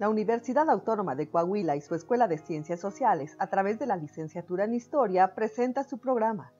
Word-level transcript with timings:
La 0.00 0.08
Universidad 0.08 0.70
Autónoma 0.70 1.14
de 1.14 1.28
Coahuila 1.28 1.76
y 1.76 1.82
su 1.82 1.94
Escuela 1.94 2.26
de 2.26 2.38
Ciencias 2.38 2.80
Sociales, 2.80 3.36
a 3.38 3.48
través 3.48 3.78
de 3.78 3.84
la 3.84 3.96
licenciatura 3.96 4.64
en 4.64 4.72
Historia, 4.72 5.34
presenta 5.34 5.84
su 5.84 5.98
programa 5.98 6.54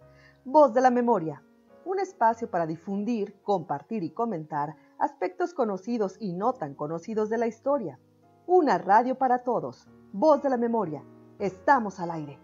Voz 0.44 0.74
de 0.74 0.82
la 0.82 0.90
Memoria, 0.90 1.42
un 1.86 1.98
espacio 2.00 2.50
para 2.50 2.66
difundir, 2.66 3.40
compartir 3.42 4.02
y 4.02 4.10
comentar 4.10 4.76
aspectos 4.98 5.54
conocidos 5.54 6.18
y 6.20 6.34
no 6.34 6.52
tan 6.52 6.74
conocidos 6.74 7.30
de 7.30 7.38
la 7.38 7.46
historia. 7.46 7.98
Una 8.46 8.76
radio 8.76 9.14
para 9.14 9.38
todos. 9.38 9.88
Voz 10.12 10.42
de 10.42 10.50
la 10.50 10.58
Memoria. 10.58 11.02
Estamos 11.38 11.98
al 11.98 12.10
aire. 12.10 12.38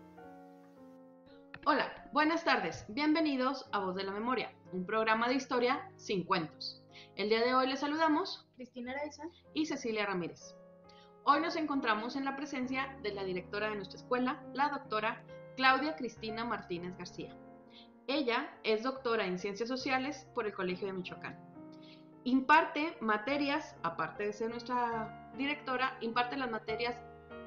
Hola, 1.66 2.08
buenas 2.14 2.42
tardes. 2.42 2.86
Bienvenidos 2.88 3.68
a 3.70 3.80
Voz 3.80 3.96
de 3.96 4.04
la 4.04 4.12
Memoria, 4.12 4.50
un 4.72 4.86
programa 4.86 5.28
de 5.28 5.34
historia 5.34 5.90
sin 5.96 6.24
cuentos. 6.24 6.82
El 7.16 7.28
día 7.28 7.44
de 7.44 7.54
hoy 7.54 7.66
les 7.66 7.80
saludamos 7.80 8.48
Cristina 8.56 8.92
Araiza 8.92 9.24
y 9.52 9.66
Cecilia 9.66 10.06
Ramírez. 10.06 10.55
Hoy 11.28 11.40
nos 11.40 11.56
encontramos 11.56 12.14
en 12.14 12.24
la 12.24 12.36
presencia 12.36 12.96
de 13.02 13.12
la 13.12 13.24
directora 13.24 13.68
de 13.68 13.74
nuestra 13.74 13.98
escuela, 13.98 14.40
la 14.54 14.68
doctora 14.68 15.24
Claudia 15.56 15.96
Cristina 15.96 16.44
Martínez 16.44 16.96
García. 16.96 17.36
Ella 18.06 18.56
es 18.62 18.84
doctora 18.84 19.26
en 19.26 19.40
Ciencias 19.40 19.68
Sociales 19.68 20.28
por 20.36 20.46
el 20.46 20.54
Colegio 20.54 20.86
de 20.86 20.92
Michoacán. 20.92 21.36
Imparte 22.22 22.96
materias, 23.00 23.74
aparte 23.82 24.24
de 24.24 24.32
ser 24.32 24.50
nuestra 24.50 25.32
directora, 25.36 25.98
imparte 26.00 26.36
las 26.36 26.48
materias 26.48 26.96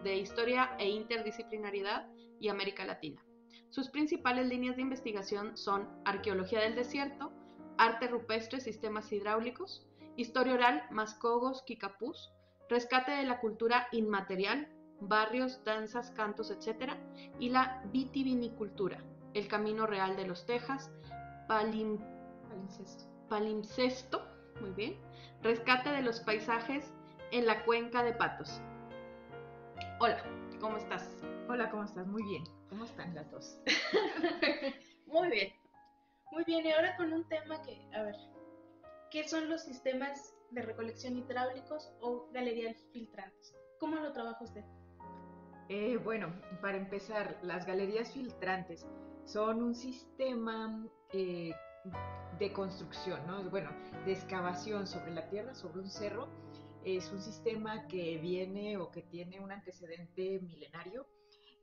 de 0.04 0.18
Historia 0.18 0.72
e 0.78 0.90
Interdisciplinaridad 0.90 2.06
y 2.38 2.50
América 2.50 2.84
Latina. 2.84 3.24
Sus 3.70 3.90
principales 3.90 4.46
líneas 4.46 4.76
de 4.76 4.82
investigación 4.82 5.56
son 5.56 5.88
Arqueología 6.04 6.60
del 6.60 6.76
Desierto, 6.76 7.32
Arte 7.78 8.10
Rupestre, 8.10 8.60
Sistemas 8.60 9.10
Hidráulicos, 9.10 9.88
Historia 10.18 10.56
Oral, 10.56 10.84
Mascogos, 10.92 11.64
Kikapús, 11.64 12.34
rescate 12.70 13.12
de 13.12 13.24
la 13.24 13.40
cultura 13.40 13.88
inmaterial, 13.92 14.68
barrios, 15.02 15.64
danzas, 15.64 16.12
cantos, 16.12 16.52
etc. 16.52 16.94
y 17.40 17.50
la 17.50 17.82
vitivinicultura, 17.86 19.04
el 19.34 19.48
camino 19.48 19.88
real 19.88 20.16
de 20.16 20.28
los 20.28 20.46
Tejas, 20.46 20.92
palimpsesto. 21.48 23.06
palimpsesto, 23.28 24.28
muy 24.62 24.72
bien, 24.72 24.98
rescate 25.42 25.90
de 25.90 26.02
los 26.02 26.20
paisajes 26.22 26.94
en 27.32 27.46
la 27.46 27.66
cuenca 27.66 28.04
de 28.04 28.14
Patos. 28.14 28.62
Hola, 30.00 30.24
¿cómo 30.60 30.78
estás? 30.78 31.24
Hola, 31.48 31.70
¿cómo 31.72 31.84
estás? 31.84 32.06
Muy 32.08 32.24
bien. 32.24 32.44
¿Cómo 32.70 32.86
están 32.86 33.16
las 33.16 33.30
dos? 33.32 33.60
Muy 35.08 35.30
bien. 35.30 35.54
Muy 36.32 36.44
bien, 36.44 36.66
y 36.66 36.72
ahora 36.72 36.96
con 36.96 37.12
un 37.12 37.28
tema 37.28 37.60
que, 37.64 37.90
a 37.96 38.04
ver, 38.04 38.16
¿qué 39.10 39.28
son 39.28 39.50
los 39.50 39.64
sistemas 39.64 40.36
de 40.52 40.62
recolección 40.62 41.18
hidráulicos 41.18 41.92
o 42.02 42.30
galerías 42.32 42.78
filtrantes. 42.92 43.56
¿Cómo 43.80 43.96
lo 43.96 44.12
trabaja 44.12 44.44
usted? 44.44 44.64
Eh, 45.70 45.98
bueno, 45.98 46.34
para 46.62 46.78
empezar, 46.78 47.38
las 47.44 47.66
galerías 47.66 48.12
filtrantes 48.12 48.88
son 49.26 49.62
un 49.62 49.76
sistema 49.76 50.84
eh, 51.14 51.54
de 52.40 52.54
construcción, 52.54 53.26
¿no? 53.28 53.48
Bueno, 53.50 53.70
de 54.06 54.14
excavación 54.14 54.88
sobre 54.88 55.12
la 55.12 55.30
tierra, 55.30 55.54
sobre 55.54 55.80
un 55.80 55.90
cerro. 55.90 56.28
Es 56.84 57.12
un 57.12 57.22
sistema 57.22 57.88
que 57.88 58.18
viene 58.18 58.78
o 58.78 58.90
que 58.90 59.04
tiene 59.04 59.40
un 59.40 59.52
antecedente 59.52 60.40
milenario. 60.40 61.06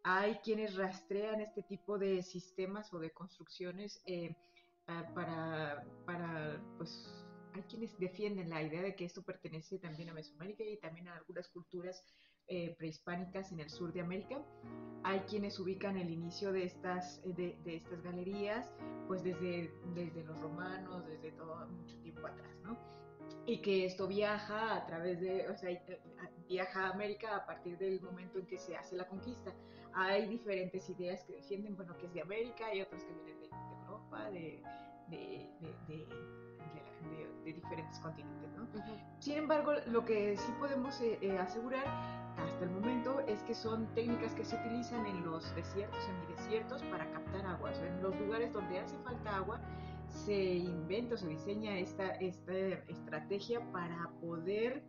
Hay 0.04 0.36
quienes 0.36 0.76
rastrean 0.76 1.40
este 1.40 1.62
tipo 1.62 1.98
de 1.98 2.22
sistemas 2.22 2.92
o 2.92 3.00
de 3.00 3.10
construcciones 3.10 4.00
eh, 4.06 4.36
para, 5.14 5.84
para 6.04 6.62
pues, 6.76 7.25
hay 7.56 7.62
quienes 7.62 7.98
defienden 7.98 8.50
la 8.50 8.62
idea 8.62 8.82
de 8.82 8.94
que 8.94 9.06
esto 9.06 9.22
pertenece 9.22 9.78
también 9.78 10.10
a 10.10 10.14
Mesoamérica 10.14 10.62
y 10.62 10.76
también 10.76 11.08
a 11.08 11.16
algunas 11.16 11.48
culturas 11.48 12.04
eh, 12.48 12.75
prehispánicas 12.76 13.50
en 13.50 13.60
el 13.60 13.70
sur 13.70 13.92
de 13.92 14.03
América. 14.03 14.42
Hay 15.04 15.20
quienes 15.20 15.58
ubican 15.58 15.97
el 15.97 16.10
inicio 16.10 16.53
de 16.53 16.64
estas, 16.64 17.22
eh, 17.25 17.56
de, 17.64 17.76
estas 17.76 18.03
galerías, 18.03 18.70
pues 19.06 19.22
desde, 19.22 19.72
desde 19.94 20.22
los 20.25 20.38
romanos, 20.41 21.06
desde 21.06 21.32
todo 21.32 21.66
mucho 21.69 21.98
tiempo 22.00 22.26
atrás, 22.26 22.54
¿no? 22.62 22.76
Y 23.47 23.62
que 23.62 23.86
esto 23.86 24.06
viaja 24.06 24.76
a 24.76 24.86
través 24.86 25.20
de, 25.20 25.48
o 25.48 25.56
sea, 25.56 25.70
eh, 25.70 26.00
viaja 26.48 26.88
a 26.88 26.91
América 26.91 27.36
a 27.36 27.47
partir 27.47 27.78
del 27.78 28.00
momento 28.02 28.38
en 28.38 28.47
que 28.47 28.58
se 28.58 28.76
hace 28.76 28.97
la 28.97 29.08
conquista. 29.08 29.54
Hay 29.94 30.28
diferentes 30.28 30.88
ideas 30.91 31.25
que 31.25 31.36
defienden, 31.36 31.75
bueno, 31.75 31.97
que 31.97 32.06
es 32.06 32.12
de 32.12 32.20
América, 32.20 32.75
y 32.75 32.82
otras 32.82 33.02
que 33.02 33.12
vienen 33.14 33.41
de, 33.41 33.47
Europa, 33.47 34.31
de, 34.31 34.62
de 35.08 36.45
de, 37.06 37.53
diferentes 37.53 37.99
continentes. 38.00 38.50
¿no? 38.56 38.67
Sin 39.21 39.39
embargo, 39.39 39.72
lo 39.87 40.05
que 40.05 40.37
sí 40.37 40.53
podemos 40.59 41.00
eh, 41.00 41.19
eh, 41.21 41.39
asegurar 41.39 41.87
hasta 42.37 42.65
el 42.65 42.71
momento 42.71 43.21
es 43.21 43.43
que 43.44 43.55
son 43.55 43.87
técnicas 43.94 44.34
que 44.34 44.44
se 44.44 44.56
utilizan 44.56 45.06
en 45.06 45.25
los 45.25 45.55
desiertos, 45.55 46.03
semidesiertos, 46.05 46.83
para 46.84 47.11
captar 47.11 47.47
agua. 47.47 47.72
en 47.72 48.03
los 48.03 48.19
lugares 48.19 48.53
donde 48.53 48.81
hace 48.81 48.99
falta 48.99 49.37
agua, 49.37 49.61
se 50.09 50.55
inventa 50.55 51.15
o 51.15 51.19
se 51.19 51.28
diseña 51.28 51.78
esta, 51.78 52.15
esta 52.17 52.53
estrategia 52.89 53.61
para 53.73 54.11
poder 54.21 54.84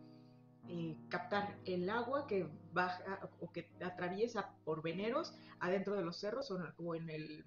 eh, 0.68 0.96
captar 1.08 1.58
el 1.64 1.88
agua 1.88 2.26
que 2.26 2.46
baja 2.72 3.20
o 3.40 3.50
que 3.50 3.70
atraviesa 3.82 4.54
por 4.64 4.82
veneros 4.82 5.34
adentro 5.60 5.94
de 5.94 6.04
los 6.04 6.18
cerros 6.18 6.50
o 6.50 6.94
en, 6.94 7.08
el, 7.08 7.44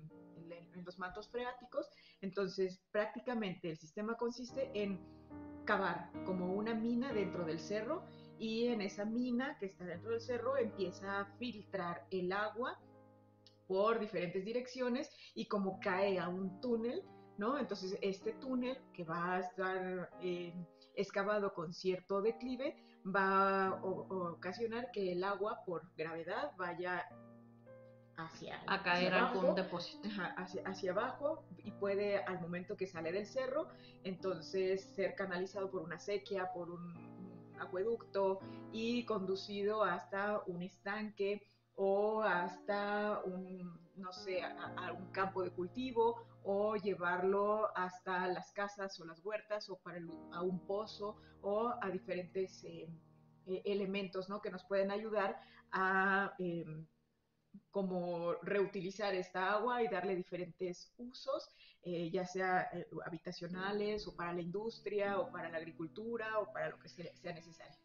en 0.74 0.86
los 0.86 0.98
mantos 0.98 1.30
freáticos 1.30 1.88
entonces, 2.22 2.80
prácticamente 2.92 3.72
el 3.72 3.78
sistema 3.78 4.16
consiste 4.16 4.72
en 4.74 5.00
cavar 5.66 6.12
como 6.26 6.54
una 6.54 6.74
mina 6.74 7.12
dentro 7.14 7.46
del 7.46 7.60
cerro 7.60 8.04
y 8.38 8.68
en 8.68 8.82
esa 8.82 9.06
mina 9.06 9.58
que 9.60 9.68
está 9.68 9.86
dentro 9.86 10.12
del 10.12 10.22
cerro 10.22 10.58
empieza 10.58 11.22
a 11.22 11.26
filtrar 11.38 12.06
el 12.12 12.32
agua 12.32 12.80
por 13.68 14.00
diferentes 14.00 14.44
direcciones 14.44 15.10
y 15.34 15.48
como 15.48 15.80
cae 15.80 16.20
a 16.20 16.28
un 16.28 16.60
túnel, 16.62 17.04
¿no? 17.38 17.58
Entonces 17.58 17.98
este 18.02 18.34
túnel 18.34 18.78
que 18.94 19.04
va 19.04 19.36
a 19.36 19.40
estar 19.40 20.10
eh, 20.22 20.54
excavado 20.96 21.54
con 21.54 21.74
cierto 21.74 22.22
declive 22.22 22.76
va 23.04 23.68
a 23.68 23.84
ocasionar 23.84 24.92
que 24.92 25.14
el 25.14 25.24
agua 25.24 25.60
por 25.66 25.92
gravedad 25.96 26.52
vaya 26.58 27.06
hacia 28.18 28.62
a 28.68 28.84
caer 28.84 29.14
abajo, 29.14 29.40
algún 29.40 29.56
depósito 29.56 30.08
hacia, 30.38 30.64
hacia, 30.66 30.92
abajo 30.92 31.44
y 31.58 31.72
puede 31.72 32.18
al 32.24 32.40
momento 32.42 32.76
que 32.78 32.88
sale 32.88 33.12
del 33.12 33.26
cerro 33.26 33.68
entonces 34.04 34.84
ser 34.96 35.16
canalizado 35.16 35.70
por 35.72 35.82
una 35.82 36.00
sequía 36.00 36.52
por 36.54 36.70
un, 36.70 37.12
acueducto 37.62 38.40
y 38.72 39.06
conducido 39.06 39.84
hasta 39.84 40.42
un 40.48 40.64
estanque 40.64 41.44
o 41.76 42.22
hasta 42.22 43.22
un 43.26 43.80
no 43.96 44.12
sé 44.12 44.42
a, 44.44 44.92
un 44.94 45.12
campo 45.12 45.44
de 45.44 45.52
cultivo 45.52 46.24
o 46.44 46.76
llevarlo 46.76 47.70
hasta 47.78 48.28
las 48.28 48.52
casas 48.52 49.00
o 49.00 49.06
las 49.06 49.24
huertas 49.24 49.70
o 49.70 49.78
para 49.78 50.00
a 50.34 50.42
un 50.42 50.66
pozo 50.66 51.18
o 51.42 51.74
a 51.82 51.90
diferentes 51.92 52.64
eh, 52.64 52.90
eh, 53.46 53.62
elementos 53.66 54.28
¿no? 54.28 54.42
que 54.42 54.50
nos 54.50 54.64
pueden 54.66 54.92
ayudar 54.92 55.40
a 55.72 56.34
em, 56.40 56.86
como 57.72 58.34
reutilizar 58.44 59.16
esta 59.16 59.54
agua 59.54 59.82
y 59.82 59.88
darle 59.88 60.16
diferentes 60.16 60.94
usos, 60.98 61.50
eh, 61.84 62.12
ya 62.12 62.26
sea 62.26 62.70
eh, 62.74 62.86
habitacionales 63.06 64.08
o 64.08 64.16
para 64.16 64.34
la 64.34 64.42
industria 64.42 65.18
o 65.20 65.32
para 65.32 65.50
la 65.50 65.58
agricultura 65.58 66.40
o 66.40 66.52
para 66.52 66.70
lo 66.70 66.78
que 66.80 66.90
sea, 66.90 67.34
necesario. 67.34 67.76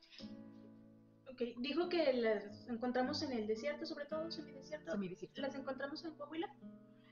Ok, 1.31 1.41
dijo 1.59 1.89
que 1.89 2.13
las 2.15 2.69
encontramos 2.69 3.23
en 3.23 3.33
el 3.33 3.47
desierto, 3.47 3.87
sobre 3.87 4.07
todo 4.07 4.31
semidesierto. 4.31 4.91
Semidesierto. 4.93 5.41
¿Las 5.41 5.55
encontramos 5.55 6.05
en 6.05 6.15
Coahuila? 6.15 6.53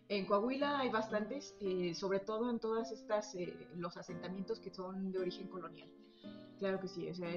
En 0.08 0.26
Coahuila 0.26 0.80
hay 0.80 0.90
bastantes, 0.90 1.54
eh, 1.60 1.94
sobre 1.94 2.20
todo 2.20 2.50
en 2.50 2.58
todas 2.58 2.90
estas, 2.90 3.34
los 3.76 3.96
asentamientos 3.96 4.60
que 4.60 4.70
son 4.70 5.12
de 5.12 5.20
origen 5.20 5.48
colonial. 5.48 5.88
Claro 6.58 6.80
que 6.80 6.88
sí, 6.88 7.08
o 7.08 7.14
sea, 7.14 7.28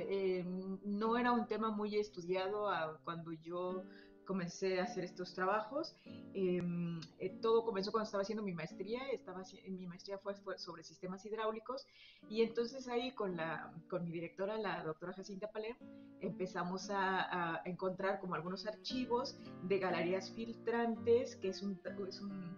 no 0.84 1.18
era 1.18 1.32
un 1.32 1.48
tema 1.48 1.72
muy 1.72 1.96
estudiado 1.96 2.70
cuando 3.04 3.34
yo 3.34 3.84
comencé 4.28 4.80
a 4.80 4.84
hacer 4.84 5.06
estos 5.06 5.34
trabajos. 5.34 5.96
Em, 6.34 7.00
eh, 7.18 7.30
todo 7.42 7.64
comenzó 7.66 7.92
cuando 7.92 8.06
estaba 8.06 8.22
haciendo 8.22 8.44
mi 8.44 8.54
maestría, 8.54 9.10
estaba, 9.12 9.42
mi 9.68 9.88
maestría 9.88 10.20
fue, 10.20 10.36
sobre 10.58 10.84
sistemas 10.84 11.26
hidráulicos 11.26 11.88
y 12.30 12.44
entonces 12.44 12.88
ahí 12.88 13.14
con, 13.14 13.38
la, 13.38 13.74
con 13.90 14.04
mi 14.04 14.12
directora, 14.12 14.58
la 14.58 14.84
doctora 14.84 15.14
Jacinta 15.14 15.50
Palé, 15.50 15.76
empezamos 16.20 16.90
a, 16.92 17.62
encontrar 17.66 18.20
como 18.20 18.36
algunos 18.36 18.68
archivos 18.68 19.40
de 19.64 19.80
galerías 19.80 20.30
filtrantes, 20.32 21.36
que 21.38 21.50
es 21.50 21.64
un, 21.64 21.80
es 22.08 22.20
un 22.22 22.58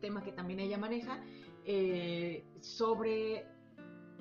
tema 0.00 0.22
que 0.22 0.32
también 0.32 0.60
ella 0.60 0.78
maneja, 0.78 1.22
eh, 1.64 2.44
sobre 2.60 3.46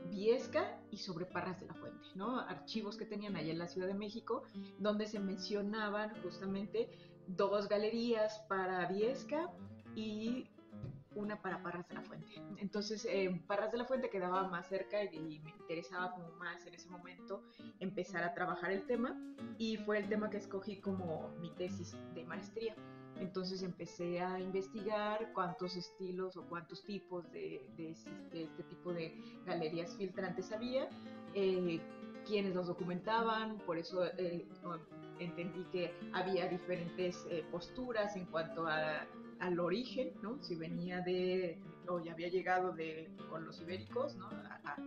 Viesca 0.10 0.80
y 0.92 0.98
sobre 0.98 1.26
Parras 1.26 1.60
de 1.60 1.68
la 1.68 1.74
Fuente, 1.74 2.08
¿no? 2.16 2.40
Archivos 2.40 2.98
que 2.98 3.06
tenían 3.06 3.36
allá 3.36 3.52
en 3.52 3.60
la 3.60 3.68
Ciudad 3.68 3.88
de 3.88 3.94
México, 3.94 4.44
donde 4.80 5.06
se 5.06 5.20
mencionaban 5.20 6.22
justamente 6.22 6.90
dos 7.28 7.68
galerías 7.68 8.40
para 8.48 8.86
Viesca 8.88 9.52
y 9.96 10.50
una 11.16 11.42
para 11.42 11.62
Parras 11.62 11.88
de 11.88 11.96
la 11.96 12.02
Fuente. 12.02 12.32
Entonces, 12.58 13.08
Parras 13.48 13.72
de 13.72 13.80
la 13.80 13.86
Fuente 13.86 14.10
quedaba 14.10 14.48
más 14.48 14.68
cerca 14.68 15.04
y, 15.04 15.40
me 15.40 15.52
interesaba 15.52 16.12
como 16.12 16.30
más 16.34 16.66
en 16.66 16.76
ese 16.76 16.90
momento 16.90 17.44
empezar 17.80 18.24
a 18.24 18.34
trabajar 18.34 18.72
el 18.72 18.86
tema 18.86 19.20
y 19.58 19.78
fue 19.78 19.98
el 19.98 20.10
tema 20.10 20.30
que 20.30 20.38
escogí 20.38 20.80
como 20.80 21.30
mi 21.40 21.50
tesis 21.56 21.98
de 22.14 22.24
maestría. 22.24 22.76
Entonces 23.20 23.64
empecé 23.64 24.22
a 24.22 24.40
investigar 24.40 25.32
cuántos 25.34 25.76
estilos 25.76 26.38
o 26.38 26.44
cuántos 26.44 26.84
tipos 26.84 27.30
de, 27.32 27.62
este 28.34 28.64
tipo 28.64 28.94
de 28.94 29.16
galerías 29.46 29.96
filtrantes 29.96 30.52
había, 30.52 30.90
eh, 31.34 31.80
quiénes 32.26 32.56
los 32.56 32.68
documentaban, 32.68 33.58
por 33.60 33.78
eso 33.78 34.06
eh, 34.06 34.46
entendí 35.20 35.64
que 35.72 35.94
había 36.14 36.48
diferentes 36.48 37.26
eh, 37.30 37.46
posturas 37.52 38.16
en 38.16 38.26
cuanto 38.26 38.68
al 39.40 39.60
origen, 39.60 40.14
¿no? 40.22 40.42
Si 40.42 40.56
venía 40.56 41.02
de, 41.02 41.62
o 41.88 42.00
ya 42.00 42.14
había 42.14 42.30
llegado 42.30 42.74
de, 42.74 43.12
con 43.30 43.46
los 43.46 43.62
ibéricos, 43.62 44.16
¿no? 44.16 44.30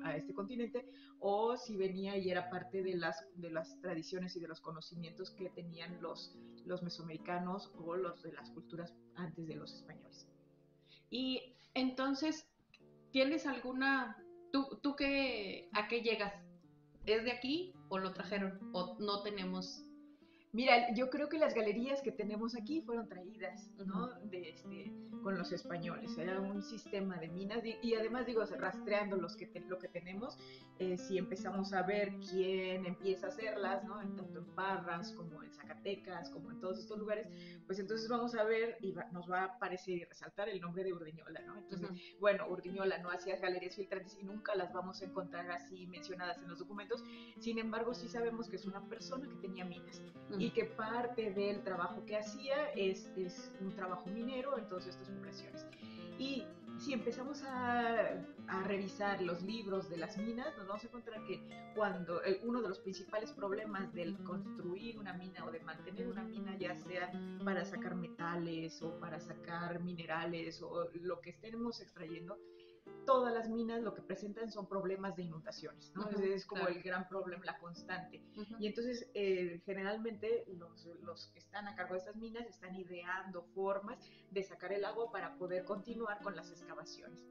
A, 0.04 0.16
este 0.16 0.34
continente, 0.34 0.86
o 1.18 1.56
si 1.56 1.76
venía 1.76 2.16
y 2.16 2.30
era 2.30 2.50
parte 2.50 2.82
de 2.82 2.96
las, 2.96 3.26
de 3.36 3.50
las 3.50 3.80
tradiciones 3.80 4.36
y 4.36 4.40
de 4.40 4.48
los 4.48 4.60
conocimientos 4.60 5.30
que 5.30 5.50
tenían 5.50 6.00
los, 6.00 6.36
los 6.64 6.82
mesoamericanos 6.82 7.72
o 7.76 7.96
los 7.96 8.22
de 8.22 8.32
las 8.32 8.50
culturas 8.50 8.94
antes 9.16 9.46
de 9.46 9.56
los 9.56 9.74
españoles. 9.74 10.28
Y 11.10 11.54
entonces, 11.74 12.46
¿tienes 13.10 13.46
alguna, 13.46 14.16
tú, 14.52 14.78
tú 14.82 14.94
qué, 14.96 15.68
a 15.72 15.88
qué 15.88 16.02
llegas? 16.02 16.34
¿Es 17.06 17.24
de 17.24 17.32
aquí 17.32 17.74
o 17.88 17.98
lo 17.98 18.12
trajeron? 18.12 18.58
¿O 18.72 18.96
no 19.00 19.22
tenemos 19.22 19.89
Mira, 20.52 20.92
yo 20.94 21.10
creo 21.10 21.28
que 21.28 21.38
las 21.38 21.54
galerías 21.54 22.02
que 22.02 22.10
tenemos 22.10 22.56
aquí 22.56 22.80
fueron 22.80 23.08
traídas, 23.08 23.70
¿no? 23.86 24.08
De 24.24 24.50
este, 24.50 24.92
con 25.22 25.38
los 25.38 25.52
españoles. 25.52 26.18
Era 26.18 26.40
un 26.40 26.60
sistema 26.60 27.18
de 27.18 27.28
minas 27.28 27.62
y, 27.64 27.94
además, 27.94 28.26
digo, 28.26 28.44
rastreando 28.44 29.16
los 29.16 29.36
que 29.36 29.48
lo 29.68 29.78
que 29.78 29.86
tenemos, 29.86 30.36
eh, 30.80 30.96
si 30.96 31.18
empezamos 31.18 31.72
a 31.72 31.82
ver 31.82 32.14
quién 32.28 32.84
empieza 32.84 33.26
a 33.26 33.28
hacerlas, 33.28 33.84
¿no? 33.84 34.00
tanto 34.00 34.40
en 34.40 34.46
Parras 34.56 35.12
como 35.12 35.40
en 35.44 35.52
Zacatecas, 35.52 36.30
como 36.30 36.50
en 36.50 36.58
todos 36.58 36.80
estos 36.80 36.98
lugares, 36.98 37.28
pues 37.66 37.78
entonces 37.78 38.08
vamos 38.08 38.34
a 38.34 38.42
ver 38.42 38.76
y 38.80 38.92
nos 39.12 39.30
va 39.30 39.42
a 39.42 39.44
aparecer 39.44 39.98
y 39.98 40.04
resaltar 40.04 40.48
el 40.48 40.60
nombre 40.60 40.82
de 40.82 40.92
Urdiñola, 40.92 41.42
¿no? 41.42 41.58
Entonces, 41.58 41.90
bueno, 42.18 42.48
Urdiñola 42.48 42.98
no 42.98 43.10
hacía 43.10 43.36
galerías 43.36 43.76
filtrantes 43.76 44.16
y 44.20 44.24
nunca 44.24 44.56
las 44.56 44.72
vamos 44.72 45.00
a 45.00 45.04
encontrar 45.04 45.48
así 45.52 45.86
mencionadas 45.86 46.38
en 46.38 46.48
los 46.48 46.58
documentos. 46.58 47.04
Sin 47.38 47.58
embargo, 47.58 47.94
sí 47.94 48.08
sabemos 48.08 48.48
que 48.48 48.56
es 48.56 48.66
una 48.66 48.84
persona 48.88 49.28
que 49.28 49.36
tenía 49.36 49.64
minas 49.64 50.02
y 50.40 50.50
que 50.52 50.64
parte 50.64 51.32
del 51.32 51.62
trabajo 51.62 52.04
que 52.06 52.16
hacía 52.16 52.70
es, 52.74 53.12
es 53.14 53.52
un 53.60 53.74
trabajo 53.74 54.08
minero 54.08 54.56
en 54.56 54.66
todas 54.68 54.86
estas 54.86 55.08
poblaciones. 55.10 55.66
Y 56.18 56.44
si 56.78 56.94
empezamos 56.94 57.42
a, 57.42 58.24
a, 58.48 58.62
revisar 58.64 59.20
los 59.20 59.42
libros 59.42 59.90
de 59.90 59.98
las 59.98 60.16
minas, 60.16 60.56
nos 60.56 60.66
vamos 60.66 60.82
a 60.82 60.86
encontrar 60.86 61.22
que 61.24 61.42
cuando 61.74 62.22
uno 62.44 62.62
de 62.62 62.68
los 62.68 62.78
principales 62.78 63.32
problemas 63.32 63.92
del 63.92 64.16
construir 64.24 64.98
una 64.98 65.12
mina 65.12 65.44
o 65.44 65.50
de 65.50 65.60
mantener 65.60 66.08
una 66.08 66.24
mina, 66.24 66.56
ya 66.56 66.74
sea 66.74 67.12
para 67.44 67.62
sacar 67.66 67.94
metales 67.94 68.80
o 68.80 68.98
para 68.98 69.20
sacar 69.20 69.80
minerales 69.80 70.62
o 70.62 70.88
lo 70.94 71.20
que 71.20 71.30
estemos 71.30 71.82
extrayendo, 71.82 72.38
todas 73.06 73.32
las 73.32 73.48
minas 73.48 73.82
lo 73.82 73.94
que 73.94 74.02
presentan 74.02 74.50
son 74.50 74.68
problemas 74.68 75.16
de 75.16 75.24
inundaciones, 75.24 75.92
¿no? 75.94 76.08
es, 76.10 76.46
como 76.46 76.68
el 76.68 76.82
gran 76.82 77.08
problema, 77.08 77.44
la 77.44 77.58
constante. 77.58 78.22
Y 78.58 78.66
entonces, 78.66 79.10
eh, 79.14 79.60
generalmente, 79.64 80.44
los, 80.56 80.86
los, 81.02 81.28
que 81.28 81.38
están 81.38 81.68
a 81.68 81.74
cargo 81.74 81.94
de 81.94 82.00
estas 82.00 82.16
minas 82.16 82.46
están 82.46 82.74
ideando 82.74 83.42
formas 83.54 83.98
de 84.30 84.42
sacar 84.42 84.72
el 84.72 84.84
agua 84.84 85.10
para 85.10 85.36
poder 85.36 85.64
continuar 85.64 86.22
con 86.22 86.36
las 86.36 86.50
excavaciones. 86.50 87.26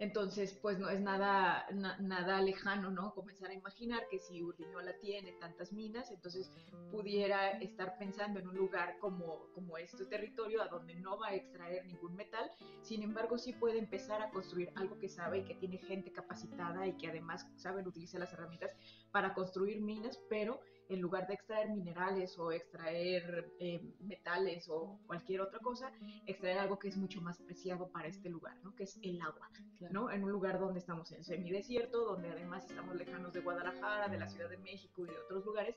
Entonces, 0.00 0.54
pues 0.62 0.78
no 0.78 0.88
es 0.88 1.00
nada, 1.00 1.66
nada 1.98 2.40
lejano, 2.40 2.90
¿no? 2.90 3.12
Comenzar 3.14 3.50
a 3.50 3.54
imaginar 3.54 4.06
que 4.08 4.20
si 4.20 4.42
Urdiñola 4.42 4.96
tiene 5.00 5.32
tantas 5.32 5.72
minas, 5.72 6.12
entonces 6.12 6.52
pudiera 6.92 7.50
estar 7.58 7.98
pensando 7.98 8.38
en 8.38 8.46
un 8.46 8.56
lugar 8.56 8.96
como, 9.00 9.46
como 9.54 9.76
este 9.76 10.04
territorio, 10.06 10.62
a 10.62 10.68
donde 10.68 10.94
no 10.94 11.18
va 11.18 11.28
a 11.28 11.34
extraer 11.34 11.84
ningún 11.86 12.14
metal, 12.14 12.48
sin 12.82 13.02
embargo 13.02 13.38
sí 13.38 13.52
puede 13.52 13.78
empezar 13.78 14.22
a 14.22 14.30
construir 14.30 14.70
algo 14.76 14.98
que 15.00 15.08
sabe 15.08 15.38
y 15.38 15.44
que 15.44 15.56
tiene 15.56 15.78
gente 15.78 16.12
capacitada 16.12 16.86
y 16.86 16.96
que 16.96 17.08
además 17.08 17.48
saben 17.56 17.86
utilizar 17.86 18.20
las 18.20 18.32
herramientas 18.32 18.76
para 19.10 19.34
construir 19.34 19.80
minas, 19.80 20.18
pero 20.28 20.60
en 20.88 21.00
lugar 21.00 21.26
de 21.26 21.34
extraer 21.34 21.68
minerales 21.68 22.38
o 22.38 22.50
extraer 22.50 23.52
eh, 23.58 23.80
metales 24.00 24.68
o 24.68 24.98
cualquier 25.06 25.42
otra 25.42 25.58
cosa, 25.58 25.92
extraer 26.26 26.58
algo 26.58 26.78
que 26.78 26.88
es 26.88 26.96
mucho 26.96 27.20
más 27.20 27.38
preciado 27.38 27.88
para 27.88 28.08
este 28.08 28.28
lugar, 28.28 28.56
¿no? 28.64 28.74
que 28.74 28.84
es 28.84 28.98
el 29.02 29.20
agua, 29.20 29.50
¿no? 29.90 30.10
en 30.10 30.24
un 30.24 30.30
lugar 30.30 30.58
donde 30.58 30.80
estamos 30.80 31.12
en 31.12 31.24
semidesierto, 31.24 32.04
donde 32.04 32.30
además 32.30 32.64
estamos 32.64 32.96
lejanos 32.96 33.32
de 33.32 33.40
Guadalajara, 33.40 34.08
de 34.08 34.18
la 34.18 34.28
Ciudad 34.28 34.48
de 34.48 34.58
México 34.58 35.04
y 35.04 35.08
de 35.08 35.18
otros 35.18 35.44
lugares, 35.44 35.76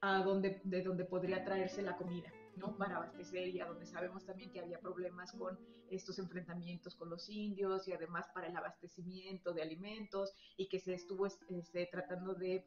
a 0.00 0.22
donde, 0.22 0.60
de 0.64 0.82
donde 0.82 1.04
podría 1.04 1.44
traerse 1.44 1.82
la 1.82 1.96
comida. 1.96 2.32
¿no? 2.56 2.74
para 2.76 2.96
abastecer 2.96 3.48
y 3.48 3.60
a 3.60 3.66
donde 3.66 3.84
sabemos 3.84 4.24
también 4.24 4.50
que 4.50 4.60
había 4.60 4.80
problemas 4.80 5.30
con 5.32 5.58
estos 5.90 6.18
enfrentamientos 6.18 6.94
con 6.96 7.10
los 7.10 7.28
indios 7.28 7.86
y 7.86 7.92
además 7.92 8.26
para 8.34 8.46
el 8.46 8.56
abastecimiento 8.56 9.52
de 9.52 9.60
alimentos 9.62 10.32
y 10.56 10.68
que 10.68 10.80
se 10.80 10.94
estuvo 10.94 11.26
este, 11.26 11.86
tratando 11.92 12.34
de 12.34 12.64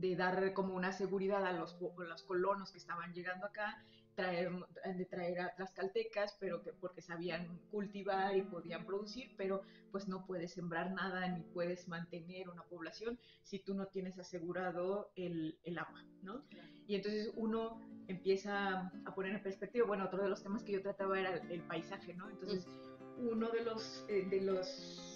de 0.00 0.16
dar 0.16 0.52
como 0.52 0.74
una 0.74 0.92
seguridad 0.92 1.44
a 1.44 1.52
los, 1.52 1.76
los 1.80 2.22
colonos 2.22 2.70
que 2.70 2.78
estaban 2.78 3.12
llegando 3.12 3.46
acá, 3.46 3.82
traer, 4.14 4.50
de 4.96 5.04
traer 5.04 5.40
a 5.40 5.54
las 5.58 5.72
caltecas, 5.72 6.36
pero 6.40 6.62
que 6.62 6.72
porque 6.72 7.02
sabían 7.02 7.60
cultivar 7.70 8.36
y 8.36 8.42
podían 8.42 8.84
producir, 8.84 9.34
pero 9.36 9.62
pues 9.92 10.08
no 10.08 10.26
puedes 10.26 10.52
sembrar 10.52 10.90
nada 10.92 11.28
ni 11.28 11.42
puedes 11.42 11.86
mantener 11.88 12.48
una 12.48 12.62
población 12.64 13.18
si 13.42 13.58
tú 13.58 13.74
no 13.74 13.86
tienes 13.86 14.18
asegurado 14.18 15.10
el, 15.16 15.58
el 15.64 15.78
agua, 15.78 16.02
¿no? 16.22 16.42
Y 16.86 16.96
entonces 16.96 17.32
uno 17.36 17.80
empieza 18.08 18.90
a 19.04 19.14
poner 19.14 19.34
en 19.34 19.42
perspectiva, 19.42 19.86
bueno, 19.86 20.04
otro 20.04 20.22
de 20.22 20.28
los 20.28 20.42
temas 20.42 20.62
que 20.62 20.72
yo 20.72 20.82
trataba 20.82 21.18
era 21.18 21.34
el, 21.34 21.62
paisaje, 21.62 22.14
¿no? 22.14 22.28
Entonces, 22.30 22.66
uno 23.18 23.50
de 23.50 23.64
los, 23.64 24.04
eh, 24.08 24.26
de 24.28 24.40
los 24.42 25.15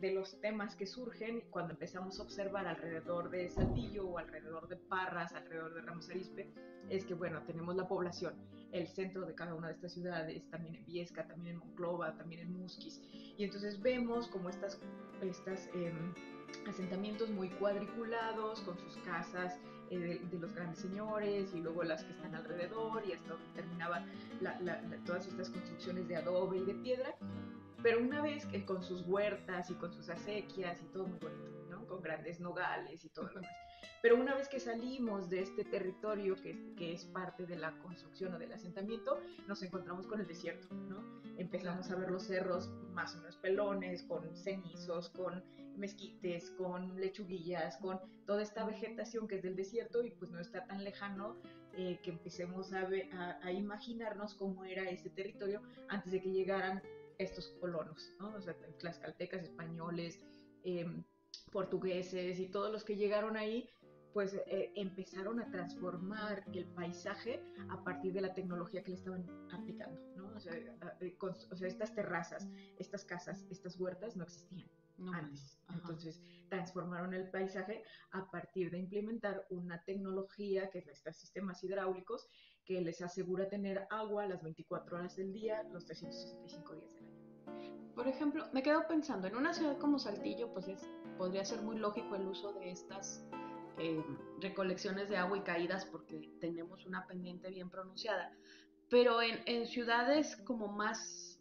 de 0.00 0.12
los 0.12 0.40
temas 0.40 0.76
que 0.76 0.86
surgen 0.86 1.42
cuando 1.50 1.72
empezamos 1.72 2.18
a 2.18 2.22
observar 2.22 2.66
alrededor 2.66 3.30
de 3.30 3.48
Saltillo 3.48 4.06
o 4.06 4.18
alrededor 4.18 4.68
de 4.68 4.76
Parras, 4.76 5.32
alrededor 5.32 5.74
de 5.74 5.82
Ramos 5.82 6.08
Arizpe, 6.10 6.50
es 6.90 7.04
que, 7.04 7.14
bueno, 7.14 7.42
tenemos 7.46 7.74
la 7.76 7.88
población, 7.88 8.34
el 8.72 8.86
centro 8.88 9.26
de 9.26 9.34
cada 9.34 9.54
una 9.54 9.68
de 9.68 9.74
estas 9.74 9.92
ciudades, 9.94 10.48
también 10.50 10.76
en 10.76 10.84
Viesca, 10.84 11.26
también 11.26 11.54
en 11.54 11.60
Monclova, 11.60 12.16
también 12.16 12.42
en 12.42 12.52
Musquis, 12.52 13.00
y 13.12 13.44
entonces 13.44 13.80
vemos 13.80 14.28
como 14.28 14.50
estas, 14.50 14.80
estas 15.22 15.68
em, 15.74 16.14
asentamientos 16.68 17.30
muy 17.30 17.48
cuadriculados, 17.50 18.60
con 18.60 18.78
sus 18.78 18.96
casas 18.98 19.58
eh, 19.90 20.20
de, 20.30 20.38
los 20.38 20.52
grandes 20.52 20.80
señores 20.80 21.54
y 21.54 21.60
luego 21.60 21.84
las 21.84 22.04
que 22.04 22.10
están 22.10 22.34
alrededor 22.34 23.04
y 23.06 23.12
hasta 23.12 23.30
donde 23.30 23.46
terminaban 23.54 24.04
todas 25.04 25.26
estas 25.26 25.48
construcciones 25.50 26.08
de 26.08 26.16
adobe 26.16 26.58
y 26.58 26.64
de 26.64 26.74
piedra 26.74 27.16
pero 27.86 28.00
una 28.00 28.20
vez 28.20 28.44
que 28.46 28.64
con 28.64 28.82
sus 28.82 29.06
huertas 29.06 29.70
y 29.70 29.74
con 29.74 29.92
sus 29.92 30.08
acequias 30.08 30.82
y 30.82 30.86
todo 30.86 31.06
muy 31.06 31.20
bonito, 31.20 31.64
¿no? 31.70 31.86
Con 31.86 32.02
grandes 32.02 32.40
nogales 32.40 33.04
y 33.04 33.08
todo 33.10 33.28
lo 33.28 33.34
demás. 33.34 33.56
Pero 34.02 34.16
una 34.16 34.34
vez 34.34 34.48
que 34.48 34.58
salimos 34.58 35.30
de 35.30 35.42
este 35.42 35.64
territorio 35.64 36.34
que, 36.34 36.74
que 36.74 36.94
es 36.94 37.04
parte 37.04 37.46
de 37.46 37.54
la 37.54 37.78
construcción 37.78 38.34
o 38.34 38.40
del 38.40 38.52
asentamiento, 38.52 39.20
nos 39.46 39.62
encontramos 39.62 40.08
con 40.08 40.18
el 40.18 40.26
desierto, 40.26 40.74
¿no? 40.74 41.00
Empezamos 41.38 41.88
a 41.92 41.94
ver 41.94 42.10
los 42.10 42.24
cerros 42.24 42.72
más 42.92 43.14
o 43.14 43.18
menos 43.18 43.36
pelones, 43.36 44.02
con 44.02 44.36
cenizos, 44.36 45.10
con 45.10 45.44
mezquites, 45.76 46.50
con 46.58 47.00
lechuguillas, 47.00 47.76
con 47.76 48.00
toda 48.26 48.42
esta 48.42 48.66
vegetación 48.66 49.28
que 49.28 49.36
es 49.36 49.42
del 49.44 49.54
desierto 49.54 50.02
y 50.02 50.10
pues 50.10 50.32
no 50.32 50.40
está 50.40 50.66
tan 50.66 50.82
lejano 50.82 51.36
eh, 51.74 52.00
que 52.02 52.10
empecemos 52.10 52.72
a, 52.72 52.80
a, 52.80 53.46
a, 53.46 53.52
imaginarnos 53.52 54.34
cómo 54.34 54.64
era 54.64 54.90
ese 54.90 55.10
territorio 55.10 55.62
antes 55.88 56.10
de 56.10 56.20
que 56.22 56.32
llegaran 56.32 56.82
estos 57.18 57.48
colonos, 57.60 58.12
¿no? 58.18 58.34
O 58.34 58.40
sea, 58.40 58.54
tlaxcaltecas, 58.78 59.42
españoles, 59.42 60.20
em, 60.64 61.04
portugueses 61.52 62.38
y 62.38 62.48
todos 62.48 62.72
los 62.72 62.84
que 62.84 62.96
llegaron 62.96 63.36
ahí, 63.36 63.68
pues 64.12 64.34
eh, 64.34 64.72
empezaron 64.76 65.40
a 65.40 65.50
transformar 65.50 66.42
el 66.54 66.64
paisaje 66.68 67.42
a 67.68 67.84
partir 67.84 68.14
de 68.14 68.22
la 68.22 68.32
tecnología 68.32 68.82
que 68.82 68.92
le 68.92 68.96
estaban 68.96 69.26
aplicando, 69.52 70.00
¿no? 70.16 70.28
O 70.34 70.40
sea, 70.40 70.54
eh, 70.54 71.16
estas 71.60 71.94
terrazas, 71.94 72.48
estas 72.78 73.04
casas, 73.04 73.44
estas 73.50 73.78
huertas 73.78 74.16
no 74.16 74.24
existían 74.24 74.70
antes. 75.12 75.58
Entonces, 75.68 76.22
transformaron 76.48 77.12
el 77.12 77.28
paisaje 77.30 77.84
a 78.12 78.30
partir 78.30 78.70
de 78.70 78.78
implementar 78.78 79.46
una 79.50 79.82
tecnología 79.84 80.70
que 80.70 80.78
es 80.78 80.88
estos 80.88 81.16
sistemas 81.16 81.62
hidráulicos 81.62 82.26
que 82.66 82.80
les 82.80 83.00
asegura 83.00 83.48
tener 83.48 83.86
agua 83.90 84.26
las 84.26 84.42
24 84.42 84.96
horas 84.96 85.16
del 85.16 85.32
día, 85.32 85.62
los 85.72 85.86
365 85.86 86.74
días 86.74 86.94
del 86.94 87.04
año. 87.04 87.92
Por 87.94 88.08
ejemplo, 88.08 88.44
me 88.52 88.62
quedo 88.62 88.86
pensando, 88.86 89.28
en 89.28 89.36
una 89.36 89.54
ciudad 89.54 89.78
como 89.78 89.98
Saltillo, 89.98 90.52
pues 90.52 90.68
es, 90.68 90.86
podría 91.16 91.44
ser 91.44 91.62
muy 91.62 91.78
lógico 91.78 92.16
el 92.16 92.26
uso 92.26 92.52
de 92.52 92.70
estas 92.70 93.24
eh, 93.78 94.04
recolecciones 94.40 95.08
de 95.08 95.16
agua 95.16 95.38
y 95.38 95.42
caídas 95.42 95.86
porque 95.86 96.30
tenemos 96.40 96.84
una 96.84 97.06
pendiente 97.06 97.48
bien 97.50 97.70
pronunciada, 97.70 98.32
pero 98.90 99.22
en, 99.22 99.40
en 99.46 99.66
ciudades 99.66 100.36
como 100.44 100.68
más 100.68 101.40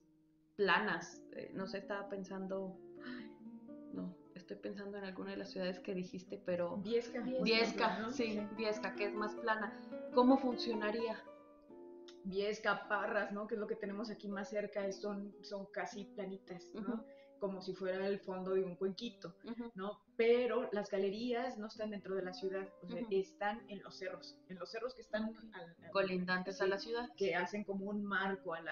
planas. 0.56 1.22
Eh, 1.34 1.52
no 1.54 1.68
sé, 1.68 1.80
estaba 1.80 2.08
pensando, 2.08 2.78
no, 3.94 4.16
estoy 4.46 4.58
pensando 4.58 5.00
en 5.00 5.06
alguna 5.06 5.32
de 5.32 5.38
las 5.38 5.50
ciudades 5.50 5.80
que 5.80 5.96
dijiste, 5.96 6.40
pero... 6.46 6.78
Viesca. 6.78 7.20
Viesca, 7.42 8.10
sí, 8.12 8.40
Viesca, 8.56 8.94
que 8.94 9.06
es 9.06 9.14
más 9.16 9.34
plana. 9.36 9.74
¿Cómo 10.14 10.38
funcionaría? 10.38 11.20
Viesca, 12.26 12.88
Parras, 12.88 13.32
¿no? 13.32 13.48
Que 13.48 13.56
es 13.56 13.60
lo 13.60 13.66
que 13.66 13.76
tenemos 13.76 14.12
aquí 14.12 14.28
más 14.28 14.50
cerca, 14.50 14.92
son, 14.92 15.34
son 15.42 15.66
casi 15.72 16.06
planitas, 16.06 16.70
¿no? 16.76 17.04
Como 17.40 17.62
si 17.62 17.74
fuera 17.74 18.08
el 18.08 18.20
fondo 18.20 18.54
de 18.54 18.64
un 18.64 18.76
cuenquito, 18.76 19.36
¿no? 19.76 20.00
Pero 20.18 20.70
las 20.72 20.90
galerías 20.90 21.58
no 21.58 21.68
están 21.68 21.92
dentro 21.92 22.16
de 22.16 22.24
la 22.24 22.34
ciudad, 22.34 22.68
o 22.82 22.88
sea, 22.88 23.02
están 23.10 23.62
en 23.70 23.82
los 23.84 23.98
cerros, 23.98 24.38
en 24.50 24.58
los 24.58 24.72
cerros 24.72 24.96
que 24.96 25.02
están 25.02 25.34
colindantes 25.92 26.62
a 26.62 26.68
la 26.68 26.78
ciudad. 26.78 27.10
Que 27.18 27.36
hacen 27.36 27.64
como 27.64 27.86
un 27.86 28.04
marco 28.04 28.54
al 28.54 28.68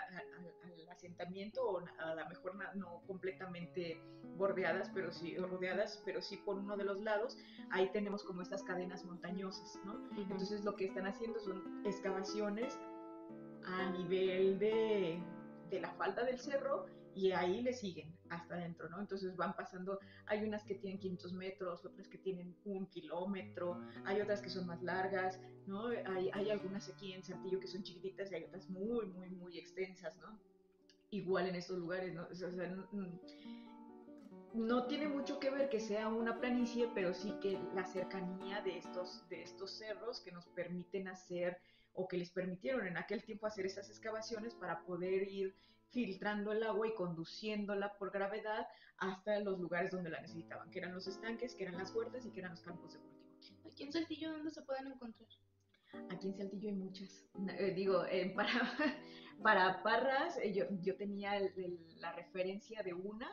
asentamiento, 0.90 1.62
o 1.64 1.80
a 1.80 2.16
lo 2.16 2.30
mejor 2.30 2.56
no, 2.76 3.02
completamente 3.08 4.02
bordeadas, 4.38 4.90
pero 4.94 5.12
sí, 5.12 5.36
rodeadas, 5.38 6.02
pero 6.06 6.22
sí 6.22 6.38
por 6.38 6.58
uno 6.58 6.78
de 6.78 6.86
los 6.86 7.02
lados, 7.02 7.38
ahí 7.72 7.90
tenemos 7.92 8.24
como 8.24 8.42
estas 8.42 8.64
cadenas 8.64 9.04
montañosas, 9.06 9.80
¿no? 9.86 10.10
Entonces 10.18 10.64
lo 10.64 10.76
que 10.76 10.86
están 10.86 11.06
haciendo 11.06 11.40
son 11.40 11.86
excavaciones 11.86 12.80
a 13.66 13.92
nivel 13.92 14.60
de, 14.60 15.22
de 15.70 15.82
la 15.82 15.92
falda 15.94 16.24
del 16.24 16.40
cerro 16.40 16.86
y 17.16 17.32
ahí 17.32 17.62
le 17.62 17.74
siguen 17.74 18.13
hasta 18.36 18.56
adentro, 18.56 18.90
¿no? 18.90 19.00
Entonces 19.00 19.36
van 19.36 19.56
pasando, 19.56 20.00
hay 20.26 20.44
unas 20.44 20.64
que 20.64 20.76
tienen 20.76 21.00
500 21.00 21.34
metros, 21.34 21.86
otras 21.86 22.08
que 22.08 22.18
tienen 22.18 22.56
un 22.66 22.88
kilómetro, 22.88 23.82
hay 24.06 24.22
otras 24.22 24.42
que 24.42 24.50
son 24.50 24.68
más 24.68 24.82
largas, 24.82 25.40
¿no? 25.68 25.88
Hay, 25.88 26.30
hay 26.34 26.50
algunas 26.50 26.90
aquí 26.90 27.14
en 27.14 27.24
Santillo 27.24 27.60
que 27.60 27.68
son 27.68 27.84
chiquititas 27.84 28.32
y 28.32 28.36
hay 28.36 28.44
otras 28.44 28.70
muy, 28.70 29.06
muy, 29.08 29.30
muy 29.30 29.58
extensas, 29.58 30.18
¿no? 30.18 30.40
Igual 31.12 31.48
en 31.48 31.56
estos 31.56 31.78
lugares, 31.78 32.14
¿no? 32.14 32.28
O 32.30 32.36
sea, 32.36 32.50
no 34.54 34.86
tiene 34.86 35.08
mucho 35.08 35.40
que 35.40 35.50
ver 35.50 35.70
que 35.70 35.80
sea 35.80 36.08
una 36.08 36.40
planicie, 36.40 36.90
pero 36.94 37.14
sí 37.14 37.34
que 37.42 37.60
la 37.74 37.86
cercanía 37.86 38.62
de 38.62 38.78
estos, 38.78 39.28
de 39.30 39.42
estos 39.42 39.72
cerros 39.72 40.22
que 40.22 40.32
nos 40.32 40.48
permiten 40.50 41.08
hacer 41.08 41.58
o 41.96 42.08
que 42.08 42.18
les 42.18 42.30
permitieron 42.30 42.88
en 42.88 42.98
aquel 42.98 43.24
tiempo 43.24 43.48
hacer 43.48 43.66
esas 43.66 43.90
excavaciones 43.90 44.54
para 44.54 44.84
poder 44.84 45.28
ir 45.32 45.56
filtrando 45.92 46.52
el 46.52 46.64
agua 46.64 46.88
y 46.88 46.96
conduciéndola 46.96 47.98
por 47.98 48.12
gravedad 48.12 48.68
hasta 48.98 49.40
los 49.40 49.60
lugares 49.60 49.92
donde 49.92 50.10
la 50.10 50.22
necesitaban, 50.22 50.70
que 50.72 50.80
eran 50.80 50.94
los 50.94 51.08
estanques, 51.08 51.56
que 51.56 51.64
eran 51.64 51.78
las 51.78 51.94
huertas 51.94 52.26
y 52.26 52.32
que 52.32 52.40
eran 52.40 52.52
los 52.52 52.62
campos 52.62 52.94
de 52.94 53.00
cultivo. 53.00 53.70
Aquí 53.70 53.84
en 53.84 53.92
Saltillo, 53.92 54.32
¿dónde 54.32 54.52
se 54.52 54.62
pueden 54.62 54.88
encontrar? 54.88 55.30
Aquí 56.10 56.28
en 56.28 56.36
Saltillo 56.36 56.70
hay 56.70 56.76
muchas. 56.76 57.26
Eh, 57.60 57.74
digo, 57.76 58.06
eh, 58.06 58.34
para, 58.36 58.52
para 59.42 59.84
Parras, 59.84 60.38
eh, 60.38 60.54
yo, 60.54 60.66
yo, 60.82 60.96
tenía 60.96 61.40
la 61.98 62.14
referencia 62.14 62.82
de 62.84 62.94
una, 62.94 63.30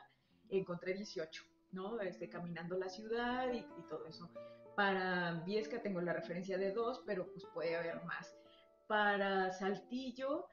encontré 0.49 0.95
18, 0.95 1.45
¿no? 1.73 2.01
Este, 2.01 2.29
caminando 2.29 2.77
la 2.77 2.89
ciudad 2.89 3.53
y, 3.53 3.59
y 3.59 3.83
todo 3.89 4.07
eso. 4.07 4.31
Para 4.77 5.43
Viesca 5.45 5.83
tengo 5.83 6.01
la 6.01 6.13
referencia 6.13 6.59
de 6.59 6.73
dos, 6.73 7.03
pero 7.07 7.31
pues 7.33 7.45
puede 7.53 7.77
haber 7.77 8.03
más. 8.05 8.37
Para 8.87 9.53
Saltillo, 9.53 10.47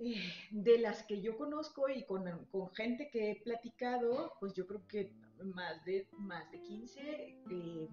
eh, 0.00 0.14
de 0.50 0.78
las 0.78 1.02
que 1.04 1.20
yo 1.20 1.36
conozco 1.36 1.88
y 1.88 2.04
con, 2.04 2.24
gente 2.74 3.10
que 3.10 3.32
he 3.32 3.36
platicado, 3.36 4.34
pues 4.40 4.54
yo 4.54 4.66
creo 4.66 4.86
que 4.86 5.12
más 5.42 5.84
de, 5.84 6.08
más 6.18 6.50
de 6.50 6.60
15 6.60 7.00
eh, 7.50 7.88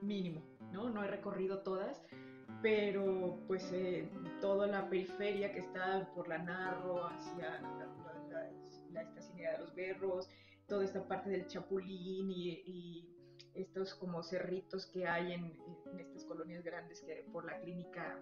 mínimo, 0.00 0.42
¿no? 0.72 0.90
No 0.90 1.04
he 1.04 1.08
recorrido 1.08 1.62
todas, 1.62 2.02
pero 2.62 3.38
pues 3.46 3.70
eh, 3.72 4.08
toda 4.40 4.66
la 4.66 4.88
periferia 4.88 5.52
que 5.52 5.60
está 5.60 6.10
por 6.14 6.28
la 6.28 6.38
Narro, 6.38 7.06
hacia 7.06 7.60
la, 7.60 9.02
estacionalidad 9.02 9.52
de 9.52 9.58
los 9.58 9.74
Berros, 9.74 10.28
toda 10.66 10.84
esta 10.84 11.06
parte 11.06 11.30
del 11.30 11.46
Chapulín 11.46 12.30
y, 12.30 13.06
estos 13.54 13.94
como 13.94 14.22
cerritos 14.22 14.86
que 14.86 15.08
hay 15.08 15.32
en, 15.32 15.52
estas 15.98 16.24
colonias 16.24 16.62
grandes 16.62 17.00
que 17.00 17.26
por 17.32 17.44
la 17.44 17.58
clínica. 17.60 18.16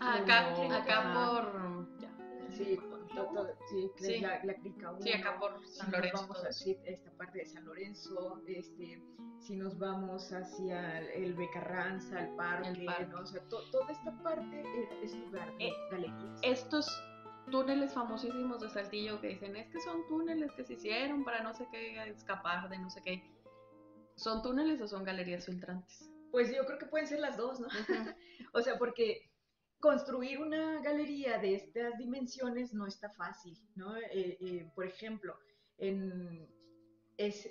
Ah, 0.00 0.16
acá, 0.16 0.76
acá 0.76 1.14
por... 1.14 2.19
Sí, 2.52 2.78
sí, 3.96 4.20
La, 4.20 4.42
la 4.44 4.54
clica 4.54 4.94
Sí, 5.00 5.12
acá 5.12 5.38
por 5.38 5.66
San 5.66 5.90
Lorenzo. 5.90 6.22
Vamos 6.22 6.44
a 6.44 6.48
esta 6.48 7.10
parte 7.12 7.38
de 7.38 7.46
San 7.46 7.64
Lorenzo, 7.64 8.42
este, 8.46 9.02
si 9.38 9.56
nos 9.56 9.78
vamos 9.78 10.32
hacia 10.32 11.00
el 11.12 11.34
Becarranza, 11.34 12.20
el 12.20 12.34
parque, 12.36 13.06
¿no? 13.10 13.20
o 13.20 13.26
sea, 13.26 13.42
toda 13.48 13.90
esta 13.90 14.12
parte 14.22 14.64
es, 15.02 15.16
lugar 15.16 15.56
de 15.56 15.68
eh, 15.68 15.72
galerías. 15.90 16.40
Estos 16.42 16.86
túneles 17.50 17.92
famosísimos 17.92 18.60
de 18.60 18.68
Saltillo 18.68 19.20
que 19.20 19.28
dicen 19.28 19.56
es 19.56 19.68
que 19.70 19.80
son 19.80 20.06
túneles 20.08 20.52
que 20.52 20.64
se 20.64 20.74
hicieron 20.74 21.24
para 21.24 21.42
no 21.42 21.54
sé 21.54 21.66
qué 21.70 22.02
escapar 22.08 22.68
de 22.68 22.78
no 22.78 22.90
sé 22.90 23.00
qué. 23.02 23.22
¿Son 24.16 24.42
túneles 24.42 24.80
o 24.82 24.88
son 24.88 25.04
galerías 25.04 25.46
filtrantes? 25.46 26.10
Pues 26.30 26.54
yo 26.54 26.64
creo 26.66 26.78
que 26.78 26.86
pueden 26.86 27.08
ser 27.08 27.20
las 27.20 27.36
dos, 27.36 27.58
¿no? 27.58 27.68
o 28.52 28.60
sea, 28.60 28.78
porque 28.78 29.29
construir 29.80 30.38
una 30.38 30.80
galería 30.82 31.38
de 31.38 31.54
estas 31.54 31.96
dimensiones 31.98 32.72
no 32.74 32.86
está 32.86 33.10
fácil, 33.10 33.58
¿no? 33.74 33.96
Eh, 33.96 34.38
eh, 34.40 34.70
por 34.74 34.86
ejemplo, 34.86 35.36
es, 37.16 37.50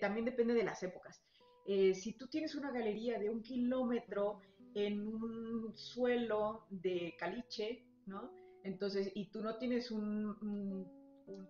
también 0.00 0.24
depende 0.24 0.54
de 0.54 0.64
las 0.64 0.82
épocas. 0.82 1.22
Eh, 1.66 1.94
si 1.94 2.12
tú 2.12 2.28
tienes 2.28 2.54
una 2.54 2.70
galería 2.70 3.18
de 3.18 3.30
un 3.30 3.42
kilómetro 3.42 4.40
en 4.74 5.06
un 5.06 5.76
suelo 5.76 6.66
de 6.70 7.14
caliche, 7.18 7.84
¿no? 8.06 8.30
Entonces, 8.62 9.10
y 9.14 9.30
tú 9.30 9.42
no 9.42 9.56
tienes 9.58 9.90
un, 9.90 10.86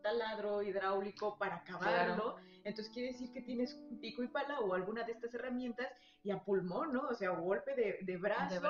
taladro 0.02 0.62
hidráulico 0.62 1.36
para 1.38 1.56
acabarlo, 1.56 2.36
entonces 2.64 2.92
quiere 2.92 3.08
decir 3.08 3.32
que 3.32 3.42
tienes 3.42 3.78
pico 4.00 4.22
y 4.22 4.28
pala 4.28 4.60
o 4.60 4.74
alguna 4.74 5.04
de 5.04 5.12
estas 5.12 5.34
herramientas 5.34 5.88
y 6.22 6.30
a 6.30 6.42
pulmón, 6.42 6.92
¿no? 6.92 7.08
O 7.08 7.14
sea, 7.14 7.30
golpe 7.30 7.74
de, 7.74 7.98
de, 8.02 8.16
brazo, 8.16 8.60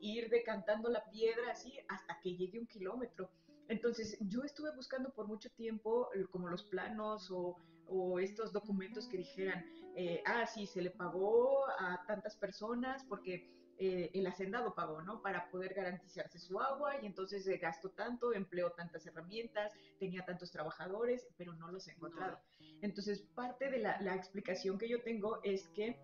ir 0.00 0.28
decantando 0.28 0.88
la 0.88 1.04
piedra 1.10 1.52
así 1.52 1.78
hasta 1.88 2.18
que 2.20 2.36
llegue 2.36 2.58
un 2.58 2.66
kilómetro. 2.66 3.30
Entonces, 3.68 4.16
yo 4.20 4.42
estuve 4.42 4.74
buscando 4.74 5.10
por 5.12 5.26
mucho 5.26 5.50
tiempo 5.50 6.08
eh, 6.14 6.24
como 6.30 6.48
los 6.48 6.62
planos 6.64 7.30
o, 7.30 7.56
o 7.88 8.18
estos 8.18 8.52
documentos 8.52 9.08
que 9.08 9.18
dijeran, 9.18 9.64
eh, 9.96 10.22
ah, 10.26 10.46
sí, 10.46 10.66
se 10.66 10.82
le 10.82 10.90
pagó 10.90 11.66
a 11.78 12.04
tantas 12.06 12.36
personas 12.36 13.04
porque 13.08 13.50
eh, 13.78 14.10
el 14.14 14.26
hacendado 14.26 14.74
pagó, 14.74 15.02
¿no? 15.02 15.20
Para 15.20 15.50
poder 15.50 15.74
garantizarse 15.74 16.38
su 16.38 16.60
agua 16.60 16.94
y 17.02 17.06
entonces 17.06 17.46
gastó 17.60 17.90
tanto, 17.90 18.32
empleó 18.32 18.70
tantas 18.72 19.06
herramientas, 19.06 19.72
tenía 19.98 20.24
tantos 20.24 20.50
trabajadores, 20.50 21.26
pero 21.36 21.52
no 21.54 21.70
los 21.70 21.86
he 21.88 21.92
encontrado. 21.92 22.38
Entonces, 22.80 23.22
parte 23.34 23.70
de 23.70 23.78
la, 23.78 24.00
la 24.00 24.14
explicación 24.14 24.78
que 24.78 24.88
yo 24.88 25.02
tengo 25.02 25.40
es 25.42 25.68
que 25.68 25.98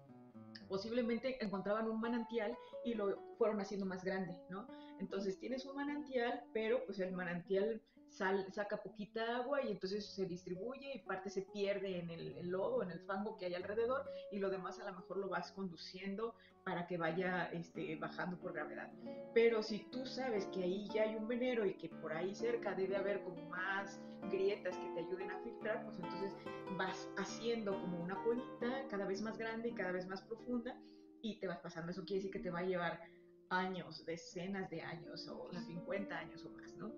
posiblemente 0.69 1.43
encontraban 1.45 1.89
un 1.89 2.01
manantial 2.01 2.57
y 2.85 2.95
lo 2.95 3.19
fueron 3.39 3.61
haciendo 3.61 3.87
más 3.87 4.05
grande, 4.05 4.39
¿no? 4.49 4.67
Entonces 4.99 5.39
tienes 5.39 5.65
un 5.67 5.77
manantial, 5.77 6.45
pero 6.53 6.85
pues 6.87 6.99
el 7.01 7.13
manantial 7.13 7.81
saca 8.13 8.77
poquita 8.83 9.37
agua 9.37 9.63
y 9.63 9.73
entonces 9.73 10.07
se 10.07 10.27
distribuye 10.27 10.95
y 10.95 10.99
parte 11.01 11.31
se 11.31 11.43
pierde 11.43 11.99
en 11.99 12.11
el, 12.11 12.49
lodo, 12.49 12.83
en 12.83 12.91
el 12.91 13.01
fango 13.01 13.37
que 13.37 13.47
hay 13.47 13.55
alrededor 13.55 14.09
y 14.31 14.39
lo 14.39 14.51
demás 14.51 14.79
a 14.81 14.85
lo 14.85 14.93
mejor 14.95 15.17
lo 15.17 15.29
vas 15.29 15.53
conduciendo 15.53 16.35
para 16.65 16.87
que 16.87 16.97
vaya 16.97 17.47
este, 17.53 17.97
bajando 17.97 18.39
por 18.39 18.53
gravedad. 18.53 18.91
Pero 19.35 19.63
si 19.63 19.81
tú 19.91 20.05
sabes 20.07 20.47
que 20.47 20.63
ahí 20.63 20.89
ya 20.95 21.03
hay 21.05 21.17
un 21.17 21.27
venero 21.27 21.67
y 21.67 21.75
que 21.75 21.89
por 21.89 22.13
ahí 22.13 22.35
cerca 22.35 22.75
debe 22.75 22.97
haber 22.97 23.23
como 23.25 23.43
más 23.49 24.01
grietas 24.31 24.77
que 24.77 24.89
te 24.91 25.01
ayuden 25.01 25.31
a 25.31 25.39
filtrar, 25.41 25.85
pues 25.85 25.97
entonces 25.97 26.37
vas 26.77 27.09
haciendo 27.17 27.73
como 27.81 28.03
una 28.03 28.23
cuenita 28.23 28.87
cada 28.89 29.07
vez 29.07 29.23
más 29.23 29.39
grande 29.39 29.71
y 29.71 29.75
cada 29.75 29.93
vez 29.93 30.07
más 30.07 30.23
profunda 30.23 30.79
y 31.23 31.41
te 31.41 31.49
vas 31.49 31.59
pasando. 31.59 31.91
Eso 31.91 32.05
quiere 32.05 32.19
decir 32.19 32.31
que 32.31 32.41
te 32.41 32.51
va 32.51 32.61
a 32.61 32.65
llevar 32.65 33.01
años, 33.49 34.05
decenas 34.07 34.71
de 34.71 34.83
años 34.83 35.29
o 35.29 35.51
50 35.53 36.17
años 36.17 36.45
o 36.45 36.51
más, 36.51 36.75
¿no? 36.77 36.93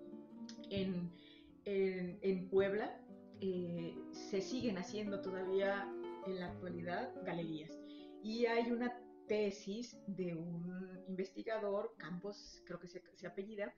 En, 0.69 1.11
en, 1.65 2.49
Puebla 2.49 3.01
eh, 3.41 3.95
se 4.11 4.41
siguen 4.41 4.77
haciendo 4.77 5.21
todavía 5.21 5.91
en 6.27 6.39
la 6.39 6.47
actualidad 6.47 7.13
galerías 7.23 7.71
y 8.23 8.45
hay 8.45 8.71
una 8.71 8.99
tesis 9.27 9.97
de 10.07 10.35
un 10.35 11.03
investigador, 11.07 11.93
Campos 11.97 12.61
creo 12.65 12.79
que 12.79 12.87
se, 12.87 13.01
se 13.15 13.27
apellida, 13.27 13.73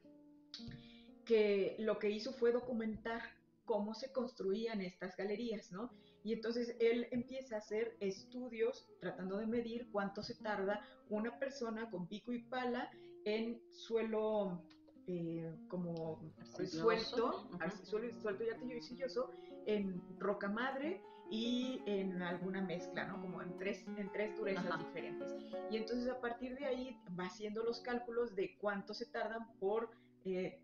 que 1.25 1.75
lo 1.79 2.00
que 2.00 2.09
hizo 2.09 2.33
fue 2.33 2.51
documentar 2.51 3.21
cómo 3.65 3.93
se 3.93 4.12
construían 4.12 4.81
estas 4.81 5.15
galerías, 5.15 5.71
¿no? 5.71 5.91
Y 6.24 6.33
entonces 6.33 6.75
él 6.79 7.07
empieza 7.12 7.55
a 7.55 7.59
hacer 7.59 7.95
estudios 8.00 8.88
tratando 9.00 9.38
de 9.38 9.45
medir 9.45 9.89
cuánto 9.91 10.24
se 10.24 10.36
tarda 10.36 10.81
una 11.09 11.38
persona 11.38 11.89
con 11.91 12.07
pico 12.07 12.33
y 12.33 12.43
pala 12.43 12.89
en 13.25 13.62
suelo 13.71 14.63
eh, 15.07 15.55
como 15.69 16.19
suelto, 16.43 17.47
suelo, 17.83 18.11
suelto 18.21 18.43
y 18.43 18.73
arcilloso, 18.73 19.31
en 19.65 20.01
roca 20.19 20.49
madre 20.49 21.01
y 21.29 21.81
en 21.85 22.21
alguna 22.21 22.61
mezcla, 22.61 23.05
¿no? 23.05 23.21
Como 23.21 23.41
en 23.41 23.57
tres, 23.57 23.85
en 23.97 24.11
tres 24.11 24.35
durezas 24.37 24.77
diferentes. 24.79 25.33
Y 25.71 25.77
entonces 25.77 26.09
a 26.09 26.19
partir 26.19 26.57
de 26.57 26.65
ahí 26.65 27.01
va 27.17 27.25
haciendo 27.25 27.63
los 27.63 27.79
cálculos 27.79 28.35
de 28.35 28.57
cuánto 28.59 28.93
se 28.93 29.05
tardan 29.05 29.47
por 29.59 29.89
eh, 30.25 30.59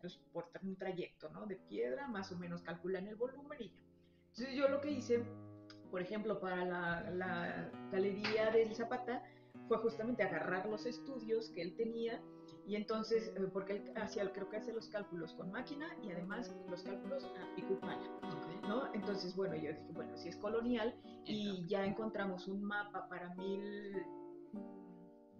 pues, 0.00 0.18
por 0.32 0.48
un 0.62 0.76
trayecto, 0.76 1.28
¿no? 1.30 1.44
De 1.44 1.56
piedra, 1.56 2.08
más 2.08 2.32
o 2.32 2.38
menos 2.38 2.62
calculan 2.62 3.06
el 3.06 3.16
volumen 3.16 3.58
y 3.60 3.68
ya. 3.68 3.82
Entonces 4.30 4.54
yo 4.54 4.68
lo 4.68 4.80
que 4.80 4.92
hice, 4.92 5.22
por 5.90 6.00
ejemplo, 6.00 6.40
para 6.40 6.64
la, 6.64 7.10
la 7.10 7.70
galería 7.92 8.50
del 8.50 8.74
Zapata, 8.74 9.22
fue 9.68 9.78
justamente 9.78 10.22
agarrar 10.22 10.66
los 10.66 10.86
estudios 10.86 11.50
que 11.50 11.62
él 11.62 11.76
tenía 11.76 12.20
y 12.66 12.76
entonces, 12.76 13.32
eh, 13.36 13.48
porque 13.52 13.74
él 13.74 13.92
hacía, 13.96 14.30
creo 14.32 14.48
que 14.48 14.56
hace 14.56 14.72
los 14.72 14.88
cálculos 14.88 15.32
con 15.34 15.50
máquina 15.50 15.86
y 16.02 16.10
además 16.10 16.50
los 16.70 16.82
cálculos 16.82 17.24
a 17.24 17.54
pico 17.54 17.78
¿no? 18.62 18.92
Entonces, 18.94 19.36
bueno, 19.36 19.54
yo 19.54 19.68
dije, 19.68 19.86
bueno, 19.92 20.16
si 20.16 20.28
es 20.28 20.36
colonial 20.36 20.94
y 21.24 21.66
ya 21.66 21.84
encontramos 21.84 22.48
un 22.48 22.64
mapa 22.64 23.06
para 23.08 23.34
mil, 23.34 24.02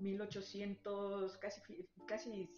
1800, 0.01 1.39
casi, 1.39 1.61
casi, 2.07 2.51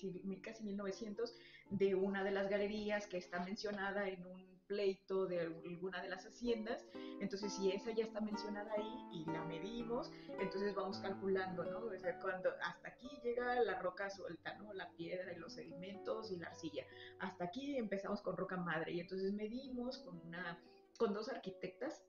casi 0.43 0.65
1900, 0.65 1.35
de 1.71 1.95
una 1.95 2.25
de 2.25 2.33
las 2.33 2.49
galerías 2.49 3.07
que 3.07 3.19
está 3.19 3.45
mencionada 3.45 4.09
en 4.09 4.27
un 4.27 4.56
pleito 4.67 5.27
de 5.27 5.41
alguna 5.41 6.03
de 6.03 6.09
las 6.09 6.27
haciendas, 6.27 6.85
entonces 7.21 7.53
si 7.53 7.71
esa 7.71 7.93
ya 7.93 8.05
está 8.05 8.21
mencionada 8.21 8.73
ahí 8.73 9.09
y 9.13 9.25
la 9.27 9.45
medimos, 9.45 10.11
entonces 10.39 10.75
vamos 10.75 10.99
calculando, 10.99 11.65
¿no? 11.65 11.79
O 11.87 11.99
sea, 11.99 12.19
cuando 12.21 12.51
hasta 12.63 12.89
aquí 12.89 13.09
llega 13.23 13.61
la 13.63 13.79
roca 13.81 14.11
suelta, 14.11 14.55
¿no? 14.59 14.73
La 14.73 14.91
piedra 14.93 15.33
y 15.33 15.37
los 15.37 15.55
sedimentos 15.55 16.31
y 16.31 16.37
la 16.37 16.49
arcilla. 16.49 16.85
Hasta 17.19 17.45
aquí 17.45 17.77
empezamos 17.77 18.21
con 18.21 18.37
roca 18.37 18.57
madre 18.57 18.93
y 18.93 19.01
entonces 19.01 19.33
medimos 19.33 19.99
con 19.99 20.21
una 20.21 20.59
con 20.99 21.13
dos 21.13 21.29
arquitectas 21.29 22.03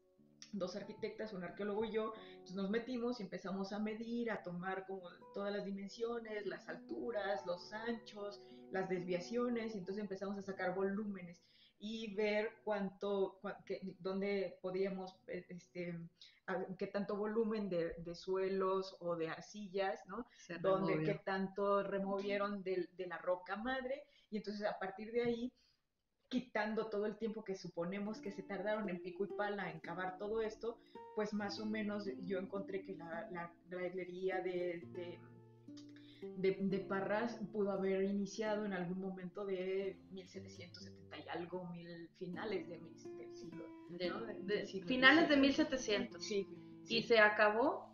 dos 0.53 0.75
arquitectas, 0.75 1.33
un 1.33 1.43
arqueólogo 1.43 1.85
y 1.85 1.91
yo, 1.91 2.13
entonces 2.31 2.55
nos 2.55 2.69
metimos 2.69 3.19
y 3.19 3.23
empezamos 3.23 3.73
a 3.73 3.79
medir, 3.79 4.31
a 4.31 4.43
tomar 4.43 4.85
como 4.85 5.09
todas 5.33 5.53
las 5.53 5.65
dimensiones, 5.65 6.45
las 6.45 6.67
alturas, 6.69 7.45
los 7.45 7.73
anchos, 7.73 8.41
las 8.71 8.89
desviaciones, 8.89 9.75
y 9.75 9.79
entonces 9.79 10.01
empezamos 10.01 10.37
a 10.37 10.41
sacar 10.41 10.73
volúmenes 10.75 11.43
y 11.79 12.15
ver 12.15 12.51
cuánto, 12.63 13.39
dónde 13.99 14.57
podíamos, 14.61 15.15
eh, 15.27 15.45
este, 15.49 15.99
qué 16.77 16.87
tanto 16.87 17.15
volumen 17.15 17.69
de, 17.69 17.93
suelos 18.15 18.95
o 18.99 19.15
de 19.15 19.29
arcillas, 19.29 20.01
¿no? 20.07 20.25
Donde, 20.61 21.03
qué 21.03 21.15
tanto 21.23 21.83
removieron 21.83 22.63
de, 22.63 22.89
de 22.97 23.07
la 23.07 23.17
roca 23.17 23.55
madre, 23.55 24.03
y 24.29 24.37
entonces 24.37 24.65
a 24.65 24.79
partir 24.79 25.11
de 25.11 25.23
ahí 25.23 25.53
quitando 26.29 26.87
todo 26.87 27.05
el 27.05 27.17
tiempo 27.17 27.43
que 27.43 27.55
suponemos 27.55 28.19
que 28.19 28.31
se 28.31 28.43
tardaron 28.43 28.89
en 28.89 29.01
pico 29.01 29.23
y 29.25 29.27
pala 29.27 29.71
en 29.71 29.79
cavar 29.79 30.17
todo 30.17 30.41
esto, 30.41 30.77
pues 31.15 31.33
más 31.33 31.59
o 31.59 31.65
menos 31.65 32.05
yo 32.25 32.39
encontré 32.39 32.83
que 32.83 32.95
la, 32.95 33.29
la, 33.31 33.51
galería 33.69 34.41
de, 34.41 34.83
de, 34.93 35.19
Parras 36.87 37.39
pudo 37.51 37.71
haber 37.71 38.03
iniciado 38.03 38.65
en 38.65 38.73
algún 38.73 38.99
momento 38.99 39.45
de 39.45 39.99
1770 40.11 41.17
y 41.17 41.27
algo, 41.29 41.67
mil, 41.69 42.09
finales 42.17 42.67
de, 42.67 42.79
del 42.79 44.67
siglo. 44.67 44.87
finales 44.87 45.29
de 45.29 45.37
1700. 45.37 46.23
Sí, 46.23 46.47
¿Y 46.87 47.03
se 47.03 47.19
acabó? 47.19 47.87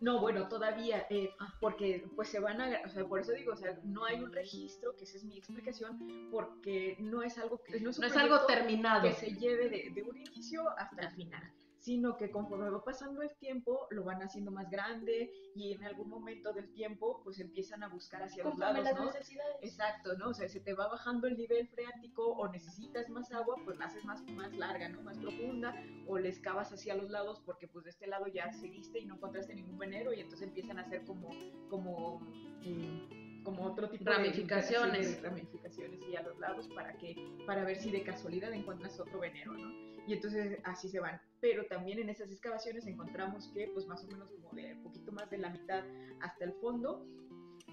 No, 0.00 0.20
bueno, 0.20 0.48
todavía, 0.48 1.06
eh, 1.10 1.30
ah. 1.40 1.54
porque 1.60 2.08
pues 2.16 2.28
se 2.28 2.40
van 2.40 2.60
a, 2.62 2.80
o 2.86 2.88
sea, 2.88 3.04
por 3.04 3.20
eso 3.20 3.32
digo, 3.32 3.52
o 3.52 3.56
sea, 3.56 3.78
no 3.84 4.06
hay 4.06 4.22
un 4.22 4.32
registro, 4.32 4.96
que 4.96 5.04
esa 5.04 5.18
es 5.18 5.24
mi 5.24 5.36
explicación, 5.36 5.98
porque 6.30 6.96
no 7.00 7.22
es 7.22 7.36
algo 7.36 7.60
que 7.62 7.78
no 7.80 7.90
es, 7.90 8.16
algo 8.16 8.46
terminado 8.46 9.02
que 9.02 9.12
se 9.12 9.34
lleve 9.34 9.68
de, 9.68 9.90
de 9.90 10.02
un 10.02 10.16
inicio 10.16 10.62
hasta 10.78 11.02
el 11.02 11.10
final 11.10 11.52
sino 11.80 12.16
que 12.16 12.30
conforme 12.30 12.68
va 12.68 12.84
pasando 12.84 13.22
el 13.22 13.34
tiempo 13.36 13.86
lo 13.90 14.04
van 14.04 14.22
haciendo 14.22 14.50
más 14.50 14.70
grande 14.70 15.32
y 15.54 15.72
en 15.72 15.82
algún 15.84 16.10
momento 16.10 16.52
del 16.52 16.70
tiempo 16.72 17.22
pues 17.24 17.40
empiezan 17.40 17.82
a 17.82 17.88
buscar 17.88 18.22
hacia 18.22 18.44
los 18.44 18.58
lados, 18.58 18.84
las 18.84 19.00
necesidades. 19.00 19.56
Exacto, 19.62 20.16
¿no? 20.18 20.28
O 20.28 20.34
sea, 20.34 20.48
se 20.48 20.60
te 20.60 20.74
va 20.74 20.88
bajando 20.88 21.26
el 21.26 21.36
nivel 21.36 21.66
freático 21.68 22.26
o 22.26 22.48
necesitas 22.48 23.08
más 23.08 23.32
agua, 23.32 23.56
pues 23.64 23.78
la 23.78 23.86
haces 23.86 24.04
más, 24.04 24.22
más 24.32 24.52
larga, 24.52 24.90
¿no? 24.90 25.00
Más 25.00 25.18
profunda 25.18 25.74
o 26.06 26.18
le 26.18 26.28
excavas 26.28 26.70
hacia 26.70 26.94
los 26.94 27.10
lados 27.10 27.40
porque 27.46 27.66
pues 27.66 27.84
de 27.84 27.90
este 27.90 28.06
lado 28.06 28.26
ya 28.26 28.52
seguiste 28.52 28.98
y 28.98 29.06
no 29.06 29.14
encontraste 29.14 29.54
ningún 29.54 29.78
venero 29.78 30.12
y 30.12 30.20
entonces 30.20 30.48
empiezan 30.48 30.78
a 30.78 30.82
hacer 30.82 31.04
como, 31.06 31.30
como 31.70 32.20
eh, 32.62 33.40
como 33.42 33.64
otro 33.64 33.88
tipo 33.88 34.04
ramificaciones. 34.04 35.16
De, 35.16 35.28
ramificaciones 35.28 36.00
y 36.10 36.16
a 36.16 36.22
los 36.22 36.38
lados 36.38 36.68
para 36.68 36.92
que 36.98 37.16
para 37.46 37.64
ver 37.64 37.78
si 37.78 37.90
de 37.90 38.02
casualidad 38.02 38.52
encuentras 38.52 39.00
otro 39.00 39.18
venero, 39.20 39.54
¿no? 39.54 39.90
Y 40.10 40.14
entonces 40.14 40.58
así 40.64 40.88
se 40.88 40.98
van. 40.98 41.20
Pero 41.40 41.66
también 41.66 42.00
en 42.00 42.08
esas 42.08 42.32
excavaciones 42.32 42.84
encontramos 42.88 43.46
que 43.54 43.70
pues 43.72 43.86
más 43.86 44.02
o 44.02 44.08
menos 44.08 44.28
como 44.28 44.50
de 44.50 44.74
un 44.74 44.82
poquito 44.82 45.12
más 45.12 45.30
de 45.30 45.38
la 45.38 45.50
mitad 45.50 45.84
hasta 46.20 46.44
el 46.44 46.52
fondo 46.54 47.06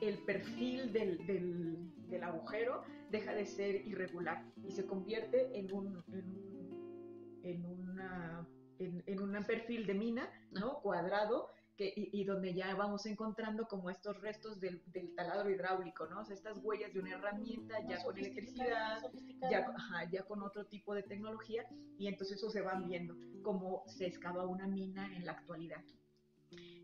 el 0.02 0.20
perfil 0.20 0.94
del, 0.94 1.26
del, 1.26 1.92
del 2.08 2.24
agujero 2.24 2.84
deja 3.10 3.34
de 3.34 3.44
ser 3.44 3.88
irregular 3.88 4.46
y 4.64 4.70
se 4.70 4.86
convierte 4.86 5.50
en 5.58 5.74
un, 5.74 6.04
en, 6.14 7.42
en 7.42 7.66
una 7.66 8.48
en, 8.78 9.04
en, 9.08 9.20
un 9.20 9.44
perfil 9.44 9.88
de 9.88 9.96
mina, 9.96 10.30
¿no? 10.52 10.80
Cuadrado, 10.82 11.50
y, 11.80 12.24
donde 12.24 12.54
ya 12.54 12.74
vamos 12.76 13.06
encontrando 13.06 13.68
como 13.68 13.90
estos 13.90 14.20
restos 14.20 14.60
del, 14.60 14.82
del, 14.88 15.14
taladro 15.14 15.50
hidráulico, 15.50 16.08
¿no? 16.08 16.22
O 16.22 16.26
sea, 16.26 16.36
estas 16.36 16.58
huellas 16.64 16.94
de 16.94 17.00
una 17.00 17.12
herramienta 17.12 17.76
ya 17.88 18.04
con 18.04 18.18
electricidad, 18.18 19.02
ya, 19.50 19.66
ya 20.12 20.24
con 20.24 20.42
otro 20.42 20.66
tipo 20.66 20.96
de 20.96 21.04
tecnología, 21.04 21.68
y 21.98 22.08
entonces 22.08 22.38
eso 22.38 22.50
se 22.50 22.62
van 22.62 22.88
viendo, 22.88 23.16
como 23.44 23.84
se 23.88 24.08
excava 24.08 24.46
una 24.48 24.68
mina 24.68 25.16
en 25.16 25.26
la 25.26 25.34
actualidad. 25.34 25.84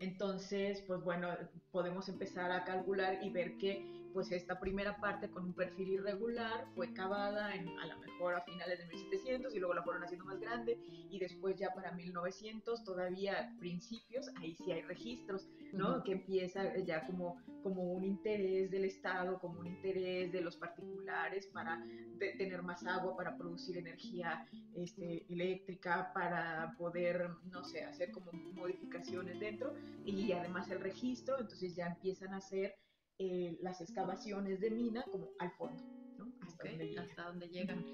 Entonces, 0.00 0.82
pues 0.86 1.02
bueno, 1.02 1.28
podemos 1.70 2.08
empezar 2.08 2.50
a 2.50 2.64
calcular 2.64 3.18
y 3.22 3.30
ver 3.30 3.56
que 3.58 4.04
pues 4.14 4.30
esta 4.30 4.60
primera 4.60 4.96
parte 4.98 5.28
con 5.28 5.44
un 5.44 5.52
perfil 5.52 5.88
irregular 5.88 6.66
fue 6.76 6.94
cavada 6.94 7.52
en, 7.52 7.68
a 7.80 7.86
lo 7.86 7.98
mejor 7.98 8.36
a 8.36 8.42
finales 8.42 8.78
de 8.78 8.86
1700 8.86 9.52
y 9.54 9.58
luego 9.58 9.74
la 9.74 9.82
fueron 9.82 10.04
haciendo 10.04 10.24
más 10.24 10.38
grande 10.38 10.78
y 11.10 11.18
después 11.18 11.56
ya 11.56 11.74
para 11.74 11.90
1900 11.90 12.84
todavía 12.84 13.52
principios, 13.58 14.30
ahí 14.36 14.54
sí 14.54 14.70
hay 14.70 14.82
registros, 14.82 15.48
¿no? 15.72 16.04
Que 16.04 16.12
empieza 16.12 16.76
ya 16.78 17.04
como, 17.06 17.42
como 17.64 17.82
un 17.92 18.04
interés 18.04 18.70
del 18.70 18.84
Estado, 18.84 19.40
como 19.40 19.58
un 19.58 19.66
interés 19.66 20.30
de 20.30 20.40
los 20.40 20.56
particulares 20.56 21.48
para 21.48 21.84
tener 22.38 22.62
más 22.62 22.86
agua, 22.86 23.16
para 23.16 23.36
producir 23.36 23.78
energía 23.78 24.46
este, 24.76 25.26
eléctrica, 25.28 26.12
para 26.14 26.76
poder, 26.78 27.30
no 27.50 27.64
sé, 27.64 27.82
hacer 27.82 28.12
como 28.12 28.30
modificaciones 28.32 29.40
dentro 29.40 29.74
y 30.04 30.32
además 30.32 30.70
el 30.70 30.80
registro, 30.80 31.38
entonces 31.38 31.74
ya 31.74 31.86
empiezan 31.86 32.34
a 32.34 32.38
hacer 32.38 32.74
eh, 33.18 33.56
las 33.60 33.80
excavaciones 33.80 34.60
de 34.60 34.70
mina 34.70 35.04
como 35.04 35.30
al 35.38 35.52
fondo, 35.52 35.84
¿no? 36.18 36.32
Hasta, 36.40 37.22
donde, 37.22 37.48
llegan. 37.48 37.84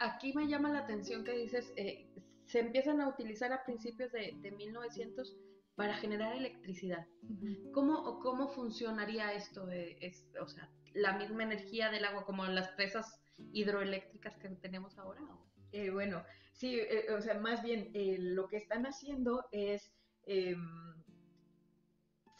Aquí 0.00 0.32
me 0.32 0.48
llama 0.48 0.68
la 0.70 0.80
atención 0.80 1.22
que 1.22 1.30
dices, 1.38 1.72
eh, 1.76 2.08
se 2.46 2.58
empiezan 2.58 3.00
a 3.00 3.08
utilizar 3.08 3.52
a 3.52 3.64
principios 3.64 4.10
de, 4.10 4.32
1900 4.56 5.36
para 5.76 5.94
generar 5.94 6.34
electricidad. 6.34 7.06
¿Cómo, 7.72 8.18
¿Cómo 8.18 8.48
funcionaría 8.48 9.32
esto? 9.32 9.68
es, 9.70 10.26
o 10.40 10.48
sea, 10.48 10.68
la 10.92 11.16
misma 11.16 11.44
energía 11.44 11.90
del 11.90 12.04
agua 12.04 12.24
como 12.24 12.44
las 12.46 12.68
presas 12.70 13.20
hidroeléctricas 13.52 14.36
que 14.38 14.48
tenemos 14.48 14.98
ahora. 14.98 15.20
Eh, 15.70 15.90
bueno, 15.90 16.24
sí, 16.52 16.80
o 17.16 17.20
sea, 17.20 17.34
más 17.38 17.62
bien 17.62 17.92
lo 18.34 18.48
que 18.48 18.56
están 18.56 18.86
haciendo 18.86 19.46
es 19.52 19.92
em, 20.24 20.91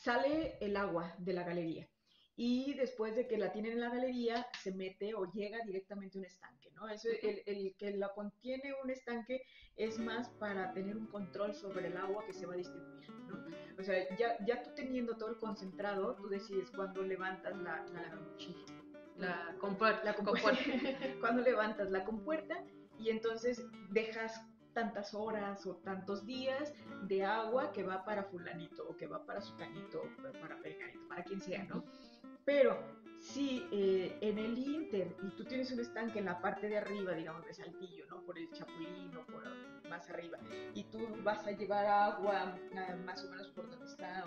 sale 0.03 0.57
el 0.61 0.77
agua 0.77 1.15
de 1.19 1.33
la 1.33 1.45
galería 1.45 1.89
y 2.35 2.75
después 2.75 3.15
de 3.15 3.29
que 3.29 3.37
la 3.37 3.53
tienen 3.53 3.73
en 3.73 3.81
la 3.81 3.91
galería 3.91 4.47
se 4.63 4.73
mete 4.73 5.15
o 5.15 5.31
llega 5.33 5.59
directamente 5.65 6.19
a 6.19 6.21
un 6.21 6.25
estanque, 6.25 6.71
¿no? 6.73 6.89
Eso, 6.89 7.09
el, 7.23 7.43
el, 7.47 7.75
que 7.77 7.93
la 7.93 8.09
contiene 8.15 8.75
un 8.83 8.91
estanque 8.91 9.43
es 9.77 9.99
más 9.99 10.31
para 10.41 10.73
tener 10.73 10.97
un 10.97 11.07
control 11.07 11.55
sobre 11.55 11.89
el 11.89 11.97
agua 11.97 12.25
que 12.27 12.33
se 12.33 12.47
va 12.47 12.55
a 12.55 12.57
distribuir, 12.57 13.11
¿no? 13.29 13.45
O 13.79 13.83
sea, 13.85 14.17
ya, 14.17 14.37
ya 14.45 14.63
tú 14.63 14.71
teniendo 14.75 15.17
todo 15.17 15.31
el 15.31 15.37
concentrado, 15.37 16.17
tú 16.17 16.29
decides 16.29 16.71
cuándo 16.71 17.03
levantas 17.03 17.57
la, 17.59 17.85
la, 17.93 18.19
la, 19.19 19.57
compuerta, 19.59 20.03
la 20.05 20.15
compuerta. 20.15 20.51
cuando 21.21 21.43
levantas 21.43 21.91
la 21.91 22.05
compuerta 22.05 22.65
y 22.99 23.11
entonces 23.11 23.65
dejas 23.91 24.43
tantas 24.73 25.15
horas 25.15 25.67
o 25.67 25.77
tantos 25.77 26.25
días 26.27 26.73
de 27.03 27.25
agua 27.25 27.73
que 27.73 27.83
va 27.83 28.05
para 28.05 28.25
fulanito 28.25 28.87
o 28.89 28.97
que 28.97 29.07
va 29.07 29.25
para 29.25 29.41
sutanito 29.41 30.03
o 30.03 30.41
para 30.41 30.57
pereganito, 30.61 31.09
para 31.09 31.25
quien 31.25 31.41
sea, 31.41 31.65
¿no? 31.65 31.85
Pero 32.45 32.79
si 33.19 33.67
eh, 33.71 34.17
en 34.21 34.39
el 34.39 34.59
Inter 34.59 35.15
y 35.23 35.31
tú 35.37 35.45
tienes 35.45 35.71
un 35.71 35.81
estanque 35.81 36.19
en 36.19 36.25
la 36.25 36.41
parte 36.41 36.69
de 36.69 36.79
arriba, 36.79 37.13
digamos, 37.13 37.45
de 37.47 37.55
Saltillo, 37.55 38.07
¿no? 38.07 38.21
Por 38.23 38.39
el 38.39 38.51
Chapulín 38.51 39.17
o 39.17 39.25
por 39.27 39.45
más 39.89 40.09
arriba, 40.11 40.39
y 40.75 40.85
tú 40.85 40.99
vas 41.23 41.47
a 41.47 41.53
llevar 41.53 41.87
agua 41.87 42.57
más 43.05 43.25
o 43.25 43.31
menos 43.31 43.49
por 43.51 43.71
donde 43.71 43.87
está 43.87 44.25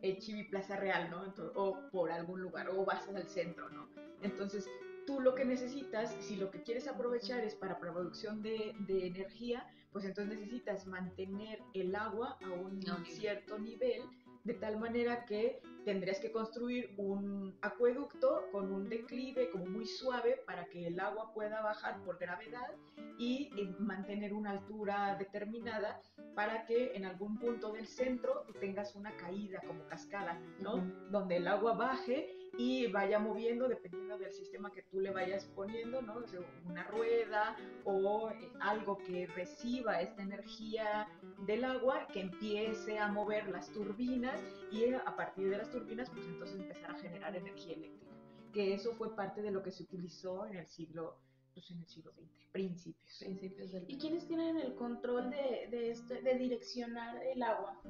el 0.00 0.18
Chivi 0.18 0.44
Plaza 0.44 0.76
Real, 0.76 1.10
¿no? 1.10 1.32
o 1.54 1.78
por 1.90 2.10
algún 2.10 2.42
lugar, 2.42 2.68
o 2.68 2.84
vas 2.84 3.08
al 3.08 3.26
centro, 3.26 3.68
¿no? 3.70 3.88
Entonces, 4.22 4.68
tú 5.06 5.20
lo 5.20 5.34
que 5.34 5.44
necesitas, 5.44 6.14
si 6.20 6.36
lo 6.36 6.50
que 6.50 6.62
quieres 6.62 6.88
aprovechar 6.88 7.44
es 7.44 7.54
para 7.54 7.78
producción 7.78 8.42
de, 8.42 8.74
de 8.80 9.06
energía, 9.06 9.66
pues 9.92 10.04
entonces 10.04 10.38
necesitas 10.38 10.86
mantener 10.86 11.60
el 11.72 11.94
agua 11.94 12.38
a 12.42 12.50
un 12.50 12.82
cierto 13.06 13.58
nivel 13.58 14.02
de 14.44 14.54
tal 14.54 14.78
manera 14.78 15.24
que 15.24 15.62
tendrías 15.84 16.18
que 16.20 16.30
construir 16.30 16.94
un 16.98 17.56
acueducto 17.62 18.44
con 18.52 18.72
un 18.72 18.88
declive 18.88 19.50
como 19.50 19.66
muy 19.66 19.86
suave 19.86 20.42
para 20.46 20.66
que 20.66 20.86
el 20.86 21.00
agua 21.00 21.32
pueda 21.32 21.62
bajar 21.62 22.02
por 22.04 22.18
gravedad 22.18 22.72
y 23.18 23.50
eh, 23.56 23.74
mantener 23.78 24.34
una 24.34 24.50
altura 24.50 25.16
determinada 25.18 26.00
para 26.34 26.66
que 26.66 26.94
en 26.94 27.06
algún 27.06 27.38
punto 27.38 27.72
del 27.72 27.86
centro 27.86 28.46
tengas 28.60 28.94
una 28.94 29.16
caída 29.16 29.60
como 29.66 29.86
cascada, 29.86 30.38
¿no? 30.60 30.76
Donde 31.10 31.36
el 31.36 31.48
agua 31.48 31.74
baje 31.74 32.43
y 32.58 32.86
vaya 32.88 33.18
moviendo 33.18 33.68
dependiendo 33.68 34.18
del 34.18 34.32
sistema 34.32 34.70
que 34.70 34.82
tú 34.82 35.00
le 35.00 35.10
vayas 35.10 35.44
poniendo, 35.54 36.02
¿no? 36.02 36.22
una 36.66 36.84
rueda 36.84 37.56
o 37.84 38.30
eh, 38.30 38.52
algo 38.60 38.98
que 38.98 39.26
reciba 39.26 40.00
esta 40.00 40.22
energía 40.22 41.08
del 41.46 41.64
agua, 41.64 42.06
que 42.12 42.20
empiece 42.20 42.98
a 42.98 43.08
mover 43.08 43.48
las 43.48 43.70
turbinas 43.72 44.40
y 44.70 44.92
a 44.92 45.16
partir 45.16 45.50
de 45.50 45.58
las 45.58 45.70
turbinas, 45.70 46.10
pues 46.10 46.26
entonces 46.26 46.60
empezar 46.60 46.90
a 46.92 46.98
generar 46.98 47.36
energía 47.36 47.74
eléctrica. 47.74 48.12
Que 48.52 48.74
eso 48.74 48.92
fue 48.92 49.14
parte 49.16 49.42
de 49.42 49.50
lo 49.50 49.62
que 49.62 49.72
se 49.72 49.82
utilizó 49.82 50.46
en 50.46 50.56
el 50.56 50.68
siglo 50.68 51.18
pues 51.54 51.70
en 51.70 51.78
el 51.78 51.86
siglo 51.86 52.12
XX, 52.12 52.50
principios. 52.50 53.18
principios 53.20 53.70
del 53.70 53.84
¿Y 53.88 53.96
quiénes 53.96 54.26
tienen 54.26 54.58
el 54.58 54.74
control 54.74 55.30
de, 55.30 55.68
de, 55.70 55.90
este, 55.90 56.20
de 56.20 56.34
direccionar 56.36 57.22
el 57.24 57.44
agua? 57.44 57.80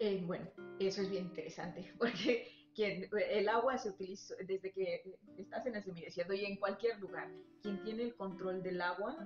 Eh, 0.00 0.22
bueno, 0.26 0.46
eso 0.78 1.00
es 1.00 1.10
bien 1.10 1.24
interesante, 1.24 1.94
porque 1.98 2.46
quien, 2.74 3.08
el 3.30 3.48
agua 3.48 3.78
se 3.78 3.90
utiliza 3.90 4.34
desde 4.46 4.72
que 4.72 5.02
estás 5.36 5.66
en 5.66 5.76
el 5.76 5.82
semidesierto 5.82 6.32
y 6.32 6.44
en 6.44 6.56
cualquier 6.56 6.98
lugar. 7.00 7.30
Quien 7.62 7.82
tiene 7.82 8.04
el 8.04 8.14
control 8.14 8.62
del 8.62 8.80
agua 8.80 9.16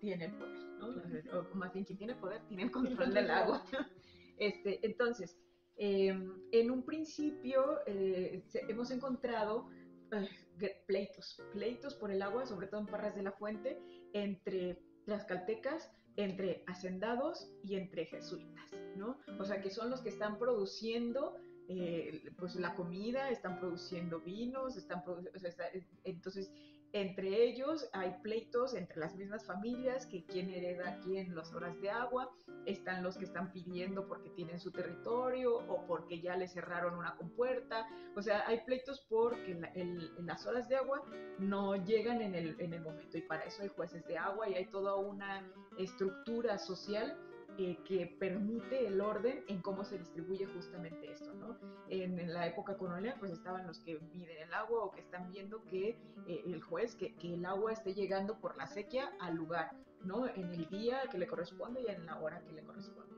tiene 0.00 0.26
el 0.26 0.34
poder, 0.34 0.64
¿no? 0.78 1.38
O 1.38 1.54
más 1.54 1.72
bien, 1.72 1.84
quien 1.84 1.98
tiene 1.98 2.14
poder 2.14 2.42
tiene 2.48 2.64
el 2.64 2.70
control 2.70 3.12
del 3.14 3.30
agua. 3.30 3.64
Este, 4.38 4.84
entonces, 4.84 5.34
em, 5.78 6.42
en 6.52 6.70
un 6.70 6.82
principio 6.82 7.80
eh, 7.86 8.44
hemos 8.68 8.90
encontrado 8.90 9.70
eh, 10.12 10.82
pleitos, 10.86 11.42
pleitos 11.54 11.94
por 11.94 12.10
el 12.10 12.20
agua, 12.20 12.44
sobre 12.44 12.66
todo 12.66 12.80
en 12.80 12.86
Parras 12.86 13.16
de 13.16 13.22
la 13.22 13.32
Fuente, 13.32 13.80
entre 14.12 14.78
las 15.06 15.24
caltecas, 15.24 15.90
entre 16.16 16.64
hacendados 16.66 17.50
y 17.62 17.76
entre 17.76 18.04
jesuitas, 18.04 18.70
¿no? 18.94 19.18
O 19.38 19.44
sea, 19.46 19.62
que 19.62 19.70
son 19.70 19.88
los 19.88 20.02
que 20.02 20.10
están 20.10 20.38
produciendo 20.38 21.36
eh, 21.68 22.30
pues 22.38 22.54
la 22.56 22.74
comida, 22.74 23.30
están 23.30 23.58
produciendo 23.58 24.20
vinos, 24.20 24.76
están 24.76 25.02
produciendo, 25.02 25.38
entonces 26.04 26.50
entre 26.92 27.44
ellos 27.44 27.88
hay 27.92 28.14
pleitos 28.22 28.74
entre 28.74 29.00
las 29.00 29.16
mismas 29.16 29.44
familias, 29.44 30.06
que 30.06 30.24
quién 30.24 30.50
hereda 30.50 30.98
quién 31.04 31.34
las 31.34 31.52
horas 31.52 31.78
de 31.80 31.90
agua, 31.90 32.30
están 32.64 33.02
los 33.02 33.16
que 33.18 33.24
están 33.24 33.52
pidiendo 33.52 34.06
porque 34.06 34.30
tienen 34.30 34.60
su 34.60 34.70
territorio 34.70 35.56
o 35.56 35.84
porque 35.86 36.20
ya 36.20 36.36
le 36.36 36.48
cerraron 36.48 36.94
una 36.94 37.16
compuerta, 37.16 37.86
o 38.14 38.22
sea, 38.22 38.46
hay 38.46 38.60
pleitos 38.60 39.04
porque 39.08 39.58
en 39.74 40.26
las 40.26 40.46
horas 40.46 40.68
de 40.68 40.76
agua 40.76 41.02
no 41.38 41.76
llegan 41.84 42.22
en 42.22 42.34
el, 42.34 42.56
en 42.60 42.72
el 42.72 42.80
momento 42.80 43.18
y 43.18 43.22
para 43.22 43.44
eso 43.44 43.62
hay 43.62 43.68
jueces 43.68 44.06
de 44.06 44.16
agua 44.16 44.48
y 44.48 44.54
hay 44.54 44.66
toda 44.66 44.96
una 44.96 45.46
estructura 45.78 46.58
social 46.58 47.18
eh, 47.58 47.78
que 47.84 48.06
permite 48.06 48.86
el 48.86 49.00
orden 49.00 49.44
en 49.48 49.62
cómo 49.62 49.84
se 49.84 49.98
distribuye 49.98 50.46
justamente 50.46 51.10
esto, 51.10 51.32
¿no? 51.34 51.56
En, 51.88 52.32
la 52.32 52.46
época 52.46 52.76
colonial, 52.76 53.16
pues 53.18 53.32
estaban 53.32 53.66
los 53.66 53.80
que 53.80 53.98
miden 54.12 54.36
el 54.42 54.52
agua 54.54 54.84
o 54.84 54.90
que 54.90 55.00
están 55.00 55.30
viendo 55.30 55.62
que 55.64 55.98
eh, 56.26 56.42
el 56.46 56.62
juez, 56.62 56.94
que, 56.94 57.14
que, 57.16 57.34
el 57.34 57.46
agua 57.46 57.72
esté 57.72 57.94
llegando 57.94 58.38
por 58.40 58.56
la 58.56 58.66
sequía 58.66 59.10
al 59.20 59.36
lugar, 59.36 59.72
¿no? 60.02 60.26
En 60.26 60.52
el 60.52 60.68
día 60.68 61.02
que 61.10 61.18
le 61.18 61.26
corresponde 61.26 61.82
y 61.82 61.90
en 61.90 62.04
la 62.06 62.20
hora 62.20 62.42
que 62.42 62.52
le 62.52 62.62
corresponde. 62.62 63.14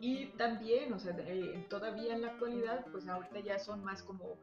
Y 0.00 0.26
también, 0.36 0.92
o 0.92 0.98
sea, 0.98 1.14
eh, 1.18 1.64
todavía 1.70 2.14
en 2.14 2.22
la 2.22 2.32
actualidad, 2.32 2.84
pues 2.90 3.06
ahorita 3.06 3.38
ya 3.40 3.58
son 3.58 3.84
más 3.84 4.02
como 4.02 4.36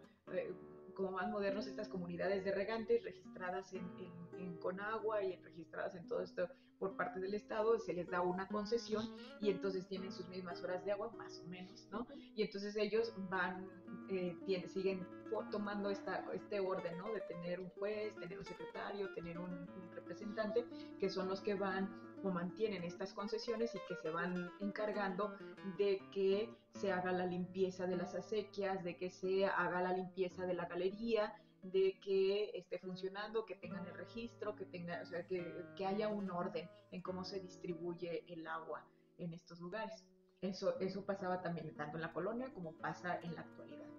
como 0.99 1.11
más 1.11 1.29
modernos 1.29 1.65
estas 1.65 1.87
comunidades 1.87 2.43
de 2.43 2.51
regantes 2.51 3.01
registradas 3.05 3.73
en, 3.73 3.89
en, 4.37 4.57
Conagua 4.57 5.23
y 5.23 5.37
registradas 5.37 5.95
en 5.95 6.05
todo 6.05 6.21
esto 6.21 6.49
por 6.77 6.97
parte 6.97 7.21
del 7.21 7.33
Estado, 7.33 7.79
se 7.79 7.93
les 7.93 8.09
da 8.09 8.19
una 8.21 8.45
concesión 8.49 9.15
y 9.39 9.49
entonces 9.49 9.87
tienen 9.87 10.11
sus 10.11 10.27
mismas 10.27 10.61
horas 10.61 10.83
de 10.83 10.91
agua, 10.91 11.09
más 11.17 11.39
o 11.39 11.47
menos, 11.47 11.87
¿no? 11.91 12.05
Y 12.35 12.43
entonces 12.43 12.75
ellos 12.75 13.13
van, 13.29 13.65
eh, 14.09 14.35
siguen 14.67 15.07
tomando 15.49 15.89
esta, 15.89 16.25
este 16.33 16.59
orden, 16.59 16.97
¿no? 16.97 17.13
De 17.13 17.21
tener 17.21 17.61
un 17.61 17.69
juez, 17.69 18.13
tener 18.19 18.37
un 18.37 18.45
secretario, 18.45 19.13
tener 19.13 19.39
un 19.39 19.65
representante, 19.95 20.65
que 20.99 21.09
son 21.09 21.29
los 21.29 21.39
que 21.39 21.53
van 21.53 21.89
o 22.23 22.29
mantienen 22.29 22.83
estas 22.83 23.13
concesiones 23.13 23.73
y 23.75 23.79
que 23.87 23.95
se 23.95 24.09
van 24.09 24.51
encargando 24.59 25.37
de 25.77 26.01
que 26.11 26.49
se 26.73 26.91
haga 26.91 27.11
la 27.11 27.25
limpieza 27.25 27.85
de 27.87 27.97
las 27.97 28.15
acequias, 28.15 28.83
de 28.83 28.97
que 28.97 29.09
se 29.09 29.45
haga 29.45 29.81
la 29.81 29.93
limpieza 29.93 30.45
de 30.45 30.53
la 30.53 30.65
galería, 30.65 31.33
de 31.63 31.99
que 32.01 32.51
esté 32.53 32.79
funcionando, 32.79 33.45
que 33.45 33.55
tengan 33.55 33.85
el 33.85 33.93
registro, 33.93 34.55
que 34.55 34.65
tenga, 34.65 35.01
o 35.01 35.05
sea, 35.05 35.25
que, 35.25 35.65
que 35.75 35.85
haya 35.85 36.07
un 36.07 36.31
orden 36.31 36.69
en 36.91 37.01
cómo 37.01 37.23
se 37.23 37.39
distribuye 37.39 38.23
el 38.27 38.47
agua 38.47 38.85
en 39.17 39.33
estos 39.33 39.59
lugares. 39.59 40.05
Eso, 40.41 40.79
eso 40.79 41.05
pasaba 41.05 41.41
también 41.41 41.75
tanto 41.75 41.97
en 41.97 42.01
la 42.01 42.13
colonia 42.13 42.49
como 42.53 42.73
pasa 42.73 43.19
en 43.21 43.35
la 43.35 43.41
actualidad. 43.41 43.89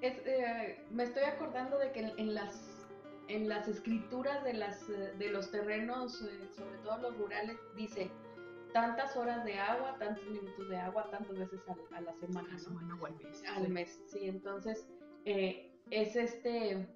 Eh, 0.00 0.84
me 0.90 1.04
estoy 1.04 1.22
acordando 1.22 1.78
de 1.78 1.92
que 1.92 2.00
en, 2.00 2.34
las, 2.34 2.71
en 3.32 3.48
las 3.48 3.66
escrituras 3.66 4.44
de, 4.44 4.52
las, 4.52 4.86
de 4.88 5.28
los 5.30 5.50
terrenos, 5.50 6.20
eh, 6.22 6.48
sobre 6.54 6.76
todo 6.78 6.98
los 6.98 7.16
rurales, 7.16 7.56
dice 7.74 8.10
tantas 8.74 9.16
horas 9.16 9.44
de 9.44 9.58
agua, 9.58 9.96
tantos 9.98 10.24
minutos 10.26 10.68
de 10.68 10.76
agua, 10.78 11.08
tantas 11.10 11.38
veces 11.38 11.60
a, 11.68 12.00
la 12.00 12.12
semana. 12.14 12.48
A 12.48 12.52
la 12.52 12.58
semana 12.58 12.98
o 13.00 13.06
al 13.06 13.14
mes. 13.16 13.44
Al 13.56 13.68
mes, 13.68 14.02
sí. 14.06 14.28
Entonces, 14.28 14.86
eh, 15.24 15.72
es 15.90 16.16
este, 16.16 16.86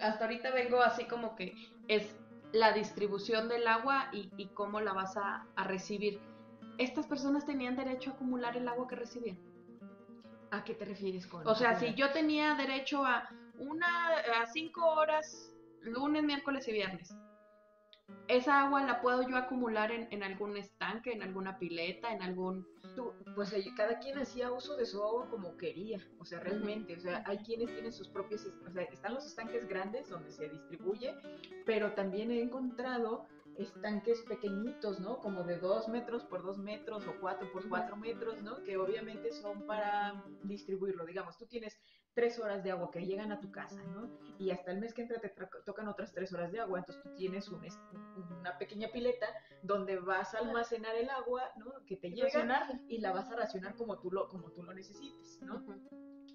hasta 0.00 0.24
ahorita 0.24 0.50
vengo 0.52 0.80
así 0.80 1.04
como 1.04 1.34
que 1.36 1.54
es 1.88 2.16
la 2.52 2.72
distribución 2.72 3.48
del 3.48 3.66
agua 3.66 4.10
y, 4.12 4.46
cómo 4.54 4.80
la 4.80 4.92
vas 4.92 5.16
a, 5.16 5.46
recibir. 5.64 6.20
¿Estas 6.78 7.06
personas 7.06 7.46
tenían 7.46 7.76
derecho 7.76 8.10
a 8.10 8.14
acumular 8.14 8.56
el 8.56 8.68
agua 8.68 8.86
que 8.88 8.96
recibían? 8.96 9.38
¿A 10.50 10.64
qué 10.64 10.74
te 10.74 10.84
refieres 10.84 11.26
con 11.26 11.46
O 11.46 11.54
sea, 11.54 11.76
si 11.76 11.94
yo 11.94 12.12
tenía 12.12 12.54
derecho 12.54 13.04
a 13.04 13.28
una 13.58 14.08
a 14.42 14.46
cinco 14.46 14.86
horas 14.86 15.52
lunes, 15.82 16.22
miércoles 16.22 16.66
y 16.68 16.72
viernes, 16.72 17.14
esa 18.28 18.62
agua 18.62 18.84
la 18.84 19.00
puedo 19.00 19.28
yo 19.28 19.36
acumular 19.36 19.90
en, 19.90 20.22
algún 20.22 20.56
estanque, 20.56 21.12
en 21.12 21.22
alguna 21.22 21.58
pileta, 21.58 22.12
en 22.12 22.22
algún... 22.22 22.66
pues 23.34 23.54
cada 23.76 23.98
quien 23.98 24.18
hacía 24.18 24.50
uso 24.52 24.76
de 24.76 24.86
su 24.86 25.02
agua 25.02 25.28
como 25.30 25.56
quería, 25.56 26.00
o 26.18 26.24
sea, 26.24 26.40
realmente, 26.40 26.96
o 26.96 27.00
sea, 27.00 27.22
hay 27.26 27.38
quienes 27.38 27.72
tienen 27.72 27.92
sus 27.92 28.08
propios, 28.08 28.46
o 28.66 28.70
sea, 28.70 28.82
están 28.84 29.14
los 29.14 29.26
estanques 29.26 29.68
grandes 29.68 30.08
donde 30.08 30.30
se 30.30 30.48
distribuye, 30.48 31.14
pero 31.66 31.92
también 31.92 32.30
he 32.30 32.40
encontrado 32.40 33.26
estanques 33.56 34.20
pequeñitos, 34.22 35.00
¿no? 35.00 35.18
Como 35.18 35.44
de 35.44 35.58
dos 35.58 35.88
metros 35.88 36.24
por 36.24 36.42
dos 36.42 36.58
metros 36.58 37.06
o 37.06 37.14
cuatro 37.20 37.50
por 37.52 37.68
cuatro 37.68 37.96
metros, 37.96 38.42
¿no? 38.42 38.62
Que 38.64 38.76
obviamente 38.76 39.32
son 39.32 39.66
para 39.66 40.24
distribuirlo. 40.42 41.04
Digamos, 41.04 41.36
tú 41.38 41.46
tienes 41.46 41.78
tres 42.14 42.38
horas 42.38 42.62
de 42.62 42.70
agua 42.70 42.90
que 42.90 43.04
llegan 43.04 43.32
a 43.32 43.40
tu 43.40 43.50
casa, 43.50 43.82
¿no? 43.84 44.08
Y 44.38 44.50
hasta 44.50 44.70
el 44.70 44.78
mes 44.78 44.94
que 44.94 45.02
entra 45.02 45.20
te 45.20 45.32
tocan 45.64 45.88
otras 45.88 46.12
tres 46.12 46.32
horas 46.32 46.52
de 46.52 46.60
agua, 46.60 46.78
entonces 46.78 47.02
tú 47.02 47.14
tienes 47.14 47.48
una 47.48 48.58
pequeña 48.58 48.88
pileta 48.92 49.26
donde 49.62 49.98
vas 49.98 50.34
a 50.34 50.38
almacenar 50.38 50.94
el 50.96 51.10
agua, 51.10 51.42
¿no? 51.56 51.72
Que 51.86 51.96
te 51.96 52.10
llega 52.10 52.68
y 52.88 52.98
la 52.98 53.12
vas 53.12 53.30
a 53.30 53.36
racionar 53.36 53.74
como 53.74 53.98
tú 53.98 54.10
lo, 54.10 54.28
como 54.28 54.50
tú 54.52 54.62
lo 54.62 54.72
necesites, 54.72 55.40
¿no? 55.42 55.64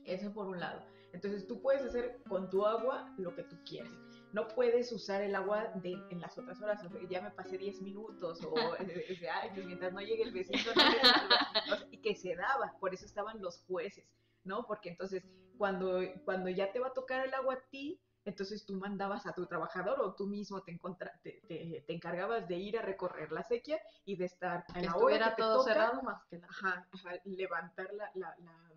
Eso 0.06 0.34
por 0.34 0.48
un 0.48 0.60
lado. 0.60 0.86
Entonces 1.14 1.48
tú 1.48 1.62
puedes 1.62 1.84
hacer 1.84 2.22
con 2.28 2.50
tu 2.50 2.66
agua 2.66 3.14
lo 3.18 3.34
que 3.34 3.44
tú 3.44 3.58
quieras. 3.66 3.92
No 4.32 4.48
puedes 4.48 4.92
usar 4.92 5.24
el 5.24 5.34
agua 5.34 5.72
de, 5.76 5.94
en 6.12 6.22
las 6.22 6.38
otras 6.38 6.62
horas, 6.62 6.82
ya 7.10 7.22
me 7.22 7.32
pasé 7.32 7.58
10 7.58 7.82
minutos, 7.82 8.40
o 8.44 8.54
Ay, 8.80 9.50
pues 9.54 9.66
mientras 9.66 9.92
no 9.92 10.02
llegue 10.02 10.24
el 10.24 10.32
vecino, 10.32 10.72
no 10.76 11.76
y 11.92 11.98
que 11.98 12.16
se 12.16 12.36
daba, 12.36 12.76
por 12.80 12.94
eso 12.94 13.06
estaban 13.06 13.42
los 13.42 13.64
jueces, 13.64 14.06
¿no? 14.44 14.66
Porque 14.68 14.90
entonces 14.90 15.24
cuando, 15.60 16.00
cuando 16.24 16.50
ya 16.50 16.72
te 16.72 16.80
va 16.80 16.88
a 16.88 16.94
tocar 16.94 17.26
el 17.26 17.34
agua 17.34 17.56
a 17.56 17.70
ti, 17.70 18.02
entonces 18.24 18.66
tú 18.66 18.76
mandabas 18.76 19.26
a 19.26 19.34
tu 19.34 19.46
trabajador 19.46 20.00
o 20.00 20.16
tú 20.16 20.26
mismo 20.26 20.64
te, 20.64 20.80
te, 21.22 21.84
te, 21.86 21.94
encargabas 21.94 22.48
de 22.48 22.56
ir 22.56 22.78
a 22.78 22.82
recorrer 22.82 23.30
la 23.34 23.44
sequía 23.44 23.78
y 24.06 24.16
de 24.16 24.24
estar 24.24 24.64
a 24.74 24.82
la 24.82 24.96
hora 24.96 25.36
que 25.36 25.42
todo 25.42 25.62
cerrado 25.64 26.02
más 26.02 26.24
que 26.30 26.38
la... 26.38 26.48
Ajá, 26.48 26.88
levantar 27.26 27.94
la, 27.94 28.10
la, 28.16 28.34
la 28.40 28.72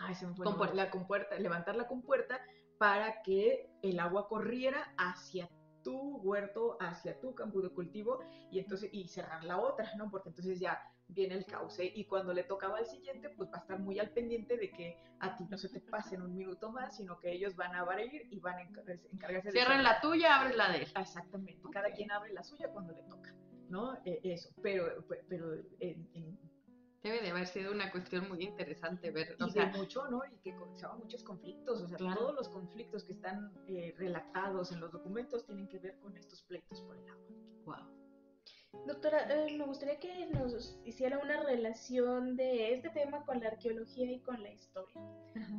ay, 0.00 0.14
se 0.14 0.26
me 0.26 0.34
fue 0.34 0.44
la 0.74 0.90
compuerta, 0.90 1.38
levantar 1.38 1.76
la 1.76 1.86
compuerta 1.86 2.42
para 2.76 3.22
que 3.22 3.70
el 3.80 4.00
agua 4.00 4.28
corriera 4.28 4.94
hacia 4.98 5.48
tu 5.82 6.18
huerto, 6.18 6.76
hacia 6.78 7.18
tu 7.20 7.34
campo 7.34 7.62
de 7.62 7.70
cultivo 7.70 8.20
y 8.50 8.58
entonces 8.58 8.90
y 8.92 9.08
cerrar 9.08 9.44
la 9.44 9.58
otra, 9.58 9.94
¿no? 9.96 10.10
Porque 10.10 10.28
entonces 10.28 10.60
ya 10.60 10.78
viene 11.14 11.34
el 11.34 11.46
cauce 11.46 11.84
y 11.94 12.04
cuando 12.04 12.32
le 12.32 12.44
tocaba 12.44 12.78
al 12.78 12.86
siguiente, 12.86 13.30
pues 13.30 13.50
va 13.50 13.58
a 13.58 13.60
estar 13.60 13.78
muy 13.78 13.98
al 13.98 14.10
pendiente 14.10 14.56
de 14.56 14.70
que 14.70 14.98
a 15.20 15.36
ti 15.36 15.44
no 15.48 15.58
se 15.58 15.68
te 15.68 15.80
pase 15.80 16.14
en 16.14 16.22
un 16.22 16.34
minuto 16.34 16.70
más, 16.70 16.96
sino 16.96 17.18
que 17.18 17.32
ellos 17.32 17.56
van 17.56 17.74
a 17.74 17.80
abrir 17.80 18.26
y 18.30 18.40
van 18.40 18.56
a 18.58 18.62
encargarse 18.62 19.48
de... 19.48 19.52
Cierran 19.52 19.82
la 19.82 20.00
tuya, 20.00 20.40
abres 20.40 20.56
la 20.56 20.70
de 20.70 20.78
él. 20.78 20.92
Exactamente, 20.96 21.60
cada 21.72 21.90
quien 21.92 22.10
abre 22.10 22.32
la 22.32 22.42
suya 22.42 22.68
cuando 22.68 22.92
le 22.92 23.02
toca, 23.02 23.34
¿no? 23.68 23.98
E, 24.04 24.20
eso, 24.22 24.50
pero, 24.62 25.04
pero 25.28 25.54
en, 25.80 26.38
Debe 27.02 27.22
de 27.22 27.30
haber 27.30 27.46
sido 27.46 27.72
una 27.72 27.90
cuestión 27.90 28.28
muy 28.28 28.42
interesante 28.42 29.10
ver, 29.10 29.34
y 29.38 29.52
de 29.52 29.66
mucho 29.68 30.02
honor 30.02 30.28
y 30.34 30.38
que 30.40 30.54
causaban 30.54 30.98
muchos 30.98 31.22
conflictos, 31.24 31.80
o 31.80 31.88
sea, 31.88 31.96
todos 31.96 32.34
los 32.34 32.50
conflictos 32.50 33.04
que 33.04 33.12
están 33.12 33.50
eh, 33.68 33.94
relatados 33.96 34.70
en 34.72 34.80
los 34.80 34.92
documentos 34.92 35.46
tienen 35.46 35.66
que 35.66 35.78
ver 35.78 35.98
con 36.00 36.14
estos 36.18 36.42
pleitos 36.42 36.82
por 36.82 36.98
el 36.98 37.08
agua. 37.08 37.26
Wow. 37.64 37.99
Doctora, 38.72 39.26
eh, 39.28 39.56
me 39.56 39.64
gustaría 39.66 39.98
que 39.98 40.26
nos 40.26 40.78
hiciera 40.84 41.18
una 41.18 41.42
relación 41.42 42.36
de 42.36 42.74
este 42.74 42.88
tema 42.90 43.24
con 43.24 43.40
la 43.40 43.48
arqueología 43.48 44.10
y 44.10 44.20
con 44.20 44.42
la 44.42 44.50
historia. 44.50 45.00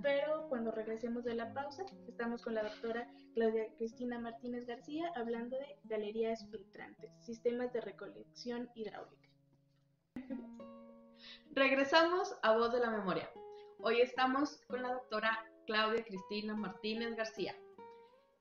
Pero 0.02 0.48
cuando 0.50 0.72
regresemos 0.72 1.24
de 1.24 1.36
la 1.36 1.54
pausa, 1.54 1.86
estamos 2.08 2.42
con 2.42 2.56
la 2.56 2.64
doctora 2.64 3.08
Claudia 3.34 3.68
Cristina 3.78 4.20
Martínez 4.20 4.66
García 4.66 5.12
hablando 5.16 5.58
de 5.58 5.78
galerías 5.84 6.46
filtrantes, 6.50 7.12
sistemas 7.20 7.72
de 7.74 7.82
recolección 7.82 8.70
hidráulica. 8.76 9.30
Regresamos 11.52 12.36
a 12.42 12.58
Voz 12.58 12.72
de 12.74 12.80
la 12.80 12.90
Memoria. 12.90 13.30
Hoy 13.80 14.02
estamos 14.02 14.62
con 14.68 14.82
la 14.82 14.94
doctora 14.94 15.38
Claudia 15.66 16.04
Cristina 16.04 16.56
Martínez 16.56 17.16
García. 17.16 17.56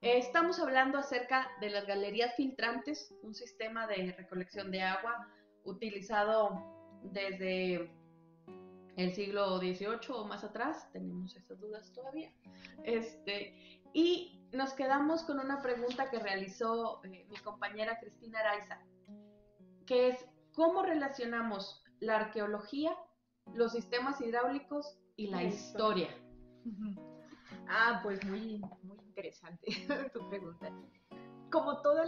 Estamos 0.00 0.58
hablando 0.58 0.98
acerca 0.98 1.48
de 1.60 1.68
las 1.68 1.86
galerías 1.86 2.34
filtrantes, 2.34 3.14
un 3.22 3.34
sistema 3.34 3.86
de 3.86 4.14
recolección 4.16 4.70
de 4.70 4.82
agua 4.82 5.28
utilizado 5.64 6.64
desde 7.02 7.92
el 8.96 9.12
siglo 9.14 9.58
XVIII 9.58 9.98
o 10.10 10.24
más 10.24 10.42
atrás, 10.42 10.90
tenemos 10.92 11.36
esas 11.36 11.60
dudas 11.60 11.92
todavía. 11.92 12.32
Este, 12.84 13.82
y 13.92 14.40
nos 14.52 14.72
quedamos 14.72 15.22
con 15.24 15.38
una 15.38 15.60
pregunta 15.60 16.10
que 16.10 16.18
realizó 16.18 17.04
eh, 17.04 17.26
mi 17.28 17.36
compañera 17.36 18.00
Cristina 18.00 18.40
Araiza, 18.40 18.80
que 19.86 20.08
es 20.08 20.26
¿cómo 20.54 20.82
relacionamos 20.82 21.84
la 22.00 22.16
arqueología, 22.16 22.96
los 23.54 23.72
sistemas 23.72 24.20
hidráulicos 24.20 24.98
y 25.16 25.28
la 25.28 25.42
historia. 25.42 26.08
Ah, 27.68 28.00
pues 28.02 28.24
muy, 28.24 28.62
muy 28.82 29.09
interesante 29.20 29.66
tu 30.14 30.28
pregunta. 30.28 30.72
Como 31.50 31.82
todos 31.82 32.06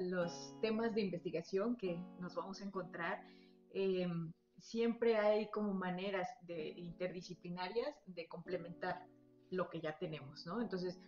los 0.00 0.60
temas 0.60 0.94
de 0.94 1.02
investigación 1.02 1.76
que 1.76 1.98
nos 2.20 2.34
vamos 2.34 2.60
a 2.60 2.64
encontrar, 2.64 3.24
em, 3.72 4.32
siempre 4.58 5.16
hay 5.16 5.50
como 5.50 5.72
maneras 5.72 6.28
de, 6.42 6.68
interdisciplinarias 6.68 7.94
de 8.06 8.28
complementar 8.28 9.06
lo 9.50 9.68
que 9.70 9.80
ya 9.80 9.98
tenemos, 9.98 10.46
¿no? 10.46 10.60
Entonces, 10.60 11.00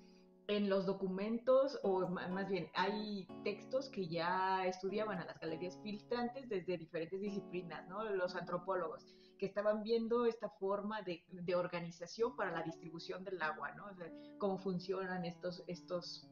en 0.49 0.69
los 0.69 0.85
documentos, 0.85 1.79
o 1.83 2.09
más 2.09 2.49
bien, 2.49 2.69
hay 2.75 3.27
textos 3.45 3.89
que 3.89 4.09
ya 4.09 4.67
estudiaban 4.67 5.19
a 5.19 5.25
las 5.25 5.39
galerías 5.39 5.79
filtrantes 5.83 6.49
desde 6.49 6.77
diferentes 6.77 7.21
disciplinas, 7.21 7.87
¿no? 7.89 8.05
Los 8.05 8.35
antropólogos, 8.35 9.15
estaban 9.45 9.83
viendo 9.83 10.27
esta 10.27 10.49
forma 10.49 11.03
de, 11.03 11.55
organización 11.55 12.37
para 12.37 12.51
la 12.51 12.63
distribución 12.63 13.25
del 13.25 13.41
agua, 13.43 13.73
¿no? 13.73 13.87
cómo 14.39 14.59
funcionan 14.59 15.25
estos, 15.25 15.63
estos 15.67 16.29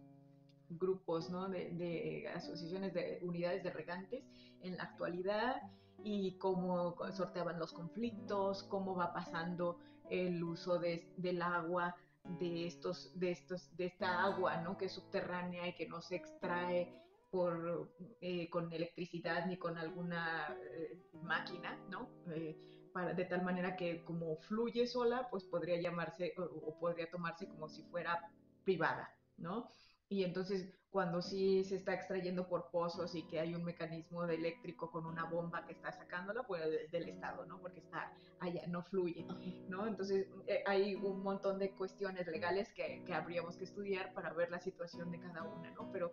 grupos, 0.68 1.30
¿no? 1.30 1.48
De, 1.48 1.70
de, 1.70 2.28
asociaciones 2.28 2.94
de 2.94 3.20
unidades 3.22 3.62
de 3.62 3.70
regantes 3.70 4.24
en 4.62 4.76
la 4.76 4.84
actualidad 4.84 5.62
y 6.02 6.38
cómo 6.38 6.96
sorteaban 7.12 7.58
los 7.58 7.72
conflictos, 7.72 8.62
cómo 8.64 8.94
va 8.94 9.12
pasando 9.12 9.78
el 10.10 10.42
uso 10.42 10.78
de, 10.78 11.12
del 11.16 11.42
agua 11.42 11.94
de 12.24 12.66
estos, 12.66 13.18
de 13.18 13.32
estos, 13.32 13.74
de 13.76 13.86
esta 13.86 14.22
agua, 14.24 14.58
¿no? 14.58 14.76
Que 14.76 14.86
es 14.86 14.92
subterránea 14.92 15.68
y 15.68 15.74
que 15.74 15.88
no 15.88 16.00
se 16.00 16.16
extrae 16.16 16.94
por, 17.30 17.90
eh, 18.20 18.48
con 18.50 18.72
electricidad 18.72 19.46
ni 19.46 19.56
con 19.56 19.78
alguna 19.78 20.56
eh, 20.74 20.98
máquina, 21.22 21.78
¿no? 21.88 22.08
Eh, 22.28 22.56
para, 22.92 23.14
de 23.14 23.24
tal 23.24 23.42
manera 23.42 23.76
que 23.76 24.04
como 24.04 24.36
fluye 24.36 24.86
sola, 24.86 25.28
pues 25.30 25.44
podría 25.44 25.80
llamarse 25.80 26.34
o 26.36 26.78
podría 26.78 27.10
tomarse 27.10 27.46
como 27.48 27.68
si 27.68 27.82
fuera 27.84 28.30
privada, 28.64 29.10
¿no? 29.38 29.68
Y 30.08 30.24
entonces 30.24 30.72
cuando 30.90 31.22
sí 31.22 31.64
se 31.64 31.76
está 31.76 31.94
extrayendo 31.94 32.46
por 32.46 32.70
pozos 32.70 33.14
y 33.14 33.22
que 33.22 33.40
hay 33.40 33.54
un 33.54 33.64
mecanismo 33.64 34.26
de 34.26 34.34
eléctrico 34.34 34.90
con 34.90 35.06
una 35.06 35.24
bomba 35.24 35.64
que 35.64 35.72
está 35.72 35.90
sacándola, 35.90 36.42
pues 36.42 36.62
del 36.90 37.08
Estado, 37.08 37.46
¿no? 37.46 37.58
Porque 37.62 37.80
está 37.80 38.12
allá, 38.38 38.62
no 38.68 38.82
fluye, 38.82 39.26
¿no? 39.70 39.86
Entonces 39.86 40.26
eh, 40.46 40.62
hay 40.66 40.96
un 40.96 41.22
montón 41.22 41.58
de 41.58 41.70
cuestiones 41.70 42.26
legales 42.26 42.70
que, 42.74 43.02
que 43.06 43.14
habríamos 43.14 43.56
que 43.56 43.64
estudiar 43.64 44.12
para 44.12 44.34
ver 44.34 44.50
la 44.50 44.60
situación 44.60 45.10
de 45.10 45.18
cada 45.18 45.44
una, 45.44 45.70
¿no? 45.70 45.90
Pero 45.90 46.12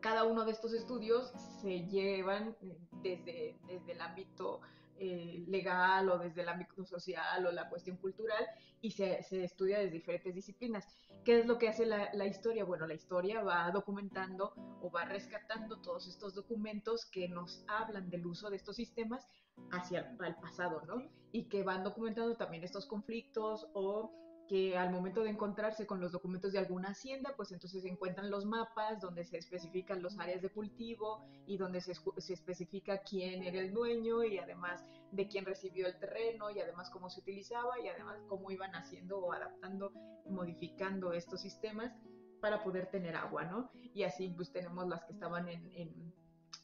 cada 0.00 0.24
uno 0.24 0.44
de 0.44 0.52
estos 0.52 0.74
estudios 0.74 1.32
se 1.62 1.86
llevan 1.86 2.54
desde, 3.02 3.56
desde 3.66 3.92
el 3.92 4.02
ámbito 4.02 4.60
eh, 5.00 5.44
legal 5.46 6.08
o 6.08 6.18
desde 6.18 6.42
el 6.42 6.48
ámbito 6.48 6.84
social 6.84 7.46
o 7.46 7.52
la 7.52 7.68
cuestión 7.68 7.96
cultural 7.96 8.46
y 8.80 8.90
se, 8.90 9.22
se, 9.22 9.44
estudia 9.44 9.78
desde 9.78 9.92
diferentes 9.92 10.34
disciplinas. 10.34 10.86
¿Qué 11.24 11.40
es 11.40 11.46
lo 11.46 11.58
que 11.58 11.68
hace 11.68 11.86
la, 11.86 12.10
la, 12.14 12.26
historia? 12.26 12.64
Bueno, 12.64 12.86
la 12.86 12.94
historia 12.94 13.42
va 13.42 13.70
documentando 13.70 14.52
o 14.80 14.90
va 14.90 15.04
rescatando 15.04 15.80
todos 15.80 16.06
estos 16.08 16.34
documentos 16.34 17.06
que 17.06 17.28
nos 17.28 17.64
hablan 17.68 18.08
del 18.10 18.26
uso 18.26 18.50
de 18.50 18.56
estos 18.56 18.76
sistemas 18.76 19.26
hacia 19.70 20.16
el 20.24 20.36
pasado, 20.36 20.82
¿no? 20.86 21.02
Y 21.32 21.44
que 21.44 21.62
van 21.62 21.84
documentando 21.84 22.36
también 22.36 22.64
estos 22.64 22.86
conflictos 22.86 23.68
o 23.74 24.27
que 24.48 24.78
al 24.78 24.90
momento 24.90 25.22
de 25.22 25.30
encontrarse 25.30 25.86
con 25.86 26.00
los 26.00 26.10
documentos 26.10 26.52
de 26.52 26.58
alguna 26.58 26.88
hacienda, 26.88 27.34
pues 27.36 27.52
entonces 27.52 27.82
se 27.82 27.88
encuentran 27.88 28.30
los 28.30 28.46
mapas 28.46 29.00
donde 29.00 29.24
se 29.24 29.36
especifican 29.36 30.02
los 30.02 30.18
áreas 30.18 30.40
de 30.40 30.48
cultivo 30.48 31.22
y 31.46 31.58
donde 31.58 31.82
se, 31.82 31.94
se, 31.94 32.32
especifica 32.32 33.02
quién 33.02 33.42
era 33.42 33.60
el 33.60 33.72
dueño 33.72 34.24
y 34.24 34.38
además 34.38 34.82
de 35.12 35.28
quién 35.28 35.44
recibió 35.44 35.86
el 35.86 35.98
terreno 35.98 36.50
y 36.50 36.60
además 36.60 36.88
cómo 36.90 37.10
se 37.10 37.20
utilizaba 37.20 37.78
y 37.78 37.88
además 37.88 38.20
cómo 38.26 38.50
iban 38.50 38.74
haciendo 38.74 39.18
o 39.18 39.32
adaptando, 39.32 39.92
modificando 40.26 41.12
estos 41.12 41.42
sistemas 41.42 41.92
para 42.40 42.64
poder 42.64 42.86
tener 42.86 43.16
agua, 43.16 43.44
¿no? 43.44 43.70
Y 43.94 44.04
así 44.04 44.30
pues 44.30 44.50
tenemos 44.50 44.88
las 44.88 45.04
que 45.04 45.12
estaban 45.12 45.48
en, 45.48 45.70
en 45.74 46.14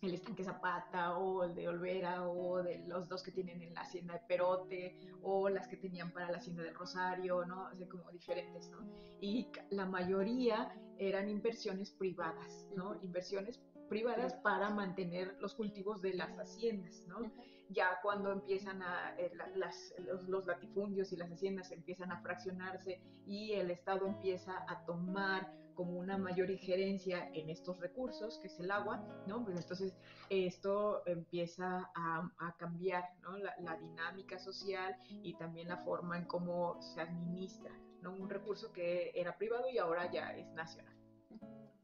el 0.03 0.15
estanque 0.15 0.45
Zapata 0.45 1.17
o 1.17 1.45
el 1.45 1.55
de 1.55 1.69
Olvera 1.69 2.29
o 2.29 2.63
de 2.63 2.79
los 2.87 3.09
dos 3.09 3.23
que 3.23 3.33
tienen 3.33 3.63
en 3.63 3.75
la 3.75 3.83
hacienda 3.83 4.15
de 4.15 4.21
Perote 4.29 4.99
o 5.23 5.49
las 5.49 5.67
que 5.69 5.77
tenían 5.77 6.13
para 6.13 6.31
la 6.31 6.39
hacienda 6.39 6.63
del 6.63 6.75
Rosario, 6.75 7.45
¿no? 7.45 7.69
O 7.73 7.77
sea, 7.77 7.89
como 7.89 8.11
diferentes, 8.11 8.71
¿no? 8.71 8.79
Y 9.21 9.49
la 9.71 9.87
mayoría 9.87 10.75
eran 10.99 11.29
inversiones 11.29 11.91
privadas, 11.91 12.69
¿no? 12.77 12.99
Inversiones 13.03 13.61
privadas 13.89 14.35
para 14.35 14.71
mantener 14.71 15.37
los 15.41 15.55
cultivos 15.55 16.03
de 16.03 16.15
las 16.15 16.31
haciendas, 16.39 17.03
¿no? 17.07 17.31
Ya 17.71 17.99
cuando 18.03 18.31
empiezan 18.31 18.83
a, 18.83 19.15
eh, 19.19 19.33
las, 19.57 19.95
los, 19.99 20.29
los, 20.29 20.47
latifundios 20.47 21.13
y 21.13 21.17
las 21.17 21.31
haciendas 21.31 21.73
empiezan 21.73 22.13
a 22.13 22.21
fraccionarse 22.21 23.01
y 23.27 23.53
el 23.53 23.71
Estado 23.71 24.07
empieza 24.07 24.65
a 24.69 24.85
tomar 24.85 25.51
como 25.75 25.99
una 25.99 26.17
mayor 26.17 26.51
injerencia 26.51 27.29
en 27.33 27.51
estos 27.51 27.79
recursos, 27.81 28.39
que 28.39 28.47
es 28.47 28.59
el 28.61 28.71
agua, 28.71 29.05
¿no? 29.27 29.45
Pues 29.45 29.57
entonces 29.57 29.95
esto 30.31 31.03
empieza 31.07 31.91
a, 31.95 32.55
cambiar. 32.59 33.05
La, 33.41 33.55
la, 33.61 33.77
dinámica 33.77 34.39
social 34.39 34.97
y 35.09 35.35
también 35.35 35.69
la 35.69 35.79
forma 35.79 36.17
en 36.17 36.25
cómo 36.25 36.81
se 36.81 37.01
administra, 37.01 37.71
¿no? 38.01 38.15
Un 38.15 38.31
recurso 38.31 38.73
que 38.73 39.13
era 39.15 39.37
privado 39.37 39.69
y 39.71 39.79
ahora 39.79 40.11
ya 40.11 40.33
es 40.33 40.47
nacional. 40.53 40.95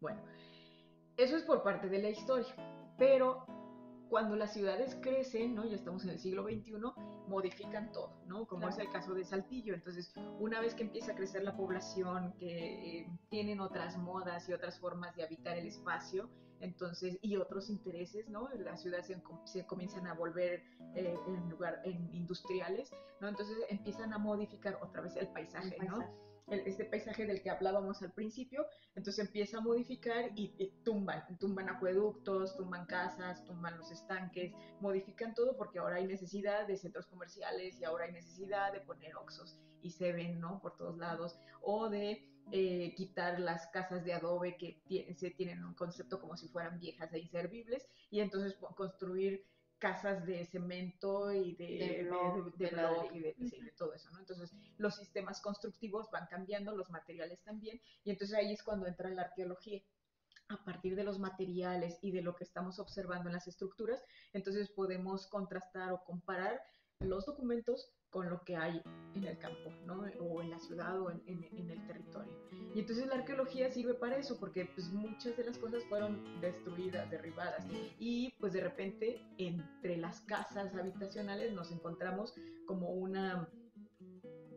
Bueno, 0.01 0.23
eso 1.17 1.37
es 1.37 1.43
por 1.43 1.63
parte 1.63 1.89
de 1.89 2.01
la 2.01 2.11
historia, 2.11 2.55
pero 2.97 3.45
cuando 4.11 4.35
las 4.35 4.53
ciudades 4.53 4.97
crecen, 5.01 5.55
¿no? 5.55 5.65
Ya 5.65 5.77
estamos 5.77 6.05
en 6.05 6.11
el 6.11 6.19
siglo 6.19 6.43
XXI, 6.43 6.73
modifican 7.29 7.93
todo, 7.93 8.13
¿no? 8.27 8.47
Como 8.47 8.69
es 8.69 8.77
el 8.79 8.91
caso 8.91 9.15
de 9.15 9.25
Saltillo. 9.25 9.73
Entonces, 9.73 10.13
una 10.41 10.61
vez 10.61 10.75
que 10.75 10.83
empieza 10.83 11.13
a 11.13 11.15
crecer 11.15 11.45
la 11.45 11.57
población, 11.57 12.35
que 12.39 12.99
eh, 12.99 13.09
tienen 13.31 13.61
otras 13.61 13.97
modas 13.97 14.49
y 14.49 14.53
otras 14.53 14.79
formas 14.81 15.15
de 15.15 15.23
habitar 15.23 15.57
el 15.57 15.67
espacio, 15.67 16.29
entonces, 16.59 17.19
y 17.23 17.37
otros 17.37 17.71
intereses, 17.71 18.29
¿no? 18.29 18.49
Las 18.59 18.83
ciudades 18.83 19.07
se, 19.07 19.23
se 19.45 19.65
comienzan 19.67 20.07
a 20.09 20.15
volver 20.15 20.63
eh, 20.95 21.17
en 21.27 21.49
lugar, 21.49 21.81
en 21.85 22.13
industriales, 22.13 22.93
¿no? 23.21 23.29
Entonces 23.29 23.57
empiezan 23.71 24.13
a 24.13 24.19
modificar 24.19 24.79
otra 24.83 25.03
vez 25.03 25.17
el 25.17 25.29
paisaje, 25.29 25.69
el 25.69 25.77
paisaje. 25.77 26.05
¿no? 26.05 26.30
Este 26.49 26.85
paisaje 26.85 27.27
del 27.27 27.43
que 27.43 27.51
hablábamos 27.51 28.03
al 28.03 28.13
principio, 28.13 28.67
entonces 28.95 29.25
empieza 29.27 29.59
a 29.59 29.61
modificar 29.61 30.31
y, 30.35 30.73
tumban, 30.85 31.23
tumban 31.39 31.69
acueductos, 31.69 32.57
tumban 32.57 32.87
casas, 32.87 33.45
tumban 33.45 33.77
los 33.79 33.91
estanques, 33.91 34.53
modifican 34.81 35.35
todo 35.35 35.57
porque 35.57 35.79
ahora 35.79 35.97
hay 35.97 36.07
necesidad 36.07 36.67
de 36.67 36.77
centros 36.77 37.07
comerciales 37.07 37.81
y 37.81 37.85
ahora 37.85 38.07
hay 38.07 38.13
necesidad 38.13 38.73
de 38.73 38.81
poner 38.81 39.17
oxos 39.17 39.59
y 39.83 39.91
se 39.91 40.13
ven, 40.13 40.41
¿no? 40.41 40.61
Por 40.61 40.77
todos 40.77 40.99
lados, 40.99 41.39
o 41.63 41.89
de 41.89 42.27
eh, 42.53 42.95
quitar 42.97 43.39
las 43.39 43.69
casas 43.69 44.05
de 44.05 44.13
adobe 44.13 44.57
que 44.57 44.83
se 45.17 45.31
tienen 45.31 45.65
un 45.65 45.75
concepto 45.75 46.21
como 46.21 46.37
si 46.37 46.49
fueran 46.49 46.81
viejas 46.81 47.13
e 47.13 47.21
inservibles 47.21 47.87
y 48.11 48.21
entonces 48.21 48.57
construir 48.75 49.47
casas 49.81 50.25
de 50.27 50.45
cemento 50.45 51.33
y 51.33 51.57
de, 51.57 51.67
de 51.67 52.05
blog, 52.05 52.55
de, 52.57 52.69
de, 52.69 53.09
y 53.13 53.21
de, 53.21 53.35
sí, 53.49 53.61
de, 53.61 53.73
todo 53.73 53.95
eso, 53.95 54.11
¿no? 54.13 54.21
Entonces, 54.21 54.55
los 54.77 54.95
sistemas 54.95 55.41
constructivos 55.41 56.09
van 56.13 56.27
cambiando, 56.29 56.77
los 56.77 56.91
materiales 56.91 57.43
también, 57.43 57.81
y 58.05 58.11
entonces 58.11 58.37
ahí 58.37 58.53
es 58.53 58.63
cuando 58.63 58.87
entra 58.87 59.11
la 59.11 59.23
arqueología. 59.23 59.83
A 60.49 60.65
partir 60.65 60.97
de 60.97 61.05
los 61.05 61.21
materiales 61.21 61.99
y 62.03 62.11
de 62.11 62.23
lo 62.23 62.35
que 62.35 62.43
estamos 62.43 62.81
observando 62.81 63.29
en 63.29 63.35
las 63.35 63.47
estructuras, 63.47 64.03
entonces 64.33 64.69
podemos 64.69 65.29
contrastar 65.29 65.93
o 65.93 66.03
comparar 66.03 66.61
los 66.99 67.25
documentos 67.25 67.93
con 68.11 68.29
lo 68.29 68.43
que 68.43 68.57
hay 68.57 68.83
en 69.15 69.25
el 69.25 69.39
campo, 69.39 69.71
¿no? 69.87 70.05
O 70.21 70.43
en 70.43 70.51
la 70.51 70.59
ciudad 70.59 71.01
o 71.01 71.11
en, 71.11 71.23
en, 71.27 71.71
el 71.71 71.87
territorio. 71.87 72.33
Y 72.75 72.81
entonces 72.81 73.07
la 73.07 73.15
arqueología 73.17 73.71
sirve 73.71 73.95
para 73.95 74.17
eso, 74.17 74.39
porque 74.39 74.67
pues 74.67 74.91
muchas 74.91 75.37
de 75.37 75.45
las 75.45 75.59
cosas 75.59 75.85
fueron 75.85 76.41
destruidas, 76.41 77.11
derribadas. 77.11 77.65
Y 77.99 78.33
pues 78.39 78.53
de 78.53 78.61
repente 78.61 79.25
entre 79.39 79.97
las 79.97 80.21
casas 80.23 80.75
habitacionales 80.75 81.53
nos 81.53 81.73
encontramos 81.73 82.35
como 82.67 82.91
una, 82.91 83.49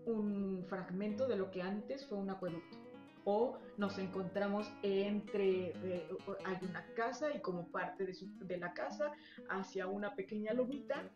un 0.05 0.65
fragmento 0.67 1.27
de 1.27 1.37
lo 1.37 1.51
que 1.51 1.61
antes 1.61 2.05
fue 2.05 2.17
un 2.17 2.29
acueducto 2.29 2.82
o 3.25 3.57
nos 3.77 3.97
encontramos 3.97 4.71
entre, 4.81 5.69
eh, 5.83 6.09
hay 6.45 6.57
una 6.61 6.85
casa 6.93 7.33
y 7.33 7.39
como 7.41 7.67
parte 7.69 8.05
de, 8.05 8.15
de, 8.41 8.57
la 8.57 8.73
casa 8.73 9.11
hacia 9.49 9.87
una 9.87 10.15
pequeña 10.15 10.53
lomita 10.53 11.09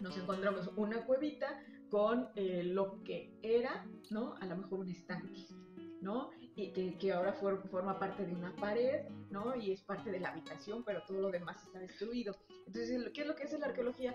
nos 0.00 0.16
encontramos 0.16 0.70
una 0.76 1.04
cuevita 1.04 1.60
con 1.90 2.28
eh, 2.36 2.62
lo 2.64 3.02
que 3.02 3.32
era, 3.42 3.84
¿no? 4.10 4.34
A 4.40 4.46
lo 4.46 4.56
mejor 4.56 4.80
un 4.80 4.88
estanque, 4.88 5.46
¿no? 6.00 6.30
Y 6.56 6.70
que, 6.98 7.12
ahora 7.12 7.32
forma 7.32 7.98
parte 7.98 8.24
de 8.24 8.34
una 8.34 8.54
pared, 8.56 9.08
¿no? 9.30 9.56
Y 9.56 9.72
es 9.72 9.82
parte 9.82 10.10
de 10.10 10.20
la 10.20 10.30
habitación, 10.30 10.84
pero 10.84 11.02
todo 11.06 11.20
lo 11.20 11.30
demás 11.30 11.62
está 11.64 11.78
destruido. 11.78 12.36
Entonces, 12.66 13.10
¿qué 13.12 13.22
es 13.22 13.26
lo 13.26 13.34
que 13.34 13.44
hace 13.44 13.58
la 13.58 13.66
arqueología? 13.66 14.14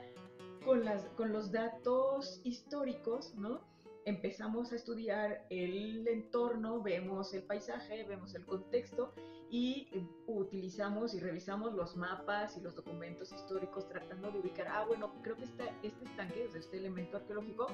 Con, 0.63 0.83
las, 0.83 1.05
con 1.09 1.31
los 1.31 1.51
datos 1.51 2.41
históricos, 2.43 3.35
¿no? 3.35 3.61
Empezamos 4.05 4.71
a 4.71 4.75
estudiar 4.75 5.45
el 5.49 6.07
entorno, 6.07 6.81
vemos 6.81 7.33
el 7.33 7.43
paisaje, 7.43 8.03
vemos 8.03 8.35
el 8.35 8.45
contexto 8.45 9.13
y 9.49 9.87
utilizamos 10.27 11.13
y 11.15 11.19
revisamos 11.19 11.73
los 11.73 11.97
mapas 11.97 12.55
y 12.57 12.61
los 12.61 12.75
documentos 12.75 13.31
históricos 13.31 13.87
tratando 13.89 14.31
de 14.31 14.39
ubicar, 14.39 14.67
ah, 14.67 14.85
bueno, 14.87 15.11
creo 15.23 15.35
que 15.35 15.43
este 15.43 15.71
estanque, 15.81 16.47
este 16.55 16.77
elemento 16.77 17.17
arqueológico, 17.17 17.67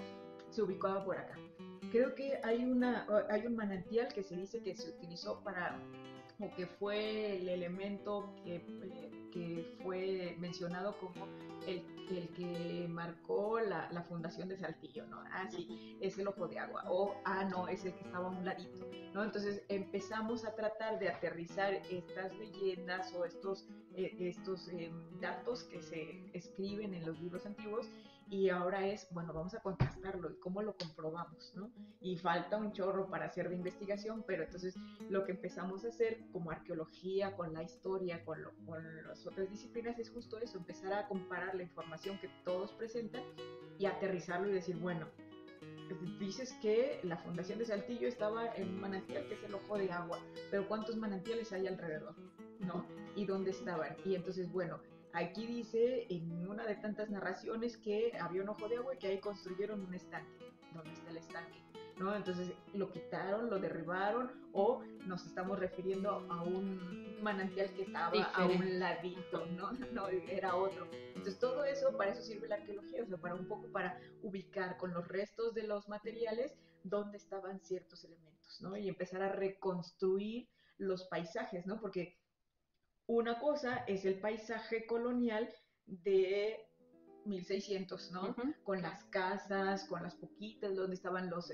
se 0.50 0.62
ubicaba 0.62 1.04
por 1.04 1.18
acá. 1.18 1.38
Creo 1.92 2.16
que 2.16 2.40
hay, 2.44 2.64
una, 2.64 3.06
hay 3.30 3.46
un 3.46 3.56
manantial 3.56 4.08
que 4.14 4.24
se 4.24 4.36
dice 4.36 4.62
que 4.62 4.76
se 4.76 4.90
utilizó 4.90 5.44
para, 5.44 5.78
o 6.42 6.54
que 6.56 6.66
fue 6.66 7.38
el 7.38 7.50
elemento 7.50 8.34
que, 8.44 8.56
eh, 8.56 9.30
que 9.32 9.78
fue 9.84 10.36
mencionado 10.40 10.98
como 10.98 11.28
el, 11.68 11.86
el 12.10 12.30
que 12.30 12.88
marcó 12.90 13.60
la, 13.60 13.90
la, 13.92 14.04
fundación 14.04 14.50
de 14.50 14.58
Saltillo, 14.58 15.06
¿no? 15.08 15.22
Ah, 15.32 15.48
sí, 15.50 15.98
es 16.02 16.18
el 16.18 16.28
ojo 16.28 16.48
de 16.48 16.60
agua, 16.60 16.84
o, 16.90 17.16
ah, 17.26 17.46
no, 17.46 17.68
es 17.68 17.86
el 17.86 17.94
que 17.94 18.02
estaba 18.02 18.28
a 18.28 18.32
un 18.32 18.44
ladito, 18.44 18.88
¿no? 19.14 19.24
Entonces 19.24 19.64
empezamos 19.70 20.44
a 20.46 20.56
tratar 20.56 21.00
de 21.00 21.10
aterrizar 21.10 21.74
estas 21.90 22.34
leyendas 22.36 23.14
o 23.14 23.24
estos, 23.24 23.68
eh, 23.96 24.16
estos 24.20 24.68
em, 24.70 24.92
datos 25.20 25.64
que 25.66 25.82
se 25.82 26.30
escriben 26.34 26.94
en 26.94 27.06
los 27.06 27.20
libros 27.22 27.46
antiguos 27.46 27.88
y 28.32 28.48
ahora 28.48 28.88
es, 28.88 29.10
bueno, 29.12 29.34
vamos 29.34 29.54
a 29.56 29.60
contrastarlo 29.60 30.32
y 30.32 30.40
cómo 30.40 30.62
lo 30.62 30.74
comprobamos, 30.78 31.52
¿no? 31.54 31.70
Y 32.00 32.18
falta 32.18 32.56
un 32.56 32.72
chorro 32.72 33.10
para 33.10 33.26
hacer 33.26 33.50
de 33.50 33.56
investigación, 33.56 34.24
pero 34.26 34.44
entonces 34.44 34.74
lo 35.10 35.26
que 35.26 35.34
empezamos 35.34 35.84
a 35.84 35.90
hacer 35.90 36.24
como 36.32 36.50
arqueología, 36.50 37.36
con 37.36 37.52
la 37.52 37.62
historia, 37.62 38.24
con, 38.24 38.40
con 38.66 39.06
las 39.06 39.28
otras 39.28 39.50
disciplinas, 39.50 40.00
es 40.00 40.10
justo 40.10 40.38
eso, 40.38 40.58
empezar 40.58 40.94
a 40.94 41.08
comparar 41.10 41.56
la 41.56 41.64
información 41.64 42.18
que 42.20 42.30
todos 42.46 42.72
presentan 42.72 43.22
y 43.78 43.86
aterrizarlo 43.86 44.48
y 44.50 44.54
decir, 44.54 44.78
bueno, 44.78 45.08
dices 46.18 46.54
que 46.62 47.02
la 47.04 47.18
fundación 47.18 47.60
de 47.60 47.66
Saltillo 47.66 48.08
estaba 48.08 48.56
en 48.56 48.70
un 48.70 48.80
manantial 48.80 49.28
que 49.28 49.34
es 49.34 49.44
el 49.44 49.56
ojo 49.56 49.78
de 49.78 49.92
agua, 49.92 50.20
pero 50.50 50.70
¿cuántos 50.70 50.96
manantiales 50.96 51.52
hay 51.52 51.68
alrededor? 51.68 52.16
¿No? 52.62 52.86
¿Y 53.14 53.26
dónde 53.26 53.52
estaban? 53.52 53.98
Y 54.06 54.16
entonces, 54.16 54.50
bueno, 54.50 54.80
Aquí 55.14 55.46
dice 55.46 56.08
en 56.10 56.48
una 56.48 56.66
de 56.66 56.76
tantas 56.76 57.10
narraciones 57.10 57.78
que 57.78 58.12
había 58.20 58.44
un 58.44 58.50
ojo 58.50 58.68
de 58.70 58.78
agua 58.78 58.96
y 58.96 58.98
que 58.98 59.08
ahí 59.08 59.20
construyeron 59.20 59.82
un 59.82 59.94
estanque, 59.94 60.46
donde 60.74 60.92
está 60.94 61.10
el 61.10 61.18
estanque. 61.18 61.62
¿no? 62.02 62.16
Entonces 62.16 62.52
lo 62.74 62.92
quitaron, 62.92 63.50
lo 63.50 63.60
derribaron 63.60 64.32
o 64.54 64.84
nos 65.06 65.26
estamos 65.26 65.60
refiriendo 65.60 66.26
a 66.30 66.44
un 66.44 67.22
manantial 67.22 67.72
que 67.74 67.84
estaba 67.84 68.24
a 68.24 68.46
un 68.46 68.80
ladito, 68.80 69.46
¿no? 69.58 69.72
No, 69.92 70.08
era 70.08 70.56
otro. 70.56 70.88
Entonces 70.92 71.40
todo 71.40 71.64
eso, 71.64 71.96
para 71.96 72.12
eso 72.12 72.22
sirve 72.22 72.48
la 72.48 72.56
arqueología, 72.56 73.04
o 73.04 73.06
sea, 73.06 73.18
para 73.18 73.36
un 73.36 73.48
poco 73.48 73.68
para 73.68 74.00
ubicar 74.24 74.78
con 74.78 74.94
los 74.94 75.08
restos 75.08 75.54
de 75.54 75.64
los 75.64 75.88
materiales 75.88 76.56
dónde 76.84 77.18
estaban 77.18 77.60
ciertos 77.60 78.04
elementos, 78.04 78.62
¿no? 78.62 78.76
Y 78.76 78.90
empezar 78.90 79.22
a 79.22 79.30
reconstruir 79.30 80.48
los 80.78 81.04
paisajes, 81.06 81.68
¿no? 81.68 81.80
Porque 81.80 82.18
una 83.08 83.40
cosa 83.40 83.84
es 83.88 84.06
el 84.06 84.20
paisaje 84.20 84.86
colonial 84.86 85.50
de 85.86 86.72
1600, 87.26 88.12
¿no? 88.12 88.36
Con 88.64 88.82
las 88.82 89.04
casas, 89.06 89.86
con 89.86 90.02
las 90.04 90.16
poquitas, 90.16 90.76
donde 90.76 90.96
estaban 90.96 91.30
los, 91.30 91.52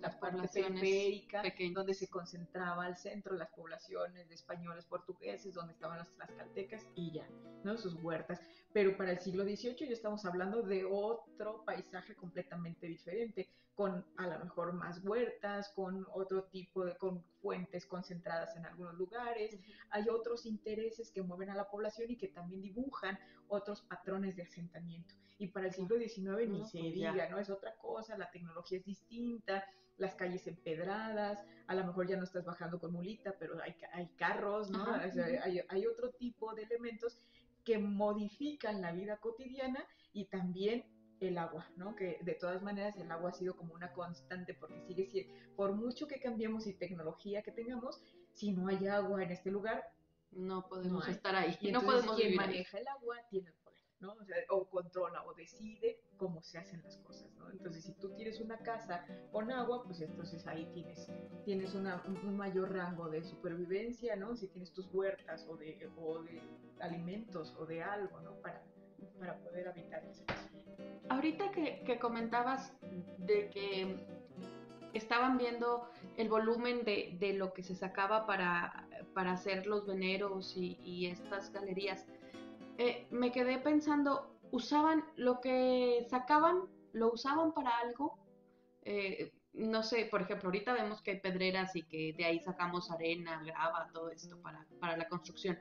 las 0.00 0.16
poblaciones 0.16 0.80
periféricas, 0.80 1.46
donde 1.74 1.94
se 1.94 2.08
concentraba 2.08 2.84
al 2.84 2.96
centro 2.96 3.34
las 3.36 3.50
poblaciones 3.50 4.28
de 4.28 4.34
españoles, 4.34 4.84
portugueses, 4.86 5.54
donde 5.54 5.72
estaban 5.72 5.98
las 5.98 6.12
tlaxcaltecas 6.12 6.86
y 6.94 7.12
ya, 7.12 7.28
¿no? 7.64 7.76
Sus 7.76 7.94
huertas. 8.02 8.40
Pero 8.72 8.96
para 8.96 9.12
el 9.12 9.20
siglo 9.20 9.44
XVIII 9.44 9.86
ya 9.86 9.92
estamos 9.92 10.24
hablando 10.24 10.62
de 10.62 10.84
otro 10.84 11.62
paisaje 11.64 12.14
completamente 12.14 12.86
diferente, 12.86 13.50
con 13.74 14.04
a 14.16 14.26
lo 14.26 14.38
mejor 14.44 14.72
más 14.72 15.02
huertas, 15.04 15.70
con 15.74 16.06
otro 16.14 16.44
tipo 16.44 16.84
de, 16.84 16.96
con 16.96 17.22
fuentes 17.40 17.86
concentradas 17.86 18.56
en 18.56 18.66
algunos 18.66 18.94
lugares. 18.94 19.58
Hay 19.90 20.08
otros 20.08 20.46
intereses 20.46 21.10
que 21.10 21.22
mueven 21.22 21.50
a 21.50 21.54
la 21.54 21.68
población 21.68 22.10
y 22.10 22.16
que 22.16 22.28
también 22.28 22.62
dibujan 22.62 23.18
otros 23.48 23.82
patrones 23.82 24.36
de 24.36 24.42
asentamiento. 24.42 25.14
Y 25.38 25.48
para 25.48 25.66
el 25.66 25.72
siglo 25.72 25.98
XIX 25.98 26.48
ni 26.48 26.64
se 26.64 26.78
pues 26.78 26.94
diga, 26.94 27.28
¿no? 27.28 27.38
Es 27.38 27.50
otra 27.50 27.74
cosa, 27.76 28.16
la 28.16 28.30
tecnología 28.30 28.78
es 28.78 28.84
distinta, 28.84 29.66
las 29.96 30.14
calles 30.14 30.46
empedradas, 30.46 31.44
a 31.66 31.74
lo 31.74 31.84
mejor 31.84 32.08
ya 32.08 32.16
no 32.16 32.24
estás 32.24 32.44
bajando 32.44 32.78
con 32.78 32.92
mulita, 32.92 33.34
pero 33.38 33.60
hay, 33.62 33.74
hay 33.92 34.08
carros, 34.16 34.70
¿no? 34.70 34.84
hay, 34.84 35.60
hay 35.68 35.86
otro 35.86 36.10
tipo 36.10 36.54
de 36.54 36.62
elementos 36.62 37.18
que 37.64 37.78
modifican 37.78 38.80
la 38.80 38.92
vida 38.92 39.18
cotidiana 39.18 39.84
y 40.12 40.26
también 40.26 40.84
el 41.20 41.38
agua, 41.38 41.70
¿no? 41.76 41.94
Que 41.94 42.18
de 42.22 42.34
todas 42.34 42.62
maneras 42.62 42.96
el 42.96 43.10
agua 43.10 43.30
ha 43.30 43.34
sido 43.34 43.56
como 43.56 43.74
una 43.74 43.92
constante 43.92 44.54
porque 44.54 44.80
sigue 44.86 45.06
siendo, 45.06 45.32
por 45.54 45.72
mucho 45.74 46.08
que 46.08 46.20
cambiemos 46.20 46.66
y 46.66 46.74
tecnología 46.74 47.42
que 47.42 47.52
tengamos, 47.52 48.02
si 48.32 48.52
no 48.52 48.68
hay 48.68 48.86
agua 48.88 49.22
en 49.22 49.30
este 49.30 49.50
lugar, 49.50 49.84
no 50.32 50.66
podemos 50.68 51.06
estar 51.08 51.36
ahí. 51.36 51.56
Y 51.60 51.70
no 51.70 51.82
podemos 51.82 52.16
quien 52.16 52.34
maneja 52.34 52.78
el 52.78 52.88
agua 52.88 53.18
tiene 53.30 53.52
¿no? 54.02 54.12
O, 54.12 54.24
sea, 54.24 54.36
o, 54.50 54.68
controla 54.68 55.24
o 55.24 55.34
decide 55.34 56.00
cómo 56.16 56.42
se 56.42 56.58
hacen 56.58 56.82
las 56.82 56.98
cosas, 56.98 57.32
¿no? 57.36 57.50
Entonces, 57.50 57.84
si 57.84 57.92
tú 57.94 58.10
tienes 58.14 58.40
una 58.40 58.58
casa 58.58 59.06
con 59.30 59.50
agua, 59.50 59.84
pues 59.84 60.00
entonces 60.00 60.46
ahí 60.46 60.68
tienes, 60.74 61.10
tienes 61.44 61.74
una, 61.74 62.02
un 62.06 62.36
mayor 62.36 62.72
rango 62.72 63.08
de 63.08 63.22
supervivencia, 63.22 64.16
¿no? 64.16 64.36
Si 64.36 64.48
tienes 64.48 64.72
tus 64.72 64.92
huertas 64.92 65.46
o 65.48 65.56
de, 65.56 65.90
o 65.96 66.22
de 66.22 66.42
alimentos 66.80 67.54
o 67.58 67.66
de 67.66 67.82
algo, 67.82 68.20
¿no? 68.20 68.34
Para, 68.40 68.62
para 69.18 69.38
poder 69.38 69.68
habitar 69.68 70.04
ese 70.04 70.24
Ahorita 71.08 71.50
que, 71.52 71.98
comentabas 72.00 72.72
de 73.18 73.50
que 73.50 73.96
estaban 74.94 75.38
viendo 75.38 75.88
el 76.16 76.28
volumen 76.28 76.84
de, 76.84 77.34
lo 77.36 77.52
que 77.52 77.62
se 77.62 77.74
sacaba 77.74 78.26
para, 78.26 78.88
para 79.14 79.32
hacer 79.32 79.66
los 79.66 79.86
veneros 79.86 80.54
y, 80.56 81.06
estas 81.06 81.52
galerías, 81.52 82.06
eh, 82.78 83.06
me 83.10 83.32
quedé 83.32 83.58
pensando, 83.58 84.38
¿usaban 84.50 85.04
lo 85.16 85.40
que 85.40 86.06
sacaban? 86.08 86.62
¿Lo 86.92 87.12
usaban 87.12 87.52
para 87.52 87.78
algo? 87.78 88.18
Eh, 88.82 89.32
no 89.52 89.82
sé, 89.82 90.06
por 90.06 90.22
ejemplo, 90.22 90.48
ahorita 90.48 90.72
vemos 90.72 91.02
que 91.02 91.12
hay 91.12 91.20
pedreras 91.20 91.76
y 91.76 91.82
que 91.82 92.14
de 92.16 92.24
ahí 92.24 92.40
sacamos 92.40 92.90
arena, 92.90 93.42
grava, 93.44 93.88
todo 93.92 94.10
esto 94.10 94.40
para, 94.40 94.66
para 94.80 94.96
la 94.96 95.08
construcción. 95.08 95.58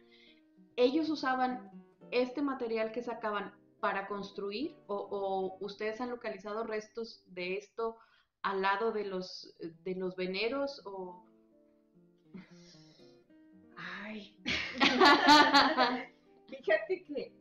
Ellos 0.76 1.10
usaban 1.10 1.70
este 2.12 2.42
material 2.42 2.92
que 2.92 3.02
sacaban 3.02 3.54
para 3.82 4.08
construir 4.08 4.78
o, 4.88 5.58
ustedes 5.60 6.00
han 6.00 6.12
localizado 6.12 6.64
restos 6.64 7.24
de 7.26 7.58
esto 7.58 7.98
al 8.44 8.62
lado 8.62 8.92
de 8.92 9.06
los 9.06 9.56
de 9.60 9.96
los 9.96 10.16
veneros 10.16 10.82
o 10.86 11.26
ay 13.76 14.38
fíjate 16.58 17.04
que 17.06 17.34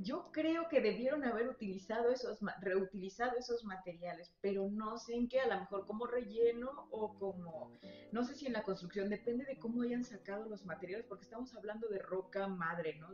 yo 0.00 0.30
creo 0.30 0.68
que 0.68 0.80
debieron 0.80 1.24
haber 1.24 1.48
utilizado 1.48 2.10
esos 2.10 2.38
reutilizado 2.60 3.36
esos 3.36 3.64
materiales 3.64 4.32
pero 4.40 4.68
no 4.70 4.96
sé 4.98 5.14
en 5.14 5.28
qué 5.28 5.40
a 5.40 5.48
lo 5.48 5.60
mejor 5.60 5.86
como 5.86 6.06
relleno 6.06 6.88
o 6.90 7.14
como 7.18 7.72
no 8.12 8.24
sé 8.24 8.34
si 8.34 8.46
en 8.46 8.52
la 8.52 8.62
construcción 8.62 9.08
depende 9.08 9.44
de 9.44 9.58
cómo 9.58 9.82
hayan 9.82 10.04
sacado 10.04 10.48
los 10.48 10.64
materiales 10.64 11.06
porque 11.08 11.24
estamos 11.24 11.54
hablando 11.56 11.88
de 11.88 11.98
roca 11.98 12.46
madre 12.46 12.94
no 13.00 13.08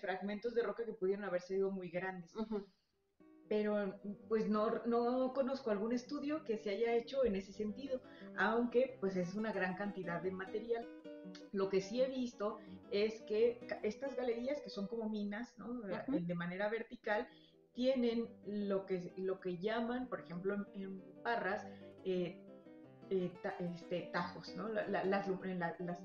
fragmentos 0.00 0.54
de 0.54 0.62
roca 0.62 0.84
que 0.84 0.92
pudieron 0.92 1.24
haber 1.24 1.42
sido 1.42 1.70
muy 1.70 1.90
grandes. 1.90 2.32
Pero 3.48 3.98
pues 4.28 4.48
no, 4.48 4.84
no 4.86 5.32
conozco 5.32 5.70
algún 5.70 5.92
estudio 5.92 6.44
que 6.44 6.56
se 6.56 6.70
haya 6.70 6.94
hecho 6.94 7.24
en 7.24 7.34
ese 7.34 7.52
sentido, 7.52 8.00
aunque 8.36 8.96
pues 9.00 9.16
es 9.16 9.34
una 9.34 9.52
gran 9.52 9.74
cantidad 9.74 10.22
de 10.22 10.30
material. 10.30 10.86
Lo 11.52 11.68
que 11.68 11.80
sí 11.80 12.00
he 12.00 12.08
visto 12.08 12.58
es 12.90 13.20
que 13.22 13.60
estas 13.82 14.16
galerías, 14.16 14.60
que 14.60 14.70
son 14.70 14.86
como 14.86 15.08
minas, 15.08 15.56
¿no? 15.58 15.80
de 16.08 16.34
manera 16.34 16.68
vertical, 16.68 17.28
tienen 17.72 18.28
lo 18.46 18.86
que, 18.86 19.12
lo 19.16 19.40
que 19.40 19.58
llaman, 19.58 20.08
por 20.08 20.20
ejemplo, 20.20 20.54
en, 20.74 21.02
Parras, 21.22 21.66
eh, 22.04 22.42
eh, 23.10 23.32
este, 23.74 24.10
tajos, 24.12 24.54
¿no? 24.56 24.68
las, 24.68 25.28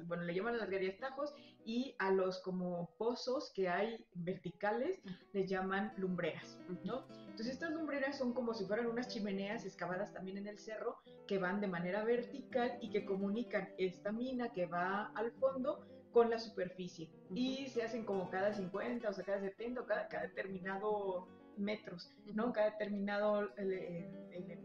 bueno, 0.07 0.23
le 0.23 0.33
llaman 0.35 0.55
a 0.55 0.57
las 0.57 0.69
galerías 0.69 0.97
tajos 0.97 1.33
y 1.63 1.95
a 1.99 2.11
los 2.11 2.39
como 2.41 2.93
pozos 2.97 3.51
que 3.53 3.69
hay 3.69 4.05
verticales 4.13 5.01
les 5.31 5.49
llaman 5.49 5.93
lumbreras, 5.97 6.59
¿no? 6.83 7.05
Entonces 7.35 7.55
estas 7.55 7.71
lumbreras 7.71 8.17
son 8.17 8.31
como 8.31 8.53
si 8.53 8.63
fueran 8.63 8.87
unas 8.87 9.09
chimeneas 9.09 9.65
excavadas 9.65 10.13
también 10.13 10.37
en 10.37 10.47
el 10.47 10.57
cerro 10.57 10.99
que 11.27 11.37
van 11.37 11.59
de 11.59 11.67
manera 11.67 12.01
vertical 12.05 12.77
y 12.79 12.89
que 12.89 13.03
comunican 13.03 13.73
esta 13.77 14.13
mina 14.13 14.53
que 14.53 14.67
va 14.67 15.07
al 15.15 15.33
fondo 15.33 15.85
con 16.13 16.29
la 16.29 16.39
superficie 16.39 17.11
y 17.33 17.67
se 17.67 17.83
hacen 17.83 18.05
como 18.05 18.29
cada 18.29 18.53
50 18.53 19.09
o 19.09 19.11
sea, 19.11 19.25
cada 19.25 19.41
70 19.41 19.81
o 19.81 19.85
cada, 19.85 20.07
determinado 20.21 21.27
metros, 21.57 22.09
¿no? 22.33 22.53
Cada 22.53 22.69
determinado 22.71 23.49
eh, 23.57 24.09
eh, 24.31 24.57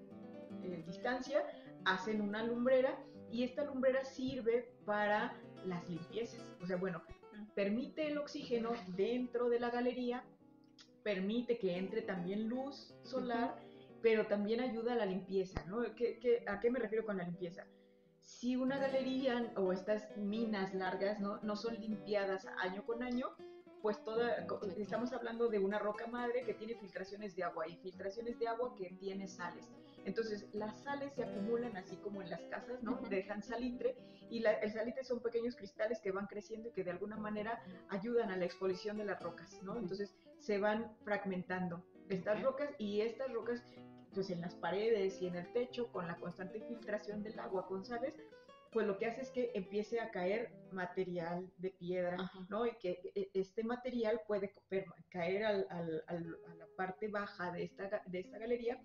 eh, 0.62 0.84
distancia 0.86 1.42
hacen 1.84 2.20
una 2.20 2.44
lumbrera 2.44 2.96
y 3.32 3.42
esta 3.42 3.64
lumbrera 3.64 4.04
sirve 4.04 4.72
para 4.84 5.36
las 5.66 5.88
limpiezas. 5.88 6.46
O 6.62 6.66
sea, 6.66 6.76
bueno, 6.76 7.02
permite 7.56 8.06
el 8.06 8.18
oxígeno 8.18 8.70
dentro 8.96 9.48
de 9.48 9.58
la 9.58 9.70
galería, 9.70 10.24
permite 11.02 11.58
que 11.58 11.76
entre 11.76 12.02
también 12.02 12.48
luz 12.48 12.94
solar, 13.02 13.56
pero 14.02 14.26
también 14.26 14.60
ayuda 14.60 14.92
a 14.92 14.96
la 14.96 15.06
limpieza, 15.06 15.64
¿no? 15.66 15.82
¿Qué, 15.94 16.42
a 16.46 16.60
qué 16.60 16.70
me 16.70 16.78
refiero 16.78 17.04
con 17.04 17.16
la 17.16 17.24
limpieza? 17.24 17.66
Si 18.20 18.56
una 18.56 18.78
galería 18.78 19.52
o 19.56 19.72
estas 19.72 20.16
minas 20.16 20.72
largas 20.74 21.20
¿no? 21.20 21.40
no 21.42 21.56
son 21.56 21.74
limpiadas 21.80 22.46
año 22.58 22.84
con 22.86 23.02
año, 23.02 23.26
pues 23.82 24.02
toda, 24.04 24.46
estamos 24.78 25.12
hablando 25.12 25.48
de 25.48 25.58
una 25.58 25.78
roca 25.78 26.06
madre 26.06 26.44
que 26.44 26.54
tiene 26.54 26.74
filtraciones 26.74 27.34
de 27.34 27.44
agua 27.44 27.66
y 27.66 27.76
filtraciones 27.76 28.38
de 28.38 28.48
agua 28.48 28.74
que 28.76 28.90
tiene 29.00 29.26
sales. 29.26 29.68
Entonces, 30.04 30.46
las 30.54 30.80
sales 30.82 31.12
se 31.14 31.24
acumulan 31.24 31.76
así 31.76 31.96
como 31.96 32.22
en 32.22 32.30
las 32.30 32.40
casas, 32.46 32.82
¿no? 32.82 32.96
Dejan 33.08 33.42
salitre 33.42 33.96
y 34.30 34.44
el 34.44 34.72
salitre 34.72 35.04
son 35.04 35.20
pequeños 35.20 35.56
cristales 35.56 36.00
que 36.00 36.10
van 36.10 36.26
creciendo 36.26 36.68
y 36.68 36.72
que 36.72 36.84
de 36.84 36.90
alguna 36.90 37.16
manera 37.16 37.62
ayudan 37.88 38.30
a 38.30 38.36
la 38.36 38.44
exposición 38.44 38.96
de 38.96 39.04
las 39.04 39.22
rocas, 39.22 39.62
¿no? 39.62 39.76
Entonces, 39.76 40.14
se 40.50 40.58
van 40.58 40.90
fragmentando 41.04 41.80
estas 42.08 42.42
rocas 42.42 42.70
y 42.76 43.02
estas 43.02 43.32
rocas, 43.32 43.62
pues 44.12 44.30
en 44.30 44.40
las 44.40 44.56
paredes 44.56 45.22
y 45.22 45.28
en 45.28 45.36
el 45.36 45.52
techo, 45.52 45.92
con 45.92 46.08
la 46.08 46.16
constante 46.16 46.60
filtración 46.62 47.22
del 47.22 47.38
agua 47.38 47.68
con 47.68 47.84
sales, 47.84 48.16
pues 48.72 48.84
lo 48.84 48.98
que 48.98 49.06
hace 49.06 49.20
es 49.20 49.30
que 49.30 49.52
empiece 49.54 50.00
a 50.00 50.10
caer 50.10 50.52
material 50.72 51.48
de 51.58 51.70
piedra, 51.70 52.16
¿no? 52.48 52.66
Y 52.66 52.72
que 52.80 53.12
e, 53.14 53.30
este 53.32 53.62
material 53.62 54.22
puede 54.26 54.52
caer 55.10 55.44
al, 55.44 55.66
al, 55.70 56.04
a 56.48 56.54
la 56.56 56.66
parte 56.76 57.06
baja 57.06 57.52
de 57.52 57.62
esta, 57.62 58.02
de 58.06 58.18
esta 58.18 58.38
galería 58.38 58.82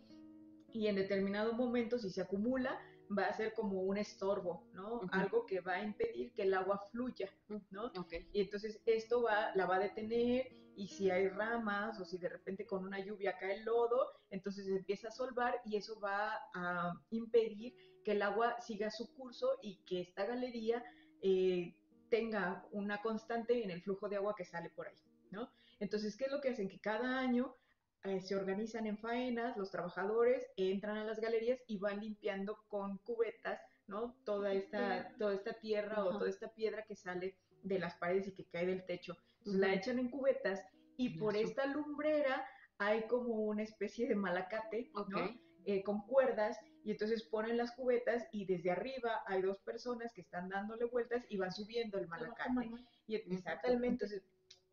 y 0.71 0.85
en 0.85 0.97
determinado 0.97 1.53
momento, 1.53 1.97
si 1.97 2.11
se 2.11 2.21
acumula, 2.21 2.79
va 3.17 3.25
a 3.25 3.33
ser 3.33 3.53
como 3.53 3.81
un 3.81 3.97
estorbo, 3.97 4.67
¿no? 4.73 5.01
Algo 5.11 5.47
que 5.47 5.61
va 5.61 5.77
a 5.77 5.83
impedir 5.83 6.31
que 6.33 6.43
el 6.43 6.53
agua 6.53 6.79
fluya, 6.91 7.27
¿no? 7.71 7.91
Y 8.33 8.41
entonces 8.41 8.79
esto 8.85 9.23
va, 9.23 9.49
la 9.55 9.65
va 9.65 9.77
a 9.77 9.79
detener 9.79 10.64
y 10.75 10.87
si 10.87 11.09
hay 11.09 11.29
ramas 11.29 11.99
o 11.99 12.05
si 12.05 12.17
de 12.17 12.29
repente 12.29 12.65
con 12.65 12.83
una 12.83 12.99
lluvia 12.99 13.37
cae 13.37 13.55
el 13.55 13.65
lodo, 13.65 14.11
entonces 14.29 14.67
empieza 14.67 15.07
a 15.07 15.11
solvar 15.11 15.61
y 15.65 15.77
eso 15.77 15.99
va 15.99 16.33
a 16.53 16.93
impedir 17.09 17.73
que 18.03 18.11
el 18.11 18.21
agua 18.21 18.59
siga 18.61 18.91
su 18.91 19.13
curso 19.13 19.57
y 19.61 19.77
que 19.85 20.01
esta 20.01 20.25
galería 20.25 20.83
eh, 21.21 21.75
tenga 22.09 22.65
una 22.71 23.01
constante 23.01 23.63
en 23.63 23.71
el 23.71 23.81
flujo 23.81 24.09
de 24.09 24.17
agua 24.17 24.35
que 24.35 24.45
sale 24.45 24.69
por 24.69 24.87
ahí, 24.87 24.95
¿no? 25.31 25.49
Entonces, 25.79 26.15
¿qué 26.15 26.25
es 26.25 26.31
lo 26.31 26.39
que 26.39 26.49
hacen? 26.49 26.69
Que 26.69 26.79
cada 26.79 27.19
año 27.19 27.55
eh, 28.03 28.21
se 28.21 28.35
organizan 28.35 28.85
en 28.85 28.97
faenas, 28.97 29.57
los 29.57 29.71
trabajadores 29.71 30.45
entran 30.55 30.97
a 30.97 31.03
las 31.03 31.19
galerías 31.19 31.59
y 31.67 31.77
van 31.77 31.99
limpiando 31.99 32.59
con 32.67 32.99
cubetas, 32.99 33.59
¿no? 33.87 34.15
Toda 34.23 34.53
esta, 34.53 35.11
toda 35.17 35.33
esta 35.33 35.53
tierra 35.53 36.03
o 36.03 36.17
toda 36.17 36.29
esta 36.29 36.53
piedra 36.53 36.83
que 36.83 36.95
sale 36.95 37.35
de 37.63 37.79
las 37.79 37.95
paredes 37.95 38.27
y 38.27 38.33
que 38.33 38.45
cae 38.45 38.67
del 38.67 38.85
techo. 38.85 39.17
Entonces 39.45 39.61
la 39.61 39.73
echan 39.73 39.99
en 39.99 40.09
cubetas 40.09 40.63
y 40.97 41.19
por 41.19 41.35
esta 41.37 41.67
lumbrera 41.67 42.47
hay 42.79 43.05
como 43.07 43.35
una 43.35 43.61
especie 43.61 44.07
de 44.07 44.15
malacate, 44.15 44.91
¿no? 45.07 45.39
Eh, 45.65 45.83
con 45.83 46.05
cuerdas 46.05 46.59
y 46.83 46.91
entonces 46.91 47.23
ponen 47.23 47.57
las 47.57 47.71
cubetas 47.71 48.27
y 48.31 48.45
desde 48.45 48.71
arriba 48.71 49.23
hay 49.27 49.41
dos 49.41 49.59
personas 49.59 50.11
que 50.13 50.21
están 50.21 50.49
dándole 50.49 50.85
vueltas 50.85 51.25
y 51.29 51.37
van 51.37 51.51
subiendo 51.51 51.97
el 51.97 52.07
malacate. 52.07 52.71
Y 53.07 53.15
exactamente, 53.15 53.87
entonces, 53.87 54.23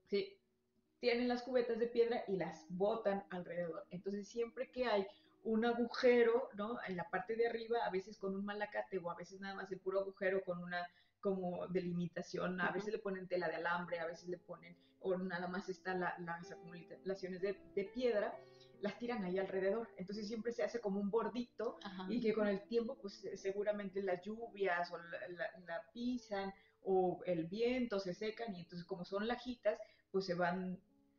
sí, 0.06 0.38
tienen 1.00 1.28
las 1.28 1.42
cubetas 1.42 1.78
de 1.78 1.86
piedra 1.86 2.24
y 2.28 2.36
las 2.36 2.66
botan 2.70 3.24
alrededor. 3.30 3.86
Entonces, 3.90 4.28
siempre 4.28 4.70
que 4.70 4.86
hay 4.86 5.06
un 5.44 5.64
agujero, 5.64 6.48
¿no? 6.54 6.78
En 6.86 6.96
la 6.96 7.08
parte 7.10 7.36
de 7.36 7.46
arriba, 7.46 7.84
a 7.84 7.90
veces 7.90 8.18
con 8.18 8.34
un 8.34 8.44
malacate 8.44 8.98
o 8.98 9.10
a 9.10 9.16
veces 9.16 9.40
nada 9.40 9.54
más 9.54 9.70
el 9.72 9.80
puro 9.80 10.00
agujero 10.00 10.42
con 10.44 10.62
una 10.62 10.86
como 11.22 11.66
delimitación, 11.68 12.60
a 12.60 12.70
veces 12.72 12.92
le 12.92 12.98
ponen 12.98 13.28
tela 13.28 13.48
de 13.48 13.54
alambre, 13.54 14.00
a 14.00 14.06
veces 14.06 14.28
le 14.28 14.38
ponen, 14.38 14.76
o 15.00 15.16
nada 15.16 15.48
más 15.48 15.68
están 15.68 16.00
las 16.00 16.52
acumulaciones 16.52 17.40
de, 17.40 17.54
piedra, 17.94 18.36
las 18.80 18.98
tiran 18.98 19.24
ahí 19.24 19.38
alrededor. 19.38 19.88
Entonces 19.96 20.26
siempre 20.26 20.52
se 20.52 20.64
hace 20.64 20.80
como 20.80 21.00
un 21.00 21.10
bordito 21.10 21.78
y 22.08 22.20
que 22.20 22.34
con 22.34 22.48
el 22.48 22.60
tiempo, 22.66 22.98
pues 23.00 23.26
seguramente 23.36 24.02
las 24.02 24.22
lluvias 24.22 24.92
o 24.92 24.98
la, 24.98 25.82
pisan 25.94 26.52
o 26.82 27.20
el 27.24 27.46
viento 27.46 28.00
se 28.00 28.12
secan 28.12 28.54
y 28.54 28.60
entonces 28.60 28.86
como 28.86 29.04
son 29.04 29.26
lajitas, 29.28 29.78
pues 30.10 30.26
se 30.26 30.34
van 30.34 30.78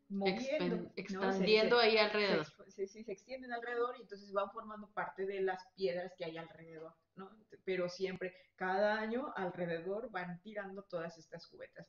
moviendo, 0.09 0.91
expandiendo 0.95 1.77
ahí 1.79 1.97
alrededor. 1.97 2.45
Sí, 2.67 2.87
sí, 2.87 3.03
se 3.03 3.11
extienden 3.11 3.53
alrededor 3.53 3.95
y 3.97 4.01
entonces 4.01 4.31
van 4.31 4.51
formando 4.51 4.89
parte 4.91 5.25
de 5.25 5.41
las 5.41 5.63
piedras 5.75 6.13
que 6.17 6.25
hay 6.25 6.37
alrededor, 6.37 6.93
¿no? 7.15 7.29
Pero 7.63 7.89
siempre, 7.89 8.33
cada 8.55 8.99
año 8.99 9.33
alrededor 9.35 10.09
van 10.11 10.41
tirando 10.41 10.83
todas 10.83 11.17
estas 11.17 11.47
cubetas. 11.47 11.87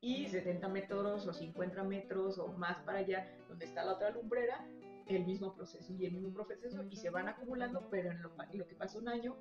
Y 0.00 0.28
70 0.28 0.68
metros 0.68 1.26
o 1.26 1.32
50 1.32 1.82
metros 1.84 2.38
o 2.38 2.48
más 2.52 2.78
para 2.80 2.98
allá, 2.98 3.26
donde 3.48 3.64
está 3.64 3.84
la 3.84 3.94
otra 3.94 4.10
lumbrera, 4.10 4.66
el 5.06 5.24
mismo 5.24 5.54
proceso 5.54 5.92
y 5.92 6.06
el 6.06 6.12
mismo 6.12 6.32
proceso 6.32 6.82
y 6.90 6.96
se 6.96 7.10
van 7.10 7.28
acumulando, 7.28 7.88
pero 7.90 8.10
en 8.10 8.22
lo, 8.22 8.30
lo 8.52 8.66
que 8.66 8.74
pasa 8.74 8.98
un 8.98 9.08
año 9.08 9.36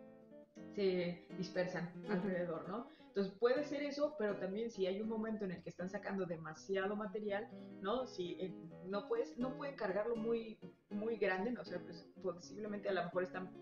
se 0.75 1.25
dispersan 1.37 1.91
alrededor, 2.09 2.67
¿no? 2.69 2.89
Entonces 3.15 3.37
puede 3.39 3.63
ser 3.63 3.83
eso, 3.83 4.15
pero 4.17 4.37
también 4.37 4.71
si 4.71 4.87
hay 4.87 4.99
un 4.99 5.07
momento 5.07 5.45
en 5.45 5.51
el 5.51 5.61
que 5.61 5.69
están 5.69 5.87
sacando 5.87 6.25
demasiado 6.25 6.95
material, 6.95 7.47
¿no? 7.79 8.07
Si 8.07 8.31
eh, 8.41 8.51
no 8.87 9.07
puedes, 9.07 9.37
no 9.37 9.55
pueden 9.55 9.75
cargarlo 9.75 10.15
muy, 10.15 10.57
muy 10.89 11.17
grande, 11.17 11.51
¿no? 11.51 11.61
O 11.61 11.63
pues 11.63 12.09
posiblemente 12.23 12.89
a 12.89 12.93
lo 12.93 13.03
mejor 13.03 13.25
están 13.25 13.53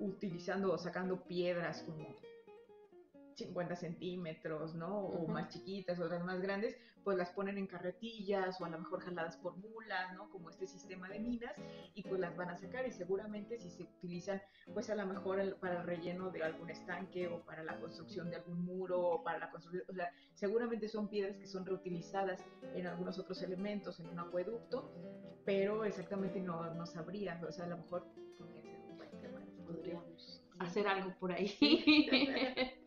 utilizando 0.00 0.70
o 0.70 0.76
sacando 0.76 1.24
piedras 1.24 1.82
como 1.84 2.14
50 3.36 3.76
centímetros, 3.76 4.74
¿no? 4.74 5.06
O 5.06 5.26
más 5.28 5.48
chiquitas, 5.48 5.98
otras 5.98 6.24
más 6.24 6.40
grandes, 6.40 6.76
pues 7.04 7.18
las 7.18 7.30
ponen 7.30 7.58
en 7.58 7.66
carretillas 7.66 8.60
o 8.60 8.64
a 8.64 8.70
lo 8.70 8.78
mejor 8.78 9.00
jaladas 9.00 9.36
por 9.36 9.56
mulas, 9.56 10.12
¿no? 10.14 10.30
Como 10.30 10.50
este 10.50 10.66
sistema 10.66 11.08
de 11.08 11.20
minas 11.20 11.54
y 11.94 12.02
pues 12.02 12.20
las 12.20 12.36
van 12.36 12.50
a 12.50 12.56
sacar 12.56 12.86
y 12.86 12.92
seguramente 12.92 13.58
si 13.58 13.70
se 13.70 13.82
utilizan 13.82 14.40
pues 14.72 14.88
a 14.90 14.94
lo 14.94 15.06
mejor 15.06 15.56
para 15.58 15.80
el 15.80 15.86
relleno 15.86 16.30
de 16.30 16.42
algún 16.42 16.70
estanque 16.70 17.28
o 17.28 17.42
para 17.42 17.62
la 17.62 17.78
construcción 17.78 18.30
de 18.30 18.36
algún 18.36 18.64
muro 18.64 19.00
o 19.00 19.22
para 19.22 19.38
la 19.38 19.50
construcción, 19.50 19.84
o 19.88 19.92
sea, 19.92 20.10
seguramente 20.32 20.88
son 20.88 21.08
piedras 21.08 21.36
que 21.36 21.46
son 21.46 21.66
reutilizadas 21.66 22.42
en 22.74 22.86
algunos 22.86 23.18
otros 23.18 23.42
elementos, 23.42 24.00
en 24.00 24.08
un 24.08 24.18
acueducto, 24.18 24.90
pero 25.44 25.84
exactamente 25.84 26.40
no, 26.40 26.72
no 26.74 26.86
sabría, 26.86 27.40
o 27.46 27.52
sea, 27.52 27.66
a 27.66 27.68
lo 27.68 27.76
mejor 27.78 28.06
podríamos 29.66 30.42
hacer 30.58 30.86
algo 30.86 31.14
por 31.18 31.32
ahí. 31.32 31.54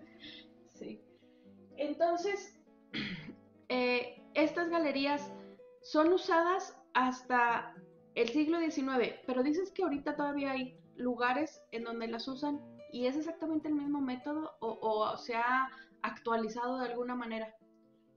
Entonces, 1.99 2.55
eh, 3.69 4.21
estas 4.35 4.69
galerías 4.69 5.33
son 5.81 6.13
usadas 6.13 6.77
hasta 6.93 7.73
el 8.13 8.29
siglo 8.29 8.59
XIX, 8.59 9.15
pero 9.25 9.41
dices 9.41 9.71
que 9.71 9.81
ahorita 9.81 10.15
todavía 10.15 10.51
hay 10.51 10.77
lugares 10.95 11.59
en 11.71 11.83
donde 11.85 12.07
las 12.07 12.27
usan 12.27 12.61
y 12.91 13.07
es 13.07 13.17
exactamente 13.17 13.67
el 13.67 13.73
mismo 13.73 13.99
método 13.99 14.57
o, 14.59 15.17
se 15.17 15.35
ha 15.35 15.69
actualizado 16.03 16.77
de 16.77 16.89
alguna 16.89 17.15
manera. 17.15 17.51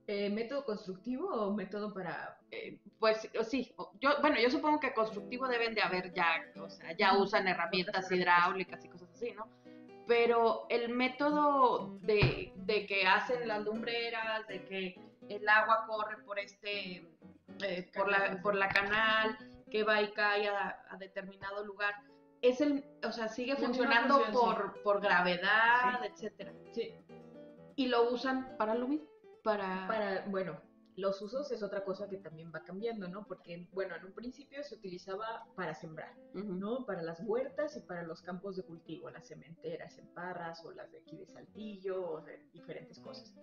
Eh, 0.05 0.29
¿Método 0.29 0.63
constructivo 0.63 1.27
o 1.29 1.53
método 1.53 1.91
para...? 1.91 2.37
Eh, 2.51 2.79
pues 2.99 3.27
sí, 3.47 3.73
yo, 3.99 4.11
bueno, 4.21 4.39
yo 4.39 4.51
supongo 4.51 4.79
que 4.79 4.93
constructivo 4.93 5.47
deben 5.47 5.73
de 5.73 5.81
haber 5.81 6.13
ya, 6.13 6.27
o 6.61 6.69
sea, 6.69 6.95
ya 6.95 7.17
usan 7.17 7.47
herramientas 7.47 8.11
hidráulicas 8.11 8.85
y 8.85 8.89
cosas 8.89 9.09
así, 9.13 9.31
¿no? 9.31 9.47
Pero 10.11 10.65
el 10.67 10.89
método 10.89 11.97
de, 12.01 12.51
que 12.85 13.07
hacen 13.07 13.47
las 13.47 13.63
lumbreras, 13.63 14.45
de 14.45 14.65
que 14.65 14.99
el 15.29 15.47
agua 15.47 15.85
corre 15.87 16.17
por 16.25 16.37
este, 16.37 17.07
eh, 17.63 17.89
por, 17.95 18.11
la, 18.11 18.41
por 18.41 18.55
la 18.55 18.67
canal, 18.67 19.37
que 19.69 19.85
va 19.85 20.01
y 20.01 20.11
cae 20.11 20.49
a, 20.49 20.97
determinado 20.99 21.63
lugar, 21.63 21.93
es 22.41 22.59
el, 22.59 22.83
o 23.07 23.11
sea, 23.13 23.29
sigue 23.29 23.55
funcionando 23.55 24.21
por, 24.33 24.83
por 24.83 24.99
gravedad, 24.99 26.03
etcétera. 26.03 26.51
Sí. 26.73 26.93
Y 27.77 27.87
lo 27.87 28.11
usan 28.11 28.57
para 28.57 28.75
lo 28.75 28.89
mismo, 28.89 29.07
para... 29.45 29.87
Para, 29.87 30.25
bueno, 30.27 30.61
Los 31.01 31.19
usos 31.19 31.51
es 31.51 31.63
otra 31.63 31.83
cosa 31.83 32.07
que 32.07 32.17
también 32.17 32.51
va 32.53 32.63
cambiando, 32.63 33.07
¿no? 33.07 33.25
Porque, 33.25 33.67
bueno, 33.73 33.95
en 33.95 34.05
un 34.05 34.11
principio 34.11 34.63
se 34.63 34.75
utilizaba 34.75 35.47
para 35.55 35.73
sembrar, 35.73 36.13
¿no? 36.35 36.85
Para 36.85 37.01
las 37.01 37.19
huertas 37.25 37.75
y 37.75 37.79
para 37.79 38.03
los 38.03 38.21
campos 38.21 38.55
de 38.55 38.61
cultivo, 38.61 39.09
las 39.09 39.27
cementeras 39.27 39.97
en 39.97 40.05
Parras 40.13 40.63
o 40.63 40.71
las 40.71 40.91
de 40.91 40.99
aquí 40.99 41.17
de 41.17 41.25
Saltillo 41.25 42.07
o 42.07 42.21
de 42.21 42.37
diferentes 42.53 42.99
cosas. 42.99 43.33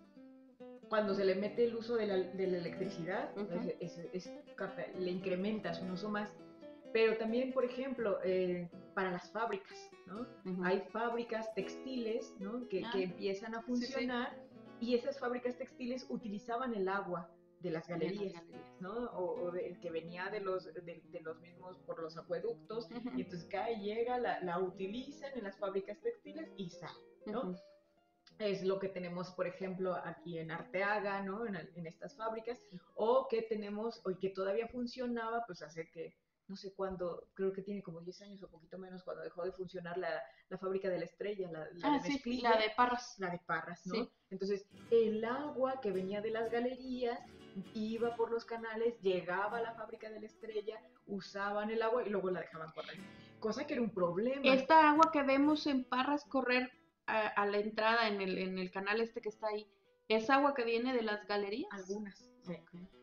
Cuando 0.89 1.15
se 1.15 1.25
le 1.25 1.35
mete 1.35 1.65
el 1.65 1.75
uso 1.75 1.97
de 1.97 2.07
la, 2.07 2.17
de 2.17 2.47
la 2.47 2.59
electricidad, 2.59 3.35
le 3.35 5.11
incrementas 5.11 5.81
un 5.81 5.91
uso 5.91 6.09
más. 6.09 6.33
Pero 6.93 7.19
también, 7.19 7.53
por 7.53 7.65
ejemplo, 7.65 8.21
eh, 8.23 8.71
para 8.95 9.11
las 9.11 9.33
fábricas, 9.33 9.91
¿no? 10.07 10.29
Hay 10.65 10.83
fábricas 10.93 11.53
textiles, 11.57 12.33
¿no? 12.39 12.69
Que, 12.69 12.83
que 12.93 13.01
ah, 13.01 13.03
empiezan 13.03 13.57
a 13.57 13.63
funcionar 13.63 14.39
y 14.79 14.95
esas 14.95 15.19
fábricas 15.19 15.59
textiles 15.59 16.07
utilizaban 16.09 16.73
el 16.73 16.89
agua 16.89 17.29
de 17.61 17.71
las 17.71 17.89
galerías, 17.89 18.45
¿no? 18.81 18.93
O, 19.13 19.53
que 19.53 19.91
venía 19.91 20.29
de 20.31 20.41
los, 20.41 20.73
de, 20.73 21.21
los 21.23 21.41
mismos 21.41 21.79
por 21.81 22.01
los 22.01 22.17
acueductos, 22.17 22.89
y 23.17 23.23
entonces 23.23 23.49
cae, 23.51 23.81
llega, 23.81 24.19
la, 24.19 24.41
la, 24.41 24.59
utilizan 24.59 25.33
en 25.37 25.45
las 25.45 25.57
fábricas 25.59 26.01
textiles 26.01 26.51
y 26.57 26.71
sale, 26.71 26.99
¿no? 27.27 27.57
Es 28.39 28.63
lo 28.63 28.79
que 28.79 28.89
tenemos, 28.89 29.33
por 29.33 29.47
ejemplo, 29.47 29.95
aquí 29.95 30.39
en 30.39 30.51
Arteaga, 30.51 31.23
¿no? 31.23 31.47
En, 31.47 31.57
en 31.57 31.87
estas 31.87 32.17
fábricas, 32.17 32.63
o 32.95 33.27
que 33.29 33.43
tenemos, 33.43 34.01
o 34.05 34.17
que 34.19 34.31
todavía 34.31 34.69
funcionaba, 34.69 35.45
pues 35.47 35.63
hace 35.63 35.91
que 35.91 36.17
no 36.49 36.57
sé 36.57 36.73
cuándo, 36.73 37.29
creo 37.35 37.53
que 37.53 37.63
tiene 37.63 37.83
como 37.83 38.01
10 38.01 38.23
años 38.23 38.43
o 38.43 38.49
poquito 38.49 38.79
menos, 38.79 39.05
cuando 39.05 39.23
dejó 39.23 39.45
de 39.45 39.53
funcionar 39.53 39.99
la, 39.99 40.23
fábrica 40.59 40.89
de 40.89 40.99
la 40.99 41.05
estrella, 41.05 41.51
la, 41.53 41.69
ah, 41.83 42.01
de 42.03 42.11
sí, 42.11 42.41
la 42.41 42.57
de 42.57 42.71
Parras. 42.75 43.17
La 43.19 43.31
de 43.31 43.39
Parras, 43.47 43.87
¿no? 43.87 44.11
Entonces, 44.31 44.67
el 44.91 45.23
agua 45.25 45.79
que 45.81 45.93
venía 45.93 46.23
de 46.23 46.31
las 46.31 46.51
galerías 46.51 47.21
iba 47.75 48.15
por 48.17 48.31
los 48.31 48.45
canales, 48.45 49.01
llegaba 49.01 49.59
a 49.59 49.63
la 49.63 49.75
fábrica 49.75 50.11
de 50.11 50.21
la 50.21 50.27
estrella, 50.27 50.81
usaban 51.07 51.71
el 51.71 51.83
agua 51.83 52.05
y 52.05 52.11
luego 52.11 52.31
la 52.31 52.41
dejaban 52.41 52.71
correr. 52.73 52.99
Cosa 53.41 53.67
que 53.67 53.75
era 53.75 53.83
un 53.83 53.91
problema. 53.91 54.43
Esta 54.45 54.91
agua 54.91 55.11
que 55.13 55.23
vemos 55.23 55.67
en 55.67 55.85
Parras 55.85 56.25
correr 56.25 56.73
a, 57.07 57.47
la 57.47 57.59
entrada 57.59 58.09
en 58.09 58.21
el, 58.21 58.37
en 58.39 58.59
el 58.59 58.71
canal 58.71 59.01
este 59.01 59.21
que 59.21 59.31
está 59.31 59.49
ahí, 59.49 59.67
¿es 60.09 60.29
agua 60.29 60.55
que 60.55 60.65
viene 60.65 60.93
de 60.93 61.03
las 61.03 61.27
galerías? 61.27 61.71
Algunas, 61.73 62.31
sí. 62.43 62.57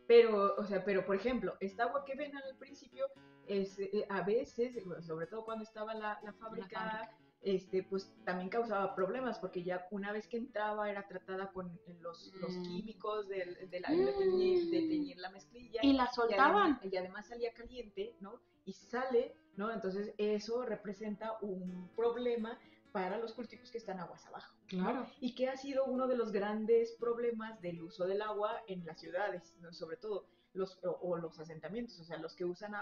Pero, 0.07 0.55
o 0.57 0.63
sea, 0.65 0.83
pero 0.85 1.05
por 1.05 1.15
ejemplo, 1.15 1.55
esta 1.59 1.85
agua 1.85 2.05
que 2.05 2.15
ven 2.15 2.35
al 2.37 2.55
principio 2.57 3.07
es, 3.47 3.79
eh, 3.79 4.05
a 4.09 4.21
veces, 4.21 4.83
sobre 5.01 5.27
todo 5.27 5.43
cuando 5.43 5.63
estaba 5.63 5.93
la, 5.95 6.19
fábrica, 6.39 7.09
este, 7.45 7.83
pues 7.83 8.11
también 8.25 8.49
causaba 8.49 8.95
problemas 8.95 9.37
porque 9.37 9.63
ya 9.63 9.87
una 9.91 10.11
vez 10.11 10.27
que 10.27 10.37
entraba 10.37 10.89
era 10.89 11.07
tratada 11.07 11.51
con 11.51 11.79
los, 12.01 12.33
los 12.41 12.57
mm. 12.57 12.63
químicos 12.63 13.27
de, 13.27 13.67
de, 13.69 13.79
la, 13.79 13.89
de, 13.91 14.13
teñir, 14.13 15.17
la 15.19 15.29
mezclilla. 15.29 15.79
Y 15.83 15.93
la 15.93 16.11
soltaban. 16.11 16.79
Y 16.81 16.97
además, 16.97 17.27
salía 17.27 17.53
caliente, 17.53 18.15
¿no? 18.19 18.41
Y 18.65 18.73
sale, 18.73 19.35
¿no? 19.57 19.71
Entonces 19.71 20.15
eso 20.17 20.65
representa 20.65 21.37
un 21.41 21.87
problema 21.95 22.59
para 22.91 23.19
los 23.19 23.33
cultivos 23.33 23.69
que 23.69 23.77
están 23.77 23.99
aguas 23.99 24.25
abajo. 24.25 24.55
Claro. 24.67 25.05
Y 25.19 25.35
que 25.35 25.47
ha 25.47 25.55
sido 25.55 25.85
uno 25.85 26.07
de 26.07 26.17
los 26.17 26.31
grandes 26.31 26.95
problemas 26.99 27.61
del 27.61 27.83
uso 27.83 28.07
del 28.07 28.23
agua 28.23 28.63
en 28.67 28.83
las 28.85 28.99
ciudades, 28.99 29.53
sobre 29.69 29.97
todo 29.97 30.25
los, 30.53 30.79
o, 30.81 31.17
los 31.17 31.39
asentamientos, 31.39 31.99
o 31.99 32.05
sea, 32.05 32.17
los 32.17 32.33
que 32.33 32.45
usan 32.45 32.73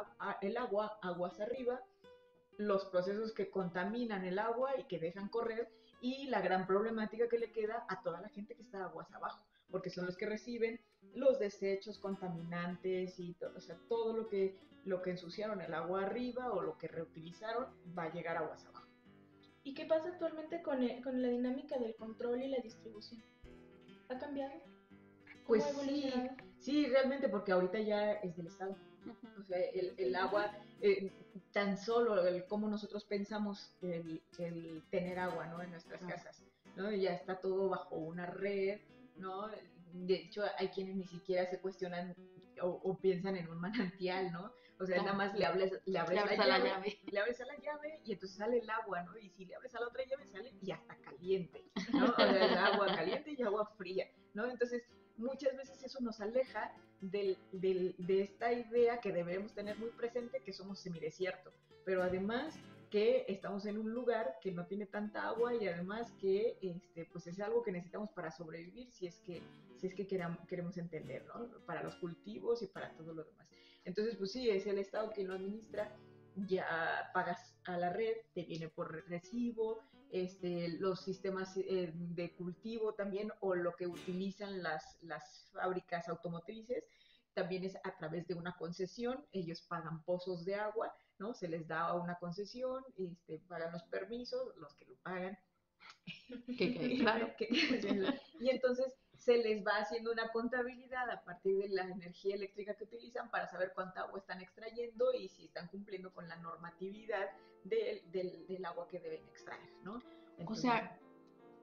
el 0.42 0.56
agua 0.56 0.98
aguas 1.02 1.42
arriba, 1.42 1.82
los 2.58 2.86
procesos 2.86 3.34
que 3.34 3.50
contaminan 3.50 4.26
el 4.26 4.40
agua 4.40 4.72
y 4.80 4.84
que 4.86 5.00
dejan 5.00 5.30
correr, 5.30 5.70
y 6.02 6.28
la 6.28 6.42
gran 6.42 6.68
problemática 6.68 7.30
que 7.30 7.40
le 7.40 7.52
queda 7.52 7.86
a 7.88 8.02
toda 8.02 8.20
la 8.20 8.30
gente 8.30 8.56
que 8.56 8.62
está 8.62 8.84
aguas 8.84 9.12
abajo, 9.14 9.46
porque 9.72 9.90
son 9.90 10.06
los 10.06 10.18
que 10.18 10.26
reciben 10.26 10.80
los 11.16 11.40
desechos 11.40 11.98
contaminantes 11.98 13.20
y 13.20 13.34
todo, 13.36 13.54
o 13.56 13.62
sea, 13.62 13.78
todo 13.88 14.16
lo 14.16 14.28
que, 14.28 14.58
lo 14.84 15.02
que 15.02 15.12
ensuciaron 15.12 15.62
el 15.62 15.74
agua 15.74 16.04
arriba 16.04 16.52
o 16.52 16.62
lo 16.62 16.78
que 16.78 16.88
reutilizaron 16.88 17.68
va 17.98 18.04
a 18.04 18.14
llegar 18.14 18.38
aguas 18.38 18.66
abajo. 18.66 18.88
¿Y 19.64 19.74
qué 19.74 19.86
pasa 19.86 20.10
actualmente 20.10 20.62
con, 20.62 20.86
con 21.02 21.22
la 21.22 21.30
dinámica 21.30 21.78
del 21.78 21.96
control 21.96 22.42
y 22.42 22.50
la 22.50 22.58
distribución? 22.58 23.24
¿Ha 24.10 24.18
cambiado? 24.18 24.54
Pues 25.48 25.64
sí, 25.86 26.12
sí, 26.60 26.86
realmente, 26.88 27.30
porque 27.30 27.52
ahorita 27.52 27.80
ya 27.80 28.14
es 28.14 28.36
del 28.36 28.48
Estado. 28.48 28.76
O 29.40 29.44
sea, 29.44 29.58
el, 29.60 30.16
agua, 30.16 30.52
eh, 30.82 31.12
tan 31.52 31.78
solo 31.78 32.26
el 32.28 32.46
cómo 32.46 32.68
nosotros 32.68 33.06
pensamos 33.06 33.76
el, 33.82 34.22
tener 34.90 35.20
agua, 35.20 35.48
¿no? 35.48 35.62
En 35.62 35.72
nuestras 35.72 36.02
casas, 36.04 36.44
¿no? 36.76 36.92
Ya 36.92 37.14
está 37.14 37.40
todo 37.40 37.70
bajo 37.70 37.96
una 37.96 38.26
red, 38.26 38.80
¿no? 39.18 39.50
De 39.94 40.16
hecho, 40.16 40.44
hay 40.58 40.70
quienes 40.70 40.96
ni 40.96 41.06
siquiera 41.06 41.50
se 41.50 41.60
cuestionan 41.60 42.16
o, 42.62 42.98
piensan 42.98 43.36
en 43.36 43.50
un 43.50 43.60
manantial, 43.60 44.32
¿no? 44.32 44.52
O 44.80 44.86
sea, 44.86 44.98
nada 44.98 45.14
más 45.14 45.34
le, 45.38 45.46
abres, 45.46 45.72
le 45.86 46.00
abres 46.00 46.38
la, 46.38 46.60
llave, 46.60 47.00
le 47.06 47.20
abres 47.20 47.40
a 47.40 47.46
la 47.46 47.58
llave 47.58 48.00
y 48.04 48.14
entonces 48.14 48.38
sale 48.38 48.58
el 48.58 48.70
agua, 48.70 49.04
¿no? 49.04 49.18
Y 49.18 49.30
si 49.30 49.46
le 49.46 49.56
abres 49.56 49.74
a 49.76 49.80
la 49.80 49.88
otra 49.88 50.04
llave 50.04 50.26
sale 50.28 50.54
y 50.62 50.72
hasta 50.72 50.96
caliente, 50.98 51.64
¿no? 51.94 52.06
O 52.06 52.16
sea, 52.16 52.66
agua 52.74 52.88
caliente 52.88 53.36
y 53.38 53.42
agua 53.44 53.66
fría, 53.78 54.08
¿no? 54.34 54.50
Entonces, 54.50 54.84
muchas 55.18 55.56
veces 55.56 55.84
eso 55.84 56.00
nos 56.02 56.20
aleja 56.22 56.72
del, 57.02 57.38
de 57.52 58.22
esta 58.22 58.54
idea 58.54 59.00
que 59.00 59.12
debemos 59.12 59.54
tener 59.54 59.78
muy 59.78 59.90
presente 59.90 60.42
que 60.42 60.54
somos 60.54 60.80
semidesierto, 60.80 61.52
pero 61.86 62.04
además 62.04 62.56
que 62.90 63.26
estamos 63.28 63.66
en 63.66 63.80
un 63.80 63.92
lugar 63.92 64.36
que 64.40 64.52
no 64.52 64.68
tiene 64.68 64.86
tanta 64.86 65.28
agua 65.28 65.56
y 65.56 65.68
además 65.68 66.12
que 66.22 66.60
este, 66.62 67.06
pues 67.12 67.26
es 67.26 67.40
algo 67.40 67.64
que 67.64 67.72
necesitamos 67.72 68.12
para 68.12 68.30
sobrevivir 68.30 68.92
si 68.92 69.08
es 69.08 69.20
que, 69.22 69.42
si 69.78 69.88
es 69.88 69.96
que 69.96 70.06
queramos, 70.06 70.46
queremos 70.48 70.78
entender, 70.78 71.26
¿no? 71.26 71.50
Para 71.66 71.82
los 71.82 71.96
cultivos 71.96 72.62
y 72.62 72.68
para 72.68 72.96
todo 72.96 73.14
lo 73.14 73.24
demás. 73.24 73.48
Entonces, 73.84 74.16
pues 74.16 74.32
sí, 74.32 74.50
es 74.50 74.68
el 74.68 74.78
Estado 74.78 75.12
quien 75.12 75.28
lo 75.28 75.34
administra, 75.34 75.92
ya 76.48 77.10
pagas 77.14 77.56
a 77.66 77.78
la 77.78 77.92
red, 77.92 78.16
te 78.34 78.44
viene 78.44 78.70
por 78.70 79.08
recibo, 79.10 79.82
este, 80.14 80.70
los 80.80 81.04
sistemas 81.04 81.58
eh, 81.58 81.92
de 81.96 82.36
cultivo 82.36 82.94
también 82.94 83.32
o 83.40 83.56
lo 83.56 83.76
que 83.76 83.88
utilizan 83.88 84.62
las, 84.62 85.00
las 85.02 85.50
fábricas 85.52 86.08
automotrices, 86.08 86.86
también 87.34 87.64
es 87.64 87.76
a 87.78 87.98
través 87.98 88.28
de 88.28 88.36
una 88.36 88.56
concesión, 88.56 89.26
ellos 89.32 89.64
pagan 89.64 90.04
pozos 90.04 90.46
de 90.46 90.54
agua, 90.54 90.94
¿no? 91.18 91.34
Se 91.34 91.48
les 91.48 91.68
da 91.68 91.96
una 91.96 92.16
concesión, 92.20 92.84
este, 92.96 93.40
pagan 93.48 93.72
los 93.72 93.82
permisos, 93.86 94.56
los 94.58 94.76
que 94.76 94.86
lo 94.86 94.96
pagan. 94.98 95.36
claro. 97.00 97.34
y 98.40 98.50
entonces 98.50 98.94
se 99.24 99.38
les 99.38 99.66
va 99.66 99.78
haciendo 99.78 100.12
una 100.12 100.30
contabilidad 100.32 101.10
a 101.10 101.24
partir 101.24 101.58
de 101.58 101.70
la 101.70 101.84
energía 101.84 102.36
eléctrica 102.36 102.74
que 102.74 102.84
utilizan 102.84 103.32
para 103.32 103.48
saber 103.48 103.72
cuánta 103.74 104.02
agua 104.02 104.20
están 104.20 104.42
extrayendo 104.42 105.14
y 105.14 105.30
si 105.30 105.46
están 105.46 105.68
cumpliendo 105.68 106.14
con 106.14 106.28
la 106.28 106.36
normatividad 106.38 107.30
del, 107.64 108.02
del, 108.12 108.66
agua 108.66 108.88
que 108.90 109.00
deben 109.00 109.24
extraer, 109.30 109.70
¿no? 109.84 110.02
o 110.46 110.56
sea, 110.56 111.00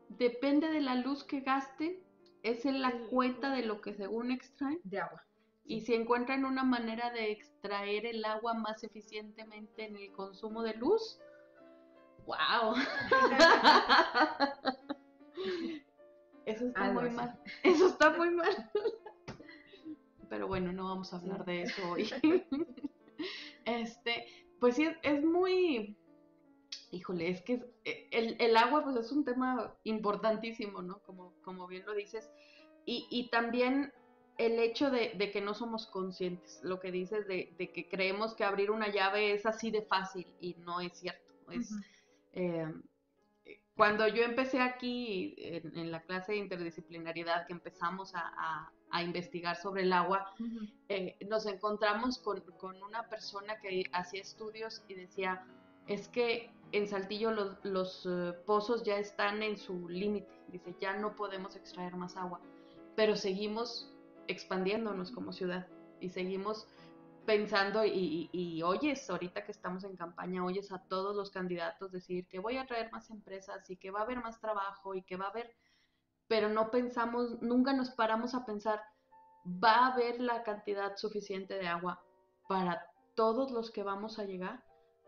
depende 0.09 0.69
de 0.69 0.81
la 0.81 0.95
luz 0.95 1.25
que 1.25 1.41
gasten, 1.41 2.03
es 2.43 2.65
en 2.65 2.81
la 2.81 2.93
cuenta 3.11 3.55
de 3.55 3.63
lo 3.63 3.83
que 3.83 3.93
según 3.93 4.31
extraen. 4.31 4.81
De 4.85 5.01
agua. 5.01 5.23
Y 5.65 5.83
si 5.83 5.95
encuentran 5.95 6.47
una 6.47 6.65
manera 6.65 7.11
de 7.11 7.31
extraer 7.31 8.07
el 8.07 8.25
agua 8.25 8.55
más 8.55 8.83
eficientemente 8.83 9.85
en 9.85 9.97
el 9.97 10.11
consumo 10.13 10.63
de 10.63 10.73
luz, 10.75 11.19
¡wow! 12.25 12.75
Eso 16.47 16.67
está 16.67 16.93
muy 16.93 17.11
mal. 17.11 17.39
Eso 17.63 17.87
está 17.89 18.11
muy 18.11 18.31
mal. 18.31 18.71
Pero 20.29 20.47
bueno, 20.47 20.73
no 20.73 20.85
vamos 20.85 21.13
a 21.13 21.17
hablar 21.17 21.45
de 21.45 21.63
eso 21.63 21.91
hoy. 21.91 22.09
Este, 23.67 24.27
pues 24.59 24.77
sí, 24.77 24.89
es 25.03 25.23
muy. 25.23 25.95
Híjole, 26.91 27.29
es 27.29 27.43
que 27.43 27.63
eh, 27.85 28.37
el, 28.39 28.57
agua, 28.57 28.83
pues 28.83 28.97
es 28.97 29.13
un 29.13 29.25
tema 29.25 29.77
importantísimo, 29.85 30.81
¿no? 30.81 31.01
Como, 31.03 31.35
como 31.43 31.67
bien 31.67 31.85
lo 31.85 31.95
dices. 31.95 32.31
Y, 32.87 33.29
también 33.31 33.93
el 34.39 34.59
hecho 34.59 34.91
de, 34.91 35.13
que 35.31 35.41
no 35.41 35.55
somos 35.55 35.87
conscientes, 35.87 36.59
lo 36.65 36.81
que 36.81 36.91
dices 36.91 37.29
de, 37.29 37.55
que 37.57 37.89
creemos 37.89 38.35
que 38.35 38.43
abrir 38.43 38.71
una 38.71 38.89
llave 38.89 39.33
es 39.33 39.47
así 39.47 39.71
de 39.71 39.83
fácil 39.83 40.27
y 40.41 40.55
no 40.55 40.81
es 40.81 40.99
cierto. 40.99 41.35
Es, 41.53 41.71
cuando 43.81 44.07
yo 44.09 44.25
empecé 44.25 44.61
aquí 44.61 45.35
en, 45.39 45.91
la 45.91 46.03
clase 46.03 46.33
de 46.33 46.39
interdisciplinariedad, 46.39 47.47
que 47.47 47.55
empezamos 47.55 48.13
a, 48.15 48.71
investigar 49.03 49.57
sobre 49.57 49.85
el 49.85 49.93
agua, 49.95 50.35
eh, 50.91 51.17
nos 51.31 51.47
encontramos 51.47 52.19
con, 52.19 52.43
una 52.83 53.09
persona 53.09 53.59
que 53.59 53.85
hacía 53.93 54.21
estudios 54.21 54.83
y 54.87 54.93
decía, 54.93 55.47
es 55.87 56.09
que 56.09 56.51
en 56.73 56.89
Saltillo 56.89 57.31
los, 57.63 58.05
eh, 58.05 58.35
pozos 58.45 58.83
ya 58.83 58.99
están 58.99 59.43
en 59.43 59.57
su 59.57 59.89
límite, 59.89 60.31
dice, 60.49 60.75
ya 60.79 60.99
no 60.99 61.17
podemos 61.17 61.57
extraer 61.57 61.97
más 61.97 62.19
agua, 62.19 62.39
pero 62.97 63.17
seguimos 63.17 63.91
expandiéndonos 64.27 65.11
como 65.11 65.33
ciudad 65.33 65.67
y 66.01 66.11
seguimos 66.11 66.67
pensando 67.31 67.85
y, 67.85 68.61
oyes, 68.65 69.09
ahorita 69.09 69.45
que 69.45 69.53
estamos 69.53 69.85
en 69.85 69.95
campaña, 69.95 70.45
oyes 70.45 70.73
a 70.73 70.81
todos 70.89 71.15
los 71.15 71.31
candidatos 71.31 71.93
decir 71.93 72.27
que 72.27 72.41
voy 72.41 72.57
a 72.57 72.67
traer 72.67 72.91
más 72.91 73.09
empresas 73.09 73.71
y 73.71 73.77
que 73.77 73.93
va 73.93 74.01
a 74.01 74.03
haber 74.03 74.19
más 74.19 74.41
trabajo 74.41 74.97
y 74.97 75.03
que 75.03 75.17
va 75.17 75.27
a 75.27 75.31
haber, 75.31 75.55
pero 76.27 76.49
no 76.49 76.73
pensamos, 76.73 77.41
nunca 77.41 77.73
nos 77.73 77.91
paramos 77.91 78.35
a 78.35 78.45
pensar 78.45 78.83
va 79.47 79.75
a 79.75 79.93
haber 79.93 80.21
la 80.21 80.43
cantidad 80.43 80.97
suficiente 80.97 81.55
de 81.55 81.69
agua 81.69 82.03
para 82.49 82.85
todos 83.15 83.53
los 83.53 83.71
que 83.71 83.85
vamos 83.85 84.19
a 84.19 84.25
llegar, 84.25 84.65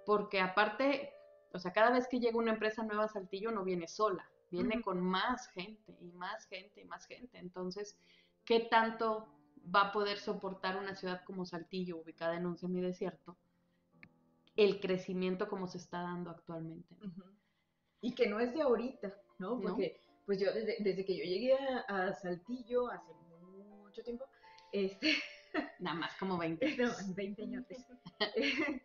porque 0.06 0.40
aparte, 0.40 1.12
o 1.52 1.58
sea, 1.58 1.72
cada 1.72 1.90
vez 1.90 2.06
que 2.06 2.20
llega 2.20 2.38
una 2.38 2.52
empresa 2.52 2.84
nueva 2.84 3.06
a 3.06 3.08
Saltillo 3.08 3.50
no 3.50 3.64
viene 3.64 3.88
sola, 3.88 4.30
viene 4.48 4.80
con 4.80 5.00
más 5.00 5.48
gente 5.48 5.96
y 6.00 6.12
más 6.12 6.46
gente 6.46 6.82
y 6.82 6.84
más 6.84 7.04
gente. 7.04 7.38
Entonces, 7.38 7.98
¿qué 8.44 8.60
tanto 8.60 9.26
va 9.74 9.88
a 9.88 9.92
poder 9.92 10.18
soportar 10.18 10.76
una 10.76 10.94
ciudad 10.94 11.22
como 11.24 11.46
Saltillo, 11.46 11.98
ubicada 11.98 12.36
en 12.36 12.46
un 12.46 12.56
semidesierto, 12.56 13.36
el 14.56 14.80
crecimiento 14.80 15.48
como 15.48 15.66
se 15.66 15.78
está 15.78 16.02
dando 16.02 16.30
actualmente? 16.30 16.94
Y 18.00 18.14
que 18.14 18.28
no 18.28 18.40
es 18.40 18.52
de 18.52 18.62
ahorita, 18.62 19.14
¿no? 19.38 19.56
No. 19.56 19.60
Porque 19.60 20.00
pues 20.26 20.38
yo 20.38 20.52
desde, 20.52 20.76
desde 20.80 21.04
que 21.04 21.16
yo 21.16 21.24
llegué 21.24 21.54
a, 21.54 21.78
a 21.88 22.14
Saltillo 22.14 22.88
hace 22.88 23.12
mucho 23.14 24.02
tiempo, 24.02 24.24
este, 24.72 25.14
Nada 25.78 25.96
más 25.96 26.14
como 26.18 26.38
20. 26.38 26.76
no, 26.78 26.92
20 27.14 27.42
años 27.42 27.64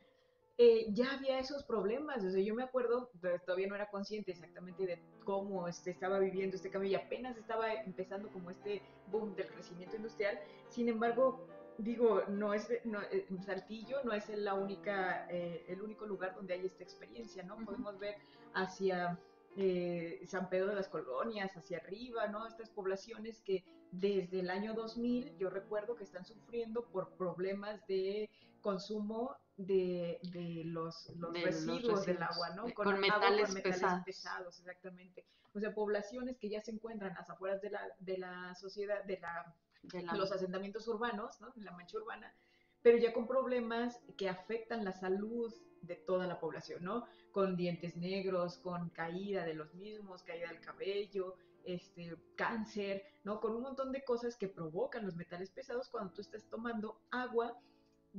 eh, 0.57 0.87
ya 0.89 1.13
había 1.13 1.39
esos 1.39 1.63
problemas. 1.63 2.23
O 2.23 2.31
sea, 2.31 2.41
yo 2.41 2.55
me 2.55 2.63
acuerdo, 2.63 3.11
todavía 3.45 3.67
no 3.67 3.75
era 3.75 3.89
consciente 3.89 4.31
exactamente 4.31 4.85
de 4.85 5.01
cómo 5.23 5.67
este, 5.67 5.91
estaba 5.91 6.19
viviendo 6.19 6.55
este 6.55 6.69
cambio 6.69 6.91
y 6.91 6.95
apenas 6.95 7.37
estaba 7.37 7.73
empezando 7.73 8.29
como 8.29 8.49
este 8.49 8.81
boom 9.11 9.35
del 9.35 9.47
crecimiento 9.47 9.95
industrial. 9.95 10.39
Sin 10.69 10.89
embargo, 10.89 11.45
digo, 11.77 12.23
no 12.27 12.53
es, 12.53 12.67
no, 12.85 13.01
eh, 13.11 13.27
Saltillo 13.45 14.03
no 14.03 14.13
es 14.13 14.29
la 14.29 14.53
única, 14.55 15.27
eh, 15.29 15.65
el 15.67 15.81
único 15.81 16.05
lugar 16.05 16.35
donde 16.35 16.55
hay 16.55 16.65
esta 16.65 16.83
experiencia, 16.83 17.43
¿no? 17.43 17.57
Podemos 17.63 17.99
ver 17.99 18.15
hacia 18.53 19.19
eh, 19.55 20.21
San 20.25 20.49
Pedro 20.49 20.67
de 20.67 20.75
las 20.75 20.89
Colonias, 20.89 21.55
hacia 21.55 21.77
arriba, 21.77 22.27
¿no? 22.27 22.47
Estas 22.47 22.69
poblaciones 22.69 23.41
que 23.41 23.63
desde 23.91 24.41
el 24.41 24.49
año 24.49 24.73
2000 24.73 25.37
yo 25.37 25.49
recuerdo 25.49 25.95
que 25.95 26.03
están 26.03 26.25
sufriendo 26.25 26.83
por 26.85 27.09
problemas 27.11 27.85
de 27.87 28.29
consumo 28.71 29.37
de, 29.55 30.19
de 30.31 30.63
los, 30.65 31.09
los 31.15 31.31
De 31.33 31.39
los 31.39 31.49
residuos 31.49 32.05
del 32.05 32.17
residuos, 32.17 32.35
agua, 32.35 32.49
¿no? 32.57 32.65
de- 32.65 32.73
con 32.73 32.87
agua 32.87 32.99
metales 32.99 33.55
pesados. 33.61 34.03
pesados, 34.05 34.59
exactamente. 34.59 35.25
O 35.53 35.59
sea, 35.59 35.73
poblaciones 35.73 36.37
que 36.37 36.49
ya 36.49 36.61
se 36.61 36.71
encuentran 36.71 37.11
a 37.15 37.19
las 37.21 37.29
afueras 37.29 37.61
de 37.61 37.69
la, 37.71 37.81
de 37.99 38.17
la 38.17 38.53
sociedad, 38.55 39.03
de 39.05 39.19
la 39.19 39.55
de 39.83 40.01
la- 40.03 40.13
los 40.15 40.31
asentamientos 40.33 40.85
urbanos, 40.89 41.39
¿no? 41.39 41.53
la 41.55 41.71
mancha 41.71 41.97
urbana, 41.97 42.33
pero 42.81 42.97
ya 42.97 43.13
con 43.13 43.25
problemas 43.25 43.99
que 44.17 44.27
afectan 44.27 44.83
la 44.83 44.91
salud 44.91 45.53
de 45.81 45.95
toda 45.95 46.27
la 46.27 46.39
población, 46.39 46.83
¿no? 46.83 47.05
Con 47.31 47.55
dientes 47.55 47.95
negros, 47.95 48.57
con 48.57 48.89
caída 48.89 49.45
de 49.45 49.53
los 49.53 49.73
mismos, 49.75 50.23
caída 50.23 50.49
del 50.49 50.59
cabello, 50.59 51.35
este, 51.63 52.15
cáncer, 52.35 53.03
¿no? 53.23 53.39
Con 53.39 53.55
un 53.55 53.61
montón 53.61 53.91
de 53.91 54.03
cosas 54.03 54.35
que 54.35 54.47
provocan 54.49 55.05
los 55.05 55.15
metales 55.15 55.49
pesados 55.51 55.87
cuando 55.89 56.11
tú 56.13 56.21
estás 56.21 56.43
tomando 56.49 56.99
agua 57.11 57.57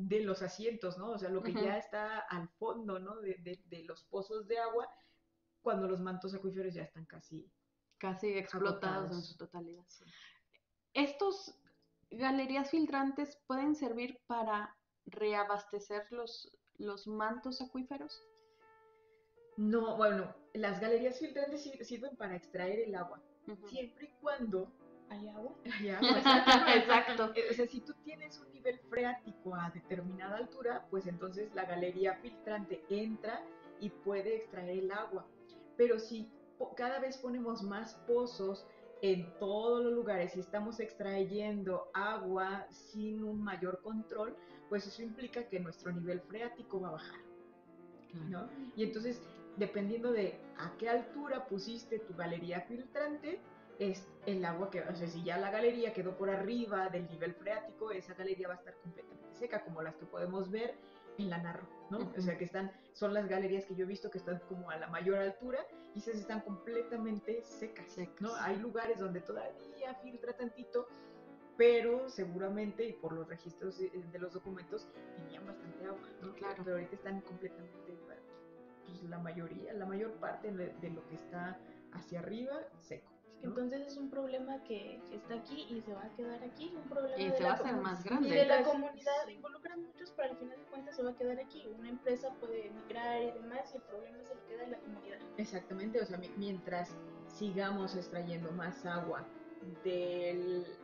de 0.01 0.21
los 0.21 0.43
asientos, 0.43 0.97
¿no? 0.97 1.11
O 1.11 1.19
sea, 1.19 1.29
lo 1.29 1.43
que 1.43 1.53
ya 1.65 1.77
está 1.79 2.19
al 2.21 2.49
fondo, 2.51 2.99
¿no? 3.01 3.17
De, 3.21 3.35
de- 3.39 3.61
de 3.67 3.83
los 3.85 4.05
pozos 4.05 4.47
de 4.47 4.59
agua, 4.59 4.89
cuando 5.61 5.89
los 5.89 6.01
mantos 6.01 6.33
acuíferos 6.35 6.73
ya 6.73 6.83
están 6.85 7.05
casi 7.07 7.51
casi 7.99 8.29
explotados 8.39 9.11
en 9.11 9.23
su 9.23 9.37
totalidad. 9.37 9.85
Estos 10.95 11.53
galerías 12.11 12.71
filtrantes 12.71 13.37
pueden 13.49 13.75
servir 13.75 14.21
para 14.29 14.77
reabastecer 15.07 16.07
los, 16.13 16.57
los 16.77 17.09
mantos 17.09 17.61
acuíferos. 17.61 18.23
No, 19.57 19.97
bueno, 19.97 20.33
las 20.55 20.81
galerías 20.81 21.19
filtrantes 21.19 21.65
sir- 21.65 21.85
sirven 21.85 22.17
para 22.17 22.37
extraer 22.37 22.79
el 22.81 22.95
agua, 22.95 23.21
siempre 23.69 24.07
y 24.07 24.21
cuando 24.21 24.71
¿Hay 25.11 25.29
agua? 25.29 25.53
haya 25.79 25.99
agua. 25.99 26.75
Exacto. 26.75 27.33
O 27.51 27.55
sea, 27.55 27.67
si 27.67 27.81
tú 27.81 27.95
tienes 28.05 28.39
un 28.39 28.53
nivel 28.53 28.79
freático 28.91 29.55
a 29.55 29.71
determinada 29.71 30.37
altura, 30.37 30.87
pues 30.91 31.07
entonces 31.07 31.55
la 31.55 31.65
galería 31.65 32.15
filtrante 32.17 32.85
entra 32.89 33.43
y 33.81 33.91
puede 33.91 34.37
extraer 34.37 34.79
el 34.79 34.93
agua. 34.93 35.27
Pero 35.77 35.99
si 35.99 36.31
cada 36.77 36.99
vez 36.99 37.17
ponemos 37.19 37.63
más 37.63 37.95
pozos 38.07 38.67
en 39.01 39.33
todos 39.39 39.85
los 39.85 39.93
lugares 39.93 40.37
y 40.37 40.41
estamos 40.41 40.81
extrayendo 40.81 41.89
agua 41.95 42.67
sin 42.71 43.23
un 43.23 43.43
mayor 43.43 43.81
control, 43.83 44.37
pues 44.69 44.87
eso 44.87 45.03
implica 45.03 45.45
que 45.49 45.61
nuestro 45.61 45.93
nivel 45.93 46.21
freático 46.23 46.81
va 46.81 46.89
a 46.89 46.93
bajar. 46.93 47.21
¿no? 48.29 48.49
Y 48.77 48.85
entonces, 48.85 49.21
dependiendo 49.57 50.13
de 50.13 50.41
a 50.59 50.77
qué 50.79 50.89
altura 50.89 51.47
pusiste 51.47 51.99
tu 52.01 52.15
galería 52.15 52.63
filtrante, 52.63 53.41
es 53.79 54.07
el 54.27 54.45
agua 54.45 54.71
que, 54.71 54.81
o 54.81 54.95
sea, 54.95 55.07
si 55.07 55.23
ya 55.23 55.39
la 55.39 55.51
galería 55.51 55.93
quedó 55.93 56.17
por 56.17 56.31
arriba 56.31 56.89
del 56.89 57.09
nivel 57.09 57.35
freático, 57.35 57.91
esa 57.91 58.15
galería 58.15 58.49
va 58.49 58.55
a 58.55 58.57
estar 58.57 58.75
completamente 58.83 59.35
seca, 59.35 59.65
como 59.65 59.83
las 59.83 59.95
que 59.97 60.07
podemos 60.07 60.51
ver 60.51 60.75
en 61.19 61.31
la 61.31 61.39
Narro, 61.39 61.67
¿no? 61.91 62.13
O 62.17 62.21
sea, 62.21 62.37
que 62.37 62.45
están, 62.45 62.73
son 62.93 63.15
las 63.15 63.29
galerías 63.29 63.65
que 63.65 63.75
yo 63.75 63.85
he 63.85 63.89
visto 63.89 64.11
que 64.11 64.19
están 64.19 64.41
como 64.49 64.71
a 64.71 64.77
la 64.77 64.89
mayor 64.89 65.17
altura 65.17 65.59
y 65.95 65.99
esas 65.99 66.17
están 66.17 66.41
completamente 66.41 67.43
secas, 67.43 67.93
Secas. 67.93 68.21
¿no? 68.21 68.35
Hay 68.37 68.57
lugares 68.59 68.99
donde 68.99 69.21
todavía 69.21 69.95
filtra 70.03 70.33
tantito, 70.33 70.87
pero 71.57 72.09
seguramente, 72.09 72.85
y 72.85 72.93
por 72.93 73.13
los 73.13 73.29
registros 73.29 73.81
eh, 73.81 73.91
de 74.13 74.19
los 74.19 74.33
documentos, 74.33 74.87
tenían 75.17 75.47
bastante 75.47 75.85
agua, 75.87 76.09
¿no? 76.23 76.35
Claro. 76.35 76.63
Pero 76.65 76.77
ahorita 76.77 76.95
están 76.95 77.21
completamente, 77.23 77.99
pues 78.87 79.03
la 79.05 79.19
mayoría, 79.19 79.73
la 79.75 79.87
mayor 79.87 80.13
parte 80.15 80.51
de 80.51 80.91
lo 80.91 81.07
que 81.09 81.17
está 81.17 81.59
hacia 81.93 82.21
arriba, 82.21 82.55
seco. 82.79 83.18
¿No? 83.43 83.49
Entonces 83.51 83.87
es 83.87 83.97
un 83.97 84.11
problema 84.11 84.63
que 84.65 85.01
está 85.13 85.35
aquí 85.35 85.67
y 85.71 85.81
se 85.83 85.93
va 85.93 86.05
a 86.05 86.11
quedar 86.17 86.43
aquí, 86.43 86.73
un 86.77 86.89
problema 86.89 87.17
Y 87.17 87.27
de 87.31 87.37
se 87.37 87.43
la 87.43 87.49
va 87.51 87.55
a 87.55 87.59
hacer 87.59 87.77
más 87.77 88.05
y 88.05 88.09
grande. 88.09 88.29
de 88.29 88.47
la 88.47 88.57
Entonces, 88.59 88.73
comunidad, 88.83 89.13
sí. 89.27 89.33
involucra 89.35 89.75
a 89.75 89.77
muchos, 89.77 90.13
pero 90.17 90.31
al 90.31 90.37
final 90.39 90.59
de 90.59 90.65
cuentas 90.67 90.97
se 90.97 91.03
va 91.03 91.11
a 91.11 91.17
quedar 91.17 91.39
aquí. 91.39 91.67
Una 91.79 91.89
empresa 91.89 92.29
puede 92.41 92.67
emigrar 92.67 93.23
y 93.23 93.31
demás 93.33 93.73
y 93.73 93.77
el 93.77 93.83
problema 93.85 94.23
se 94.25 94.35
lo 94.35 94.45
queda 94.47 94.65
en 94.65 94.71
la 94.73 94.79
comunidad. 94.79 95.19
Exactamente, 95.37 96.01
o 96.01 96.07
sea, 96.07 96.19
mi- 96.19 96.31
mientras 96.37 96.97
sigamos 97.27 97.95
extrayendo 97.95 98.51
más 98.53 98.85
agua 98.85 99.25
del 99.85 100.77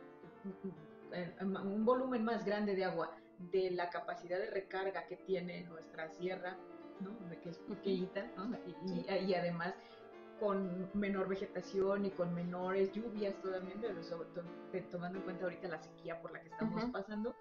eh, 1.13 1.35
un 1.41 1.85
volumen 1.85 2.23
más 2.23 2.45
grande 2.45 2.75
de 2.75 2.83
agua 2.85 3.09
de 3.51 3.71
la 3.71 3.89
capacidad 3.89 4.39
de 4.39 4.49
recarga 4.49 5.05
que 5.07 5.17
tiene 5.17 5.63
nuestra 5.63 6.09
sierra, 6.09 6.57
¿no? 7.01 7.11
De 7.29 7.37
que 7.39 7.49
es 7.49 7.57
pequeñita, 7.59 8.31
¿no? 8.37 8.57
Y, 8.65 9.01
y- 9.11 9.25
y 9.27 9.33
además 9.33 9.75
con 10.39 10.89
menor 10.93 11.27
vegetación 11.27 12.05
y 12.05 12.11
con 12.11 12.33
menores 12.33 12.91
lluvias 12.91 13.35
totalmente, 13.41 13.87
sobre 14.03 14.29
todo 14.29 14.45
te- 14.71 14.81
tomando 14.81 15.17
en 15.19 15.23
cuenta 15.23 15.43
ahorita 15.45 15.67
la 15.69 15.81
sequía 15.81 16.21
por 16.21 16.31
la 16.33 16.41
que 16.41 16.49
estamos 16.49 16.83
Ujú. 16.83 16.91
pasando, 16.91 17.35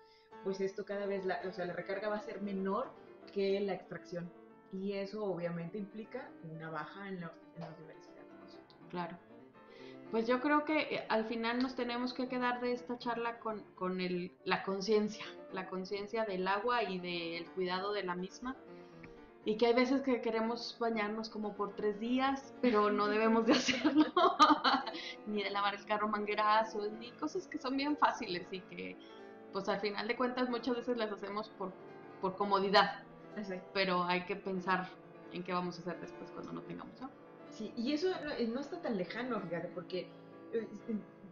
pues 0.44 0.60
esto 0.60 0.84
cada 0.84 1.06
vez, 1.06 1.24
la, 1.24 1.40
o 1.48 1.52
sea, 1.52 1.64
la 1.66 1.72
recarga 1.72 2.08
va 2.08 2.16
a 2.16 2.20
ser 2.20 2.40
menor 2.42 2.90
que 3.32 3.60
la 3.60 3.74
extracción. 3.74 4.30
Y 4.72 4.92
eso 4.92 5.24
obviamente 5.24 5.78
implica 5.78 6.28
una 6.44 6.70
baja 6.70 7.08
en, 7.08 7.20
lo- 7.20 7.30
en 7.56 7.60
los 7.68 7.78
niveles 7.80 8.06
freáticos. 8.08 8.58
Claro. 8.90 9.16
Pues 10.10 10.26
yo 10.28 10.40
creo 10.40 10.64
que 10.64 10.78
eh, 10.96 11.06
al 11.08 11.24
final 11.24 11.60
nos 11.60 11.74
tenemos 11.74 12.12
que 12.14 12.28
quedar 12.28 12.60
de 12.60 12.72
esta 12.72 12.98
charla 12.98 13.40
con, 13.40 13.62
con 13.74 14.00
el, 14.00 14.36
la 14.44 14.62
conciencia, 14.62 15.24
la 15.52 15.66
conciencia 15.68 16.24
del 16.24 16.46
agua 16.46 16.84
y 16.84 17.00
del 17.00 17.46
cuidado 17.52 17.92
de 17.92 18.04
la 18.04 18.14
misma. 18.14 18.56
Y 19.46 19.56
que 19.56 19.66
hay 19.66 19.74
veces 19.74 20.00
que 20.02 20.22
queremos 20.22 20.76
bañarnos 20.78 21.28
como 21.28 21.54
por 21.54 21.74
tres 21.74 22.00
días, 22.00 22.54
pero 22.62 22.90
no 22.90 23.08
debemos 23.08 23.44
de 23.46 23.52
hacerlo. 23.52 24.06
ni 25.26 25.42
de 25.42 25.50
lavar 25.50 25.74
el 25.74 25.84
carro 25.84 26.08
manguerazos, 26.08 26.90
ni 26.92 27.10
cosas 27.12 27.46
que 27.46 27.58
son 27.58 27.76
bien 27.76 27.96
fáciles 27.96 28.46
y 28.50 28.60
que, 28.60 28.96
pues 29.52 29.68
al 29.68 29.80
final 29.80 30.08
de 30.08 30.16
cuentas, 30.16 30.48
muchas 30.48 30.76
veces 30.76 30.96
las 30.96 31.12
hacemos 31.12 31.50
por, 31.50 31.72
por 32.22 32.36
comodidad. 32.36 33.02
Exacto. 33.36 33.68
Pero 33.74 34.04
hay 34.04 34.24
que 34.24 34.36
pensar 34.36 34.88
en 35.32 35.42
qué 35.42 35.52
vamos 35.52 35.78
a 35.78 35.82
hacer 35.82 36.00
después 36.00 36.30
cuando 36.30 36.52
no 36.52 36.62
tengamos 36.62 36.96
agua. 37.02 37.14
Sí, 37.50 37.72
y 37.76 37.92
eso 37.92 38.10
no, 38.24 38.54
no 38.54 38.60
está 38.60 38.80
tan 38.80 38.96
lejano, 38.96 39.40
fíjate, 39.40 39.68
porque 39.68 40.08
eh, 40.52 40.68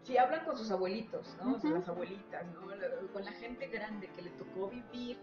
si 0.03 0.19
hablan 0.19 0.45
con 0.45 0.57
sus 0.57 0.71
abuelitos, 0.71 1.37
¿no? 1.43 1.55
O 1.55 1.59
sea, 1.61 1.71
las 1.71 1.89
abuelitas, 1.89 2.45
¿no? 2.55 3.13
Con 3.13 3.25
la 3.25 3.33
gente 3.33 3.69
grande 3.69 4.09
que 4.09 4.23
le 4.23 4.31
tocó 4.31 4.69
vivir 4.69 5.19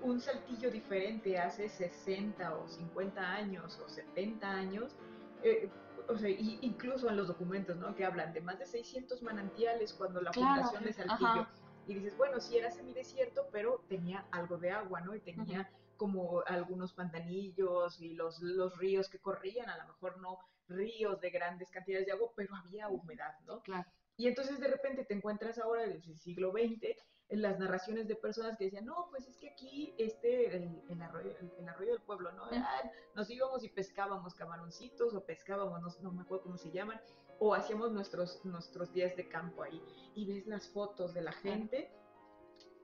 un 0.00 0.20
saltillo 0.20 0.70
diferente 0.70 1.38
hace 1.38 1.68
60 1.68 2.56
o 2.56 2.68
50 2.68 3.20
años 3.34 3.78
o 3.78 3.88
70 3.88 4.50
años, 4.50 4.96
eh, 5.42 5.70
o 6.08 6.16
sea, 6.16 6.28
y- 6.28 6.58
incluso 6.62 7.08
en 7.08 7.16
los 7.16 7.28
documentos, 7.28 7.76
¿no? 7.76 7.94
Que 7.94 8.04
hablan 8.04 8.32
de 8.32 8.40
más 8.40 8.58
de 8.58 8.66
600 8.66 9.22
manantiales 9.22 9.92
cuando 9.92 10.20
la 10.20 10.30
Claro, 10.32 10.54
fundación 10.54 10.84
de 10.84 10.92
Saltillo. 10.92 11.28
ajá. 11.42 11.54
Y 11.86 11.94
dices, 11.94 12.16
bueno, 12.16 12.38
sí 12.40 12.56
era 12.56 12.70
semidesierto, 12.70 13.48
pero 13.50 13.84
tenía 13.88 14.26
algo 14.30 14.56
de 14.56 14.70
agua, 14.70 15.00
¿no? 15.00 15.14
Y 15.16 15.20
tenía 15.20 15.68
como 15.96 16.42
algunos 16.46 16.92
pantanillos 16.92 18.00
y 18.00 18.14
los, 18.14 18.40
los 18.40 18.76
ríos 18.78 19.08
que 19.08 19.18
corrían, 19.18 19.68
a 19.68 19.76
lo 19.78 19.86
mejor 19.88 20.18
no 20.18 20.38
ríos 20.68 21.20
de 21.20 21.30
grandes 21.30 21.70
cantidades 21.70 22.06
de 22.06 22.12
agua, 22.12 22.30
pero 22.36 22.54
había 22.54 22.88
humedad, 22.88 23.34
¿no? 23.46 23.62
Claro. 23.62 23.88
Y 24.16 24.28
entonces 24.28 24.60
de 24.60 24.68
repente 24.68 25.04
te 25.04 25.14
encuentras 25.14 25.58
ahora 25.58 25.84
en 25.84 25.92
el 25.92 26.18
siglo 26.18 26.52
XX 26.52 26.96
las 27.40 27.58
narraciones 27.58 28.06
de 28.08 28.16
personas 28.16 28.58
que 28.58 28.64
decían, 28.64 28.84
no, 28.84 29.08
pues 29.10 29.26
es 29.26 29.36
que 29.36 29.50
aquí 29.50 29.94
este, 29.96 30.54
el, 30.56 30.82
el 30.88 31.02
arroyo, 31.02 31.34
el, 31.40 31.50
el 31.58 31.68
arroyo 31.68 31.92
del 31.92 32.02
pueblo, 32.02 32.30
¿no? 32.32 32.44
Ah, 32.52 32.82
nos 33.14 33.30
íbamos 33.30 33.64
y 33.64 33.68
pescábamos 33.68 34.34
camaroncitos 34.34 35.14
o 35.14 35.24
pescábamos, 35.24 35.80
no, 35.80 35.88
no 36.02 36.12
me 36.12 36.22
acuerdo 36.22 36.44
cómo 36.44 36.58
se 36.58 36.70
llaman, 36.70 37.00
o 37.38 37.54
hacíamos 37.54 37.90
nuestros, 37.90 38.44
nuestros 38.44 38.92
días 38.92 39.16
de 39.16 39.28
campo 39.28 39.62
ahí 39.62 39.82
y 40.14 40.26
ves 40.26 40.46
las 40.46 40.68
fotos 40.68 41.14
de 41.14 41.22
la 41.22 41.32
gente 41.32 41.90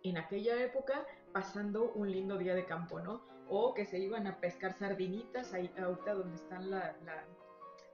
en 0.03 0.17
aquella 0.17 0.63
época 0.63 1.07
pasando 1.33 1.93
un 1.93 2.11
lindo 2.11 2.39
día 2.39 2.55
de 2.55 2.65
campo, 2.65 3.01
¿no? 3.01 3.23
O 3.49 3.75
que 3.75 3.85
se 3.85 3.99
iban 3.99 4.27
a 4.27 4.41
pescar 4.41 4.73
sardinitas 4.73 5.53
ahí 5.55 5.73
ahorita 5.79 6.15
donde 6.15 6.37
están 6.37 6.71
la, 6.71 6.97
la 7.05 7.25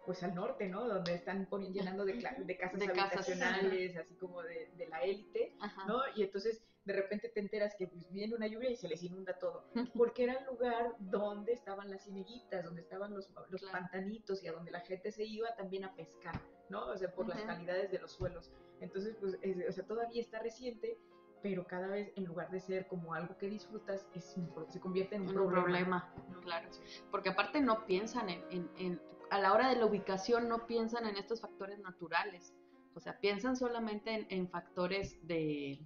pues 0.05 0.22
al 0.22 0.34
norte, 0.34 0.68
¿no? 0.68 0.86
Donde 0.86 1.14
están 1.14 1.48
llenando 1.72 2.05
de, 2.05 2.14
de 2.14 2.57
casas 2.57 2.82
habitacionales, 2.82 3.96
así 3.96 4.14
como 4.16 4.42
de, 4.42 4.70
de 4.76 4.86
la 4.88 5.00
élite, 5.02 5.57
¿no? 5.86 6.00
Y 6.14 6.22
entonces 6.22 6.62
de 6.84 6.92
repente 6.92 7.28
te 7.30 7.40
enteras 7.40 7.74
que 7.76 7.86
pues, 7.86 8.11
viene 8.11 8.34
una 8.34 8.46
lluvia 8.46 8.70
y 8.70 8.76
se 8.76 8.88
les 8.88 9.02
inunda 9.02 9.38
todo, 9.38 9.64
porque 9.96 10.24
era 10.24 10.34
el 10.34 10.44
lugar 10.46 10.94
donde 10.98 11.52
estaban 11.52 11.90
las 11.90 12.05
cineguitas, 12.05 12.64
donde 12.64 12.82
estaban 12.82 13.14
los, 13.14 13.30
los 13.48 13.62
pantanitos 13.62 14.42
y 14.42 14.48
a 14.48 14.52
donde 14.52 14.70
la 14.70 14.80
gente 14.80 15.11
se 15.11 15.24
iba 15.24 15.55
también 15.57 15.84
a 15.84 15.94
pescar, 15.94 16.40
¿no? 16.68 16.86
O 16.88 16.96
sea, 16.96 17.12
por 17.14 17.28
las 17.28 17.40
calidades 17.42 17.90
de 17.90 17.98
los 17.98 18.12
suelos. 18.12 18.52
Entonces, 18.80 19.16
pues, 19.18 19.38
o 19.68 19.72
sea, 19.72 19.86
todavía 19.86 20.20
está 20.20 20.40
reciente, 20.40 20.98
pero 21.42 21.66
cada 21.66 21.88
vez 21.88 22.12
en 22.16 22.24
lugar 22.24 22.50
de 22.50 22.61
ser 22.61 22.86
como 22.86 23.14
algo 23.14 23.36
que 23.38 23.48
disfrutas, 23.48 24.07
es 24.14 24.36
se 24.68 24.80
convierte 24.80 25.16
en 25.16 25.28
un, 25.28 25.34
problema. 25.34 26.12
Claro, 26.42 26.68
porque 27.11 27.30
aparte 27.30 27.61
no 27.61 27.86
piensan 27.86 28.28
en, 28.28 28.70
en, 28.76 29.00
a 29.35 29.39
la 29.41 29.53
hora 29.53 29.68
de 29.68 29.76
la 29.76 29.87
ubicación, 29.87 30.49
no 30.49 30.66
piensan 30.66 31.07
en 31.07 31.16
estos 31.16 31.41
factores 31.41 31.78
naturales, 31.80 32.55
o 32.95 33.01
sea, 33.01 33.18
piensan 33.18 33.57
solamente 33.57 34.26
en 34.30 34.49
factores 34.49 35.26
de 35.26 35.80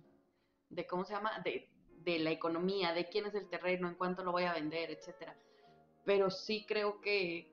de 0.70 0.86
cómo 0.86 1.05
se 1.05 1.14
llama, 1.14 1.40
de, 1.44 1.68
de 2.05 2.18
la 2.18 2.30
economía, 2.30 2.92
de 2.92 3.09
quién 3.09 3.26
es 3.26 3.34
el 3.34 3.49
terreno, 3.49 3.88
en 3.88 3.94
cuánto 3.94 4.24
lo 4.24 4.32
voy 4.32 4.44
a 4.44 4.53
vender, 4.53 4.90
etcétera. 4.90 5.36
Pero 6.05 6.30
sí 6.30 6.64
creo 6.66 7.01
que, 7.01 7.53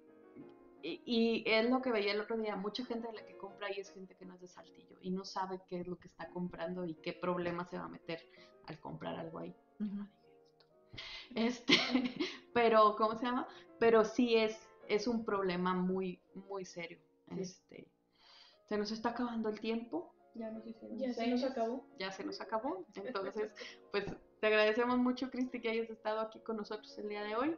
y, 0.82 1.43
es 1.46 1.70
lo 1.70 1.82
que 1.82 1.91
veía 1.91 2.14
el 2.14 2.22
otro 2.22 2.38
día, 2.38 2.56
mucha 2.56 2.86
gente 2.86 3.08
de 3.08 3.14
la 3.14 3.26
que 3.26 3.38
compra 3.38 3.68
ahí 3.68 3.80
es 3.80 3.91
gente 3.91 4.16
que 4.16 4.26
no 4.26 4.36
es 4.36 4.41
de 4.41 4.48
Saltillo 4.48 4.98
y 5.02 5.12
no 5.12 5.26
sabe 5.26 5.62
qué 5.68 5.82
es 5.82 5.88
lo 5.88 5.98
que 5.98 6.08
está 6.08 6.30
comprando 6.30 6.86
y 6.86 6.96
qué 6.96 7.14
problema 7.14 7.66
se 7.66 7.78
va 7.78 7.86
a 7.86 7.89
meter 7.89 8.28
al 8.68 8.80
comprar 8.80 9.18
algo 9.18 9.39
ahí. 9.39 9.56
Este, 11.36 11.74
pero, 12.54 12.96
¿cómo 12.98 13.16
se 13.16 13.26
llama? 13.26 13.48
Pero 13.80 14.06
sí 14.06 14.36
es, 14.36 14.70
es 14.88 15.08
un 15.08 15.26
problema 15.26 15.74
muy, 15.74 16.22
muy 16.34 16.66
serio. 16.66 17.00
Este, 17.38 17.88
se 18.68 18.78
nos 18.78 18.92
está 18.92 19.10
acabando 19.10 19.50
el 19.50 19.60
tiempo. 19.60 20.14
Ya 20.36 20.52
nos 20.52 20.64
Ya 20.98 21.14
se 21.14 21.28
nos 21.28 21.44
acabó. 21.44 21.86
Ya 21.98 22.12
se 22.12 22.24
nos 22.24 22.42
acabó. 22.42 22.86
Entonces, 22.96 23.52
pues 23.92 24.06
te 24.40 24.48
agradecemos 24.48 24.98
mucho, 24.98 25.30
Cristi, 25.30 25.62
que 25.62 25.70
hayas 25.70 25.90
estado 25.90 26.20
aquí 26.20 26.40
con 26.40 26.58
nosotros 26.58 26.98
el 26.98 27.10
día 27.10 27.24
de 27.24 27.36
hoy. 27.36 27.56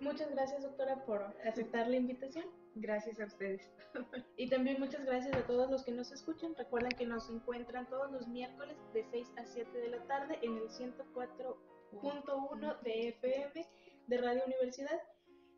Muchas 0.00 0.30
gracias, 0.30 0.62
doctora, 0.62 1.04
por 1.04 1.22
aceptar 1.44 1.88
la 1.88 1.96
invitación. 1.96 2.46
Gracias 2.74 3.20
a 3.20 3.26
ustedes. 3.26 3.70
y 4.36 4.48
también 4.48 4.80
muchas 4.80 5.04
gracias 5.04 5.36
a 5.36 5.46
todos 5.46 5.70
los 5.70 5.84
que 5.84 5.92
nos 5.92 6.10
escuchan. 6.10 6.54
Recuerden 6.56 6.90
que 6.92 7.06
nos 7.06 7.30
encuentran 7.30 7.88
todos 7.88 8.10
los 8.10 8.26
miércoles 8.26 8.76
de 8.92 9.04
6 9.04 9.32
a 9.36 9.44
7 9.44 9.78
de 9.78 9.88
la 9.88 10.02
tarde 10.06 10.38
en 10.42 10.56
el 10.56 10.68
104.1 10.68 12.80
de 12.80 13.08
FM 13.08 13.66
de 14.08 14.18
Radio 14.18 14.42
Universidad 14.46 15.00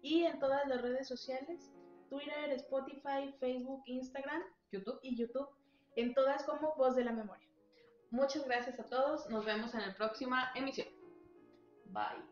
y 0.02 0.24
en 0.24 0.38
todas 0.38 0.66
las 0.66 0.82
redes 0.82 1.08
sociales, 1.08 1.70
Twitter, 2.08 2.50
Spotify, 2.52 3.32
Facebook, 3.38 3.82
Instagram, 3.86 4.42
YouTube 4.72 4.98
y 5.02 5.16
YouTube 5.16 5.48
en 5.96 6.14
todas 6.14 6.44
como 6.44 6.74
Voz 6.76 6.96
de 6.96 7.04
la 7.04 7.12
Memoria. 7.12 7.48
Muchas 8.10 8.44
gracias 8.44 8.80
a 8.80 8.84
todos, 8.84 9.28
nos 9.30 9.44
vemos 9.44 9.74
en 9.74 9.82
la 9.82 9.94
próxima 9.94 10.50
emisión. 10.54 10.88
Bye. 11.86 12.24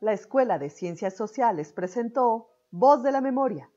La 0.00 0.12
Escuela 0.12 0.58
de 0.58 0.70
Ciencias 0.70 1.16
Sociales 1.16 1.72
presentó 1.72 2.48
Voz 2.70 3.02
de 3.02 3.12
la 3.12 3.20
Memoria 3.20 3.70